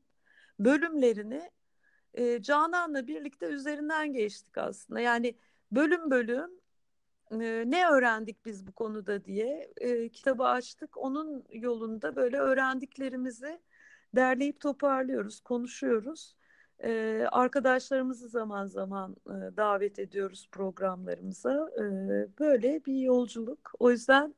bölümlerini 0.58 1.50
e, 2.14 2.42
Canan'la 2.42 3.06
birlikte 3.06 3.46
üzerinden 3.46 4.12
geçtik 4.12 4.58
aslında. 4.58 5.00
Yani 5.00 5.34
bölüm 5.72 6.10
bölüm 6.10 6.50
ne 7.30 7.86
öğrendik 7.88 8.44
biz 8.44 8.66
bu 8.66 8.72
konuda 8.72 9.24
diye 9.24 9.72
e, 9.76 10.08
kitabı 10.08 10.44
açtık. 10.44 10.96
Onun 10.96 11.44
yolunda 11.52 12.16
böyle 12.16 12.38
öğrendiklerimizi 12.38 13.60
derleyip 14.16 14.60
toparlıyoruz, 14.60 15.40
konuşuyoruz. 15.40 16.36
E, 16.84 17.24
arkadaşlarımızı 17.32 18.28
zaman 18.28 18.66
zaman 18.66 19.16
e, 19.26 19.56
davet 19.56 19.98
ediyoruz 19.98 20.48
programlarımıza. 20.52 21.70
E, 21.78 21.84
böyle 22.38 22.84
bir 22.84 23.00
yolculuk. 23.00 23.72
O 23.78 23.90
yüzden 23.90 24.34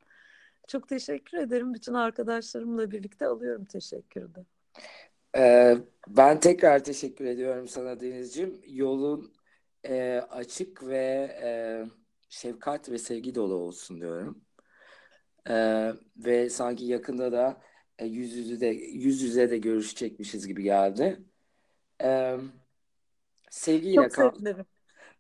çok 0.69 0.89
teşekkür 0.89 1.39
ederim. 1.39 1.75
Bütün 1.75 1.95
arkadaşlarımla 1.95 2.91
birlikte 2.91 3.27
alıyorum 3.27 3.65
teşekkürü. 3.65 4.29
Ee, 5.37 5.77
ben 6.09 6.41
tekrar 6.41 6.85
teşekkür 6.85 7.25
ediyorum 7.25 7.69
sana 7.69 8.01
Deniz'ciğim. 8.01 8.61
Yolun 8.67 9.33
e, 9.89 10.23
açık 10.31 10.87
ve 10.87 11.39
e, 11.43 11.51
şefkat 12.37 12.91
ve 12.91 12.99
sevgi 12.99 13.35
dolu 13.35 13.55
olsun 13.55 14.01
diyorum. 14.01 14.45
Ee, 15.49 15.93
ve 16.17 16.51
sanki 16.51 16.85
yakında 16.85 17.33
da 17.33 17.63
e, 17.99 18.07
yüz 18.07 18.37
yüze 18.37 18.61
de 18.61 18.67
yüz 18.67 19.23
yüze 19.23 19.51
de 19.51 19.59
görüşecekmişiz 19.59 20.47
gibi 20.47 20.63
geldi. 20.63 21.21
Ee, 22.03 22.37
sevgiyle 23.51 23.95
Çok 23.95 24.13
kal. 24.13 24.33
sevinirim. 24.33 24.67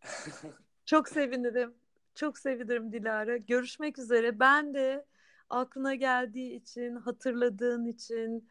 Çok 0.86 1.08
sevinirim. 1.08 1.74
Çok 2.14 2.38
sevinirim 2.38 2.92
Dilara. 2.92 3.36
Görüşmek 3.36 3.98
üzere. 3.98 4.40
Ben 4.40 4.74
de 4.74 5.04
aklına 5.50 5.94
geldiği 5.94 6.54
için, 6.54 6.96
hatırladığın 6.96 7.86
için, 7.86 8.50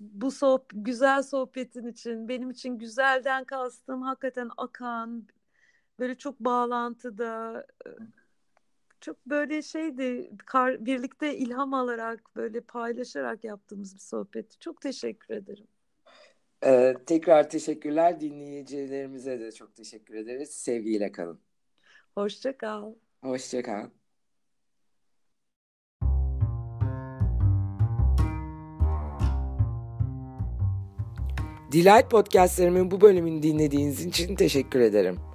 bu 0.00 0.30
sohb 0.30 0.62
güzel 0.72 1.22
sohbetin 1.22 1.86
için, 1.86 2.28
benim 2.28 2.50
için 2.50 2.78
güzelden 2.78 3.44
kastım 3.44 4.02
hakikaten 4.02 4.50
akan, 4.56 5.26
böyle 6.00 6.14
çok 6.14 6.40
bağlantıda, 6.40 7.66
çok 9.00 9.26
böyle 9.26 9.62
şeydi, 9.62 10.30
kar, 10.46 10.86
birlikte 10.86 11.36
ilham 11.36 11.74
alarak, 11.74 12.36
böyle 12.36 12.60
paylaşarak 12.60 13.44
yaptığımız 13.44 13.94
bir 13.94 14.00
sohbetti. 14.00 14.58
Çok 14.58 14.80
teşekkür 14.80 15.34
ederim. 15.34 15.66
Ee, 16.64 16.96
tekrar 17.06 17.50
teşekkürler. 17.50 18.20
Dinleyicilerimize 18.20 19.40
de 19.40 19.52
çok 19.52 19.76
teşekkür 19.76 20.14
ederiz. 20.14 20.50
Sevgiyle 20.50 21.12
kalın. 21.12 21.40
Hoşça 22.14 22.58
kal. 22.58 22.94
Hoşça 23.24 23.62
kal. 23.62 23.86
Delight 31.72 32.10
Podcastlerimin 32.10 32.90
bu 32.90 33.00
bölümünü 33.00 33.42
dinlediğiniz 33.42 34.06
için 34.06 34.36
teşekkür 34.36 34.80
ederim. 34.80 35.29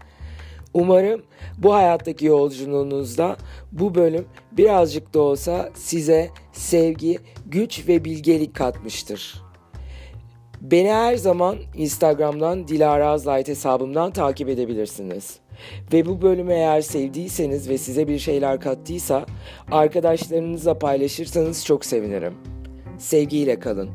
Umarım 0.76 1.21
bu 1.57 1.73
hayattaki 1.73 2.26
yolculuğunuzda 2.26 3.38
bu 3.71 3.95
bölüm 3.95 4.26
birazcık 4.51 5.13
da 5.13 5.19
olsa 5.19 5.69
size 5.73 6.30
sevgi, 6.53 7.19
güç 7.45 7.88
ve 7.88 8.05
bilgelik 8.05 8.55
katmıştır. 8.55 9.41
Beni 10.61 10.91
her 10.91 11.15
zaman 11.15 11.57
Instagram'dan 11.76 12.67
Dilara 12.67 13.07
Azlight 13.07 13.47
hesabımdan 13.47 14.11
takip 14.11 14.49
edebilirsiniz. 14.49 15.39
Ve 15.93 16.05
bu 16.05 16.21
bölümü 16.21 16.53
eğer 16.53 16.82
sevdiyseniz 16.82 17.69
ve 17.69 17.78
size 17.78 18.07
bir 18.07 18.19
şeyler 18.19 18.59
kattıysa 18.59 19.26
arkadaşlarınızla 19.71 20.80
paylaşırsanız 20.80 21.65
çok 21.65 21.86
sevinirim. 21.86 22.34
Sevgiyle 22.97 23.59
kalın. 23.59 23.89